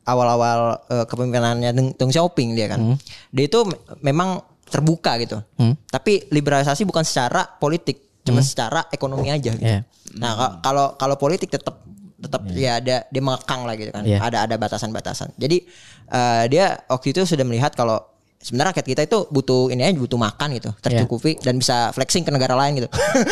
awal-awal 0.05 0.59
eh, 0.91 1.05
kepemimpinannya 1.07 1.71
Deng, 1.71 1.89
Deng 1.95 2.11
Xiaoping 2.11 2.55
dia 2.55 2.67
kan. 2.71 2.99
Dia 3.31 3.45
itu 3.47 3.63
me- 3.67 3.79
memang 4.03 4.43
terbuka 4.67 5.15
gitu. 5.23 5.39
Hmm. 5.55 5.79
Tapi 5.87 6.27
liberalisasi 6.31 6.83
bukan 6.83 7.03
secara 7.03 7.47
politik, 7.47 8.03
cuma 8.25 8.41
secara 8.41 8.89
ekonomi 8.89 9.29
aja 9.29 9.53
gitu. 9.53 9.61
Iya. 9.61 9.85
Nah, 10.17 10.33
ka- 10.35 10.55
kalau 10.63 10.87
kalau 10.97 11.17
politik 11.17 11.49
tetap 11.49 11.85
tetap 12.17 12.41
ya 12.51 12.81
ada 12.81 13.05
dia 13.05 13.21
mengekang 13.21 13.63
lah 13.63 13.77
gitu 13.77 13.91
kan. 13.91 14.01
Iya. 14.03 14.17
Ada 14.19 14.49
ada 14.49 14.57
batasan-batasan. 14.57 15.37
Jadi 15.37 15.61
eh, 16.07 16.45
dia 16.49 16.81
waktu 16.87 17.13
itu 17.13 17.21
sudah 17.23 17.45
melihat 17.45 17.73
kalau 17.73 18.01
sebenarnya 18.41 18.73
rakyat 18.73 18.87
kita 18.87 19.03
itu 19.05 19.19
butuh 19.27 19.69
ini 19.69 19.81
aja 19.83 19.93
butuh 19.95 20.17
makan 20.17 20.53
gitu, 20.53 20.73
tercukupi 20.79 21.37
dan 21.39 21.57
bisa 21.57 21.89
flexing 21.91 22.25
ke 22.25 22.33
negara 22.33 22.53
lain 22.55 22.77
gitu. 22.77 22.89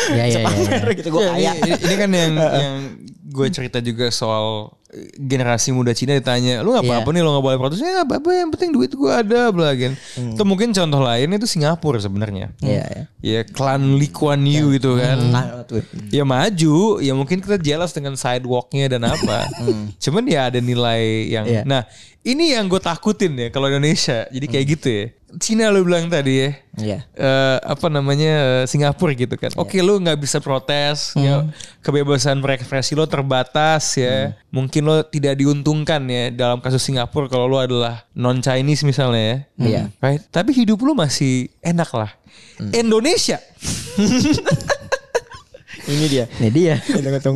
Iya, 0.09 0.25
iya, 0.27 0.39
iya, 0.41 0.45
pamer 0.47 0.89
gitu 0.93 1.09
gue 1.09 1.21
Ya, 1.21 1.31
kaya. 1.33 1.51
ini, 1.55 1.71
ini- 1.75 1.97
kan 1.97 2.09
yang 2.09 2.33
yang 2.61 2.75
gue 3.23 3.47
cerita 3.49 3.77
juga 3.77 4.09
soal 4.09 4.73
generasi 5.15 5.73
muda 5.73 5.91
Cina 5.91 6.13
ditanya 6.13 6.61
lu 6.61 6.71
nggak 6.71 6.85
Iya. 6.85 6.91
apa-apa 7.01 7.09
nih 7.09 7.21
lo 7.21 7.29
nggak 7.33 7.45
boleh 7.45 7.57
protes? 7.57 7.79
Ya 7.79 7.89
nggak 7.93 8.07
apa-apa 8.07 8.29
yang 8.31 8.49
penting 8.49 8.69
duit 8.69 8.91
gue 8.91 9.09
ada 9.09 9.49
belagan 9.49 9.93
atau 10.33 10.45
mungkin 10.45 10.69
contoh 10.69 11.01
lain 11.01 11.27
itu 11.29 11.47
Singapura 11.47 11.97
sebenarnya. 11.97 12.53
Iya, 12.61 12.83
iya. 12.85 13.03
ya 13.19 13.39
klan 13.43 13.97
Lee 13.97 14.09
Kuan 14.09 14.43
Yew 14.43 14.77
itu 14.77 14.93
kan. 14.95 15.17
Ah, 15.33 15.65
tuh. 15.65 15.81
ya 16.09 16.21
maju. 16.23 16.99
Ya 16.99 17.13
mungkin 17.13 17.41
kita 17.41 17.57
jelas 17.57 17.89
dengan 17.91 18.13
sidewalknya 18.13 18.85
dan 18.87 19.05
apa. 19.05 19.49
Cuman 20.03 20.23
ya 20.25 20.53
ada 20.53 20.59
nilai 20.59 21.01
yang 21.27 21.45
Iya. 21.45 21.61
nah 21.65 21.81
ini 22.21 22.55
yang 22.55 22.69
gue 22.69 22.79
takutin 22.79 23.33
ya 23.35 23.47
kalau 23.49 23.67
Indonesia. 23.67 24.29
Jadi 24.29 24.45
kayak 24.45 24.65
gitu 24.77 24.87
ya 24.87 25.05
Cina 25.37 25.73
lu 25.73 25.81
bilang 25.81 26.05
tadi 26.07 26.33
ya 26.37 26.49
Iya. 26.73 26.99
eh, 27.13 27.57
apa 27.61 27.85
namanya 27.87 28.31
eh, 28.61 28.63
Singapura 28.65 29.13
gitu 29.13 29.33
kan. 29.33 29.49
Oke 29.55 29.77
lu 29.79 29.97
nggak 29.97 30.17
bisa 30.17 30.37
protes, 30.37 31.13
ya, 31.13 31.45
kebebasan 31.81 32.37
berekspresi 32.37 32.93
lo 32.93 33.05
terbatas 33.05 33.97
ya. 33.97 34.33
Mungkin 34.49 34.81
lo 34.81 35.01
tidak 35.01 35.37
diuntungkan 35.37 36.01
ya 36.05 36.29
dalam 36.29 36.57
kasus 36.59 36.81
Singapura 36.81 37.25
kalau 37.25 37.45
lo 37.45 37.57
adalah 37.57 38.05
non 38.13 38.41
Chinese 38.41 38.81
misalnya 38.83 39.21
ya. 39.21 39.37
Iya. 39.57 39.83
Right? 39.97 40.21
Tapi 40.27 40.53
hidup 40.53 40.81
lo 40.81 40.93
masih 40.93 41.49
enak 41.61 41.89
lah. 41.89 42.11
Indonesia. 42.69 43.37
Ini 45.83 46.05
dia. 46.07 46.25
Ini 46.39 46.49
dia. 46.49 46.75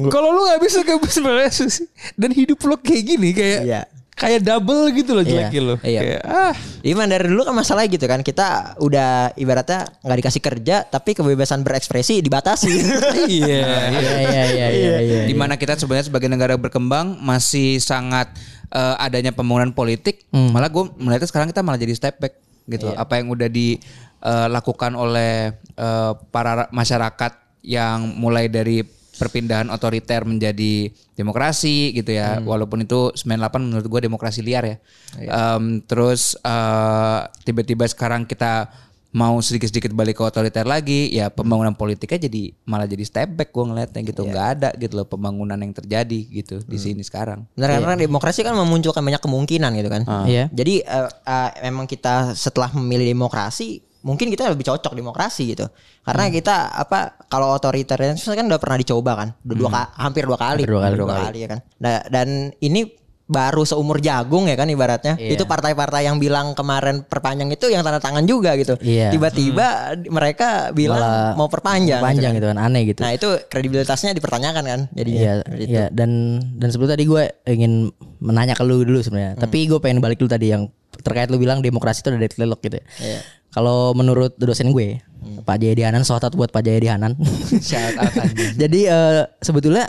Kalau 0.08 0.30
lo 0.32 0.46
nggak 0.46 0.62
bisa 0.62 0.80
kebebasan 0.82 1.22
berekspresi 1.22 1.84
dan 2.16 2.32
hidup 2.32 2.58
lo 2.64 2.80
kayak 2.80 3.04
gini 3.04 3.30
kayak 3.34 3.62
Iya. 3.66 3.82
Kayak 4.18 4.42
double 4.42 4.90
gitu 4.92 5.14
loh 5.14 5.22
Iya. 5.22 5.30
jeleknya 5.46 5.62
lo. 5.62 5.76
Iya. 5.80 6.02
Kayak 6.02 6.22
ah 6.26 6.54
Iman 6.82 7.06
dari 7.06 7.28
dulu 7.28 7.42
kan 7.44 7.54
masalahnya 7.54 7.90
gitu 7.92 8.06
kan 8.06 8.20
kita 8.20 8.48
udah 8.78 9.12
ibaratnya 9.34 9.86
nggak 10.02 10.18
dikasih 10.18 10.42
kerja 10.42 10.76
tapi 10.84 11.14
kebebasan 11.14 11.62
berekspresi 11.62 12.20
dibatasi. 12.20 12.72
iya. 13.30 13.62
Iya 13.88 14.16
iya 14.20 14.44
iya 14.48 14.68
iya 14.68 14.98
iya. 15.00 15.22
di 15.24 15.34
mana 15.34 15.54
kita 15.56 15.76
sebenarnya 15.76 16.08
sebagai 16.08 16.28
negara 16.28 16.56
berkembang 16.56 17.18
masih 17.18 17.78
sangat 17.78 18.34
eh, 18.68 18.96
adanya 18.98 19.30
pembangunan 19.30 19.70
politik 19.70 20.26
malah 20.32 20.68
gue 20.68 20.90
melihatnya 20.96 21.28
sekarang 21.28 21.48
kita 21.48 21.62
malah 21.62 21.78
jadi 21.78 21.94
step 21.94 22.18
back 22.18 22.34
gitu 22.66 22.90
apa 22.90 23.16
yang 23.16 23.30
udah 23.30 23.48
dilakukan 23.48 24.92
oleh 24.94 25.34
eh, 25.56 26.12
para 26.28 26.52
ra- 26.58 26.70
masyarakat 26.70 27.32
yang 27.62 28.16
mulai 28.16 28.48
dari 28.48 28.82
perpindahan 29.18 29.68
otoriter 29.74 30.24
menjadi 30.24 30.94
demokrasi 31.18 31.92
gitu 31.98 32.14
ya. 32.14 32.40
Walaupun 32.40 32.86
itu 32.86 33.12
98 33.18 33.66
menurut 33.66 33.86
gue 33.90 34.02
demokrasi 34.06 34.46
liar 34.46 34.64
ya. 34.64 34.78
Em, 35.18 35.82
terus 35.84 36.38
eh, 36.40 37.20
tiba-tiba 37.44 37.90
sekarang 37.90 38.30
kita 38.30 38.70
mau 39.18 39.40
sedikit-sedikit 39.40 39.96
balik 39.98 40.20
ke 40.20 40.24
otoriter 40.30 40.68
lagi, 40.68 41.10
ya 41.10 41.34
pembangunan 41.34 41.74
politiknya 41.74 42.30
jadi 42.30 42.54
malah 42.70 42.86
jadi 42.86 43.02
step 43.02 43.34
back 43.34 43.50
gue 43.50 43.66
ngeliatnya 43.66 44.02
gitu. 44.04 44.22
nggak 44.28 44.48
ada 44.60 44.70
gitu 44.78 44.94
loh 45.00 45.08
pembangunan 45.10 45.58
yang 45.58 45.74
terjadi 45.74 46.20
gitu 46.30 46.62
di 46.62 46.78
sini 46.78 47.02
sekarang. 47.02 47.48
Benar 47.58 47.82
karena 47.82 47.98
demokrasi 47.98 48.46
kan 48.46 48.54
memunculkan 48.54 49.02
banyak 49.02 49.24
kemungkinan 49.24 49.72
gitu 49.80 49.90
kan. 49.90 50.04
Iya. 50.28 50.54
Jadi 50.54 50.86
eh, 50.86 51.10
eh, 51.10 51.52
memang 51.72 51.90
kita 51.90 52.38
setelah 52.38 52.70
memilih 52.78 53.18
demokrasi 53.18 53.87
mungkin 54.02 54.28
kita 54.30 54.50
lebih 54.50 54.66
cocok 54.66 54.94
demokrasi 54.94 55.54
gitu. 55.56 55.66
Karena 56.04 56.30
kita 56.30 56.72
apa 56.72 57.18
kalau 57.28 57.54
otoritarianisme 57.54 58.34
kan 58.34 58.46
udah 58.46 58.60
pernah 58.62 58.78
dicoba 58.78 59.12
kan. 59.16 59.30
Udah 59.44 59.56
dua 59.58 59.70
ka- 59.70 59.92
hampir 59.98 60.24
dua 60.24 60.38
kali. 60.38 60.62
Hampir 60.64 60.70
dua 60.70 60.82
kali. 60.82 60.96
Dua 60.98 61.08
kali 61.14 61.38
ya 61.44 61.48
kan. 61.52 61.60
Nah, 61.82 61.98
dan 62.08 62.28
ini 62.60 62.82
baru 63.28 63.68
seumur 63.68 64.00
jagung 64.00 64.48
ya 64.48 64.56
kan 64.56 64.72
ibaratnya. 64.72 65.20
Iya. 65.20 65.36
Itu 65.36 65.44
partai-partai 65.44 66.08
yang 66.08 66.16
bilang 66.16 66.56
kemarin 66.56 67.04
perpanjang 67.04 67.52
itu 67.52 67.68
yang 67.68 67.84
tanda 67.84 68.00
tangan 68.00 68.24
juga 68.24 68.56
gitu. 68.56 68.80
Iya. 68.80 69.12
Tiba-tiba 69.12 69.94
mereka 70.08 70.72
bilang 70.72 71.04
Malah 71.04 71.36
mau 71.36 71.52
perpanjang. 71.52 72.00
Panjang 72.00 72.40
gitu 72.40 72.48
gitu 72.48 72.56
kan 72.56 72.58
aneh 72.58 72.82
gitu. 72.88 73.00
kan. 73.04 73.12
Nah, 73.12 73.14
itu 73.14 73.28
kredibilitasnya 73.52 74.16
dipertanyakan 74.16 74.64
kan. 74.64 74.82
Jadi 74.96 75.12
Iya, 75.12 75.34
iya 75.60 75.86
dan 75.92 76.40
dan 76.56 76.72
sebelum 76.72 76.96
tadi 76.96 77.04
gue 77.04 77.24
ingin 77.46 77.92
menanya 78.24 78.56
ke 78.56 78.64
lu 78.64 78.88
dulu 78.88 79.04
sebenarnya. 79.04 79.36
Tapi 79.36 79.68
gue 79.68 79.80
pengen 79.84 80.00
balik 80.00 80.24
dulu 80.24 80.32
tadi 80.32 80.56
yang 80.56 80.72
terkait 81.08 81.32
lu 81.32 81.40
bilang 81.40 81.64
demokrasi 81.64 82.04
itu 82.04 82.12
ada 82.12 82.20
deadlock 82.20 82.60
gitu. 82.60 82.78
ya. 82.78 82.86
Iya. 83.00 83.20
Kalau 83.56 83.96
menurut 83.96 84.36
dosen 84.38 84.76
gue, 84.76 85.02
Pak 85.48 85.58
Jayadi 85.58 85.88
Hanan, 85.88 86.04
shout 86.08 86.22
out 86.22 86.36
buat 86.36 86.52
Pak 86.52 86.62
Jayadi 86.68 86.92
Hanan. 86.92 87.16
Shout 87.64 87.96
out. 87.96 88.14
Jadi 88.62 88.86
eh, 88.86 89.24
sebetulnya 89.42 89.88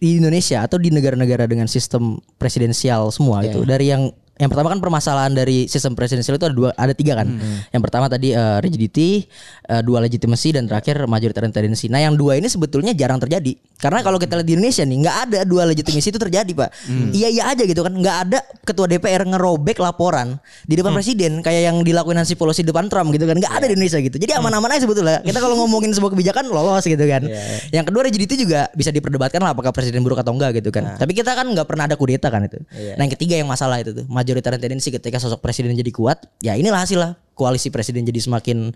di 0.00 0.16
Indonesia 0.16 0.64
atau 0.64 0.80
di 0.80 0.88
negara-negara 0.88 1.44
dengan 1.44 1.68
sistem 1.68 2.16
presidensial 2.40 3.12
semua 3.12 3.44
itu 3.44 3.60
dari 3.68 3.92
yang 3.92 4.08
yang 4.40 4.48
pertama 4.48 4.72
kan 4.72 4.80
permasalahan 4.80 5.36
dari 5.36 5.68
sistem 5.68 5.92
presidensial 5.92 6.40
itu 6.40 6.48
ada 6.48 6.56
dua 6.56 6.70
ada 6.72 6.96
tiga 6.96 7.12
kan. 7.20 7.28
Yang 7.68 7.82
pertama 7.84 8.08
tadi 8.08 8.32
eh, 8.32 8.58
rigidity, 8.64 9.28
eh, 9.68 9.82
dua 9.84 10.00
legitimacy 10.00 10.56
dan 10.56 10.64
terakhir 10.64 11.04
majoritarian 11.04 11.52
tendency. 11.52 11.92
Nah 11.92 12.00
yang 12.00 12.16
dua 12.16 12.40
ini 12.40 12.48
sebetulnya 12.48 12.96
jarang 12.96 13.20
terjadi 13.20 13.52
karena 13.80 14.04
kalau 14.04 14.20
kita 14.20 14.36
lihat 14.36 14.48
di 14.48 14.54
Indonesia 14.56 14.84
nih 14.84 14.98
nggak 15.00 15.16
ada 15.28 15.38
dua 15.48 15.64
legitimacy 15.68 16.08
itu 16.12 16.20
terjadi 16.20 16.52
pak. 16.52 16.68
Iya 17.12 17.28
iya 17.32 17.42
aja 17.52 17.64
gitu 17.64 17.80
kan 17.80 17.92
nggak 17.92 18.16
ada 18.28 18.38
ketua 18.64 18.88
DPR 18.88 19.24
ngerobek 19.24 19.80
laporan 19.80 20.36
di 20.68 20.76
depan 20.76 20.92
presiden 20.92 21.40
kayak 21.40 21.72
yang 21.72 21.76
dilakuin 21.80 22.20
Nancy 22.20 22.36
Pelosi 22.36 22.60
di 22.64 22.68
depan 22.72 22.92
Trump 22.92 23.08
gitu 23.12 23.24
kan 23.24 23.36
nggak 23.36 23.52
ada 23.52 23.64
di 23.68 23.76
Indonesia 23.76 24.00
gitu. 24.00 24.16
Jadi 24.20 24.32
aman-aman 24.36 24.72
aja 24.72 24.84
sebetulnya. 24.84 25.20
Kita 25.24 25.40
kalau 25.40 25.56
ngomongin 25.64 25.92
sebuah 25.96 26.12
kebijakan 26.12 26.48
lolos 26.48 26.84
gitu 26.84 27.04
kan. 27.08 27.24
Yang 27.72 27.84
kedua 27.88 28.02
rigidity 28.08 28.34
juga 28.44 28.68
bisa 28.72 28.88
diperdebatkan 28.92 29.40
lah 29.40 29.52
apakah 29.52 29.72
presiden 29.72 30.00
buruk 30.00 30.20
atau 30.20 30.32
enggak 30.32 30.60
gitu 30.60 30.68
kan. 30.72 30.96
Tapi 31.00 31.12
kita 31.16 31.32
kan 31.32 31.48
nggak 31.48 31.64
pernah 31.64 31.88
ada 31.88 31.96
kudeta 31.96 32.28
kan 32.28 32.44
itu. 32.44 32.60
Nah 32.96 33.02
yang 33.08 33.12
ketiga 33.16 33.34
yang 33.40 33.48
masalah 33.48 33.80
itu 33.80 33.96
tuh 33.96 34.04
majoritarian 34.30 34.62
tendency 34.62 34.94
ketika 34.94 35.18
sosok 35.18 35.42
presiden 35.42 35.74
jadi 35.74 35.90
kuat, 35.90 36.22
ya 36.38 36.54
inilah 36.54 36.86
hasil 36.86 37.02
lah 37.02 37.18
koalisi 37.34 37.74
presiden 37.74 38.06
jadi 38.06 38.22
semakin 38.22 38.70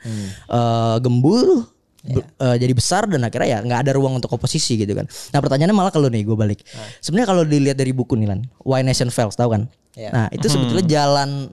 eh, 0.50 0.96
gembul. 0.98 1.70
be- 2.04 2.20
eh, 2.20 2.56
jadi 2.60 2.72
besar 2.76 3.08
dan 3.08 3.24
akhirnya 3.24 3.48
ya 3.48 3.58
nggak 3.64 3.80
ada 3.86 3.96
ruang 3.96 4.18
untuk 4.18 4.28
oposisi 4.34 4.76
gitu 4.76 4.92
kan. 4.92 5.08
Nah 5.08 5.40
pertanyaannya 5.40 5.72
malah 5.72 5.88
kalau 5.88 6.12
nih 6.12 6.20
gue 6.20 6.36
balik. 6.36 6.60
Sebenarnya 7.00 7.32
kalau 7.32 7.42
dilihat 7.48 7.80
dari 7.80 7.96
buku 7.96 8.12
nih 8.18 8.28
Lan, 8.28 8.44
Why 8.60 8.84
Nation 8.84 9.08
Fails 9.08 9.38
tahu 9.40 9.56
kan? 9.56 9.62
Iya. 9.96 10.10
Nah 10.12 10.26
itu 10.28 10.44
sebetulnya 10.50 10.84
jalan 10.84 11.48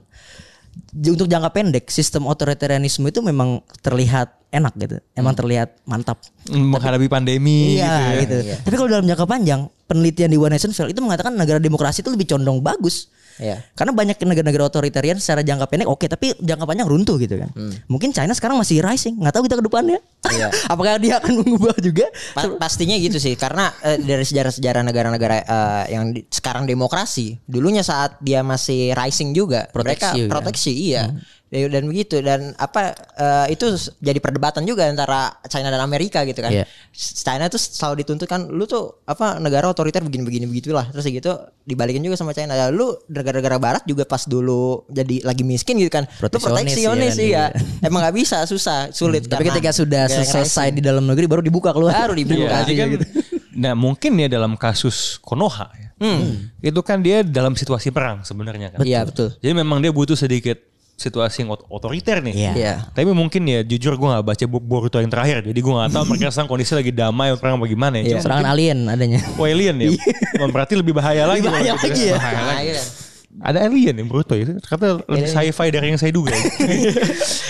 untuk 0.92 1.24
jangka 1.24 1.50
pendek 1.56 1.88
sistem 1.88 2.28
otoritarianisme 2.28 3.08
itu 3.08 3.24
memang 3.24 3.64
terlihat 3.80 4.41
enak 4.52 4.72
gitu, 4.76 4.96
emang 5.12 5.32
terlihat 5.32 5.80
mantap. 5.82 6.20
menghadapi 6.44 7.06
pandemi 7.06 7.76
Iya 7.76 8.20
gitu 8.20 8.36
ya. 8.36 8.52
gitu. 8.52 8.62
Tapi 8.62 8.74
kalau 8.76 8.90
dalam 8.90 9.04
jangka 9.04 9.24
panjang 9.24 9.60
penelitian 9.82 10.28
di 10.28 10.36
One 10.36 10.52
Nation 10.52 10.70
Fail 10.70 10.88
itu 10.88 10.98
mengatakan 10.98 11.32
negara 11.32 11.56
demokrasi 11.56 12.00
itu 12.00 12.10
lebih 12.10 12.28
condong 12.28 12.58
bagus. 12.58 13.08
Iya. 13.34 13.64
Karena 13.72 13.90
banyak 13.90 14.18
negara-negara 14.18 14.68
otoritarian 14.68 15.16
secara 15.16 15.40
jangka 15.40 15.64
pendek 15.66 15.88
oke, 15.88 16.04
tapi 16.04 16.36
jangka 16.36 16.64
panjang 16.64 16.84
runtuh 16.84 17.16
gitu 17.16 17.38
kan. 17.38 17.48
Mungkin 17.86 18.12
China 18.12 18.28
sekarang 18.30 18.60
masih 18.60 18.78
rising, 18.78 19.16
nggak 19.16 19.32
tahu 19.32 19.46
kita 19.46 19.56
ke 19.56 19.64
depannya. 19.64 19.98
Iya. 20.28 20.52
Apakah 20.72 20.98
dia 20.98 21.16
akan 21.16 21.40
mengubah 21.40 21.72
juga? 21.78 22.12
Pa- 22.32 22.60
pastinya 22.60 22.92
gitu 22.94 23.16
sih 23.16 23.32
karena 23.34 23.72
eh, 23.80 23.96
dari 23.96 24.20
sejarah-sejarah 24.22 24.82
negara-negara 24.82 25.36
eh, 25.40 25.84
yang 25.90 26.12
di- 26.12 26.28
sekarang 26.28 26.66
demokrasi 26.66 27.40
dulunya 27.42 27.80
saat 27.80 28.20
dia 28.20 28.42
masih 28.42 28.92
rising 28.92 29.32
juga 29.32 29.64
Proteksi 29.66 29.96
mereka 30.04 30.08
juga. 30.18 30.30
proteksi 30.30 30.72
iya 30.74 31.08
Ya, 31.52 31.68
dan 31.68 31.84
begitu 31.84 32.24
dan 32.24 32.56
apa 32.56 32.96
eh, 32.96 33.52
itu 33.52 33.76
jadi 34.00 34.16
perdebatan 34.24 34.64
juga 34.64 34.88
antara 34.88 35.36
China 35.52 35.68
dan 35.68 35.84
Amerika 35.84 36.24
gitu 36.24 36.40
kan. 36.40 36.48
Iya. 36.48 36.64
China 36.96 37.44
tuh 37.52 37.60
selalu 37.60 38.00
dituntut 38.00 38.24
kan 38.24 38.48
lu 38.48 38.64
tuh 38.64 39.04
apa 39.04 39.36
negara 39.36 39.68
otoriter 39.68 40.00
begini-begini 40.00 40.48
begitulah. 40.48 40.88
Terus 40.88 41.12
gitu 41.12 41.28
dibalikin 41.68 42.00
juga 42.00 42.16
sama 42.16 42.32
China. 42.32 42.56
Ya, 42.56 42.72
lu 42.72 42.96
negara-negara 43.04 43.60
Barat 43.60 43.84
juga 43.84 44.08
pas 44.08 44.24
dulu 44.24 44.88
jadi 44.88 45.20
lagi 45.28 45.44
miskin 45.44 45.76
gitu 45.76 45.92
kan 45.92 46.08
lu 46.08 46.32
Proteksionis, 46.32 47.20
iya 47.20 47.28
iya. 47.28 47.44
kan, 47.52 47.84
emang 47.92 48.00
nggak 48.00 48.16
bisa 48.16 48.48
susah 48.48 48.88
sulit 48.88 49.28
Tapi 49.28 49.44
karena 49.44 49.52
ketika 49.52 49.70
sudah 49.76 50.08
selesai 50.08 50.72
di 50.72 50.80
dalam 50.80 51.04
negeri 51.04 51.28
baru 51.28 51.44
dibuka 51.44 51.76
keluar. 51.76 52.08
baru 52.08 52.16
dibuka 52.16 52.64
Jadi 52.64 52.74
kan, 52.80 52.88
nah 53.52 53.76
mungkin 53.76 54.16
ya 54.16 54.32
dalam 54.32 54.56
kasus 54.56 55.20
Konoha 55.20 55.68
ya, 55.76 55.92
itu 56.64 56.80
kan 56.80 57.04
dia 57.04 57.20
dalam 57.20 57.52
situasi 57.52 57.92
perang 57.92 58.24
sebenarnya 58.24 58.72
kan. 58.72 58.80
Iya, 58.80 59.04
betul. 59.04 59.36
Jadi 59.36 59.52
memang 59.52 59.84
dia 59.84 59.92
butuh 59.92 60.16
sedikit 60.16 60.71
situasi 61.02 61.42
yang 61.42 61.50
ot- 61.52 61.66
otoriter 61.66 62.22
nih. 62.22 62.30
Iya. 62.32 62.52
Iya. 62.54 62.74
Tapi 62.94 63.10
mungkin 63.10 63.42
ya 63.44 63.60
jujur 63.60 63.98
gue 63.98 64.08
gak 64.08 64.22
baca 64.22 64.44
Boruto 64.46 64.96
yang 64.96 65.10
terakhir, 65.10 65.42
jadi 65.42 65.58
gue 65.58 65.72
gak 65.74 65.90
tahu 65.90 66.04
mereka 66.14 66.30
sekarang 66.30 66.46
kondisi 66.48 66.72
lagi 66.72 66.94
damai 66.94 67.34
perang 67.34 67.58
bagaimana 67.58 67.98
ya. 67.98 68.16
Cuma 68.16 68.22
Serangan 68.22 68.46
alien 68.48 68.78
adanya. 68.86 69.18
Oh 69.34 69.44
alien 69.44 69.74
ya, 69.76 69.90
Wah, 70.40 70.46
berarti 70.46 70.78
lebih 70.78 70.94
bahaya 70.94 71.26
lagi. 71.26 71.42
bahaya 71.42 71.74
waktu 71.74 71.90
itu 71.90 71.98
lagi 71.98 72.04
ya. 72.06 72.16
Nah, 72.16 72.62
iya. 72.62 72.82
Ada 73.40 73.64
alien 73.64 73.96
ya 73.96 74.04
Boruto 74.04 74.36
itu, 74.36 74.60
kata 74.60 75.08
lebih 75.08 75.24
sci-fi 75.24 75.72
dari 75.72 75.88
yang 75.88 75.96
saya 75.96 76.12
duga. 76.12 76.28
ya. 76.30 76.44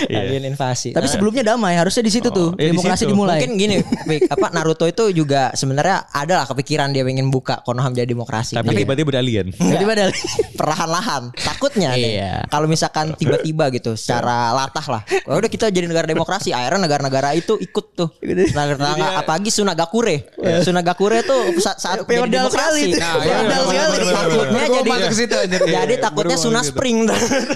Iya. 0.03 0.19
Alien 0.19 0.51
invasi. 0.51 0.91
Tapi 0.91 1.07
sebelumnya 1.07 1.47
damai, 1.47 1.79
harusnya 1.79 2.03
di 2.03 2.11
situ 2.11 2.27
tuh 2.29 2.55
iya, 2.55 2.71
di 2.71 2.75
demokrasi 2.75 3.07
situ. 3.07 3.15
dimulai. 3.15 3.39
Mungkin 3.39 3.53
gini, 3.55 3.77
apa 4.35 4.51
Naruto 4.51 4.83
itu 4.85 5.15
juga 5.15 5.55
sebenarnya 5.55 6.11
ada 6.11 6.43
lah 6.43 6.47
kepikiran 6.47 6.91
dia 6.91 7.07
pengen 7.07 7.31
buka 7.31 7.63
Konoha 7.63 7.87
menjadi 7.87 8.11
demokrasi. 8.11 8.59
Tapi 8.59 8.75
tiba-tiba 8.77 9.15
ada 9.15 9.21
alien. 9.23 9.55
Tiba-tiba 9.55 9.93
ada 9.95 10.07
perlahan-lahan. 10.59 11.23
Takutnya 11.33 11.95
nih, 11.95 12.19
Iya. 12.19 12.35
kalau 12.47 12.67
misalkan 12.67 13.15
tiba-tiba 13.15 13.71
gitu 13.71 13.95
secara 13.95 14.51
latah 14.53 14.87
lah. 14.91 15.03
"Oh, 15.25 15.39
udah 15.39 15.47
kita 15.47 15.71
jadi 15.71 15.87
negara 15.87 16.05
demokrasi, 16.05 16.51
akhirnya 16.51 16.83
negara-negara 16.83 17.33
itu 17.33 17.55
ikut 17.57 17.87
tuh. 17.95 18.11
Negara-negara 18.19 19.23
apalagi 19.23 19.55
Sunagakure. 19.55 20.35
Sunagakure 20.61 21.23
tuh 21.23 21.59
sa- 21.59 21.79
saat 21.79 22.03
sekali. 22.03 22.27
demokrasi. 22.27 22.99
Nah, 22.99 23.23
iya, 23.23 23.37
benar, 23.41 23.61
Takutnya 24.03 24.63
jadi 24.69 24.89
masuk 24.91 25.09
ke 25.09 25.17
situ. 25.17 25.37
Iya, 25.63 25.72
Jadi 25.73 25.95
iya, 25.97 26.03
takutnya 26.05 26.37
baru 26.37 26.45
Suna 26.45 26.61
masuk 26.61 26.63
ke 26.63 26.67
situ. 26.67 26.77
Spring. 26.77 26.99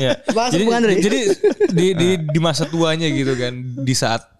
Ya. 0.00 0.12
Jadi, 0.54 0.64
jadi 1.02 1.20
di, 1.72 1.86
di 1.94 2.08
di 2.20 2.38
masa 2.40 2.64
tuanya 2.64 3.08
gitu 3.10 3.36
kan, 3.36 3.52
di 3.82 3.94
saat 3.96 4.36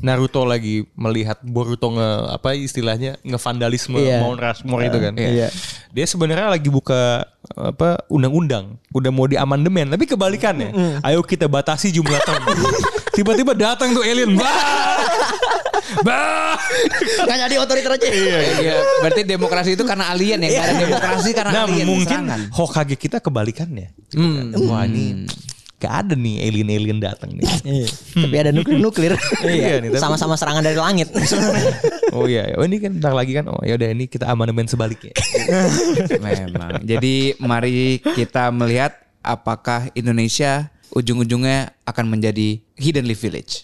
Naruto 0.00 0.44
lagi 0.44 0.84
melihat 0.96 1.40
Boruto 1.40 1.92
nge 1.92 2.08
apa 2.36 2.52
istilahnya 2.52 3.16
ngevandalisme 3.24 3.96
Iya. 3.96 4.20
Mount 4.24 4.40
Rushmore 4.40 4.84
itu 4.88 4.98
kan. 5.00 5.12
Iya. 5.16 5.48
Dia 5.92 6.06
sebenarnya 6.08 6.52
lagi 6.52 6.68
buka 6.68 7.24
apa 7.56 8.00
undang-undang, 8.08 8.76
udah 8.92 9.10
mau 9.12 9.24
diamandemen, 9.24 9.88
tapi 9.92 10.04
kebalikannya. 10.04 11.00
Ayo 11.04 11.24
kita 11.24 11.48
batasi 11.48 11.92
jumlah 11.92 12.20
tahun. 12.24 12.44
Tiba-tiba 13.16 13.52
datang 13.56 13.92
tuh 13.92 14.04
alien. 14.04 14.36
Bah! 14.36 15.09
Bah! 16.00 16.56
nggak 17.20 17.38
jadi 17.44 17.54
otoriter 17.56 17.90
aja. 17.92 18.06
Iya, 18.06 18.74
berarti 19.00 19.22
demokrasi 19.22 19.70
itu 19.74 19.82
karena 19.82 20.08
alien 20.08 20.40
ya, 20.40 20.48
nggak 20.50 20.64
ada 20.64 20.74
demokrasi 20.78 21.30
karena 21.30 21.50
Nah, 21.52 21.64
alien 21.64 21.86
mungkin 21.86 22.06
serangan. 22.06 22.40
Hokage 22.50 22.96
kita 22.96 23.18
kebalikannya. 23.18 23.92
Wah, 24.66 24.84
ini 24.84 25.24
gak 25.80 25.94
ada 26.04 26.12
nih 26.12 26.44
alien-alien 26.44 27.00
datang 27.00 27.32
nih. 27.32 27.48
Tapi 28.12 28.36
ada 28.36 28.52
nuklir-nuklir. 28.52 29.16
Iya 29.40 29.80
nih, 29.80 29.88
tapi- 29.90 30.02
Sama-sama 30.02 30.36
serangan 30.36 30.60
dari 30.60 30.76
langit. 30.76 31.08
Oh 32.10 32.26
iya, 32.26 32.58
oh 32.58 32.66
ini 32.66 32.82
kan 32.82 32.90
bentar 32.92 33.14
lagi 33.14 33.30
kan. 33.32 33.46
Oh 33.46 33.62
ya 33.62 33.78
udah 33.78 33.94
ini 33.94 34.04
kita 34.04 34.26
amandemen 34.26 34.66
sebaliknya. 34.66 35.14
Memang. 36.18 36.82
Jadi 36.82 37.38
mari 37.38 38.02
kita 38.02 38.50
melihat 38.50 38.98
apakah 39.22 39.88
Indonesia 39.94 40.68
ujung-ujungnya 40.90 41.70
akan 41.86 42.10
menjadi 42.10 42.58
hidden 42.74 43.06
leaf 43.06 43.22
village. 43.22 43.62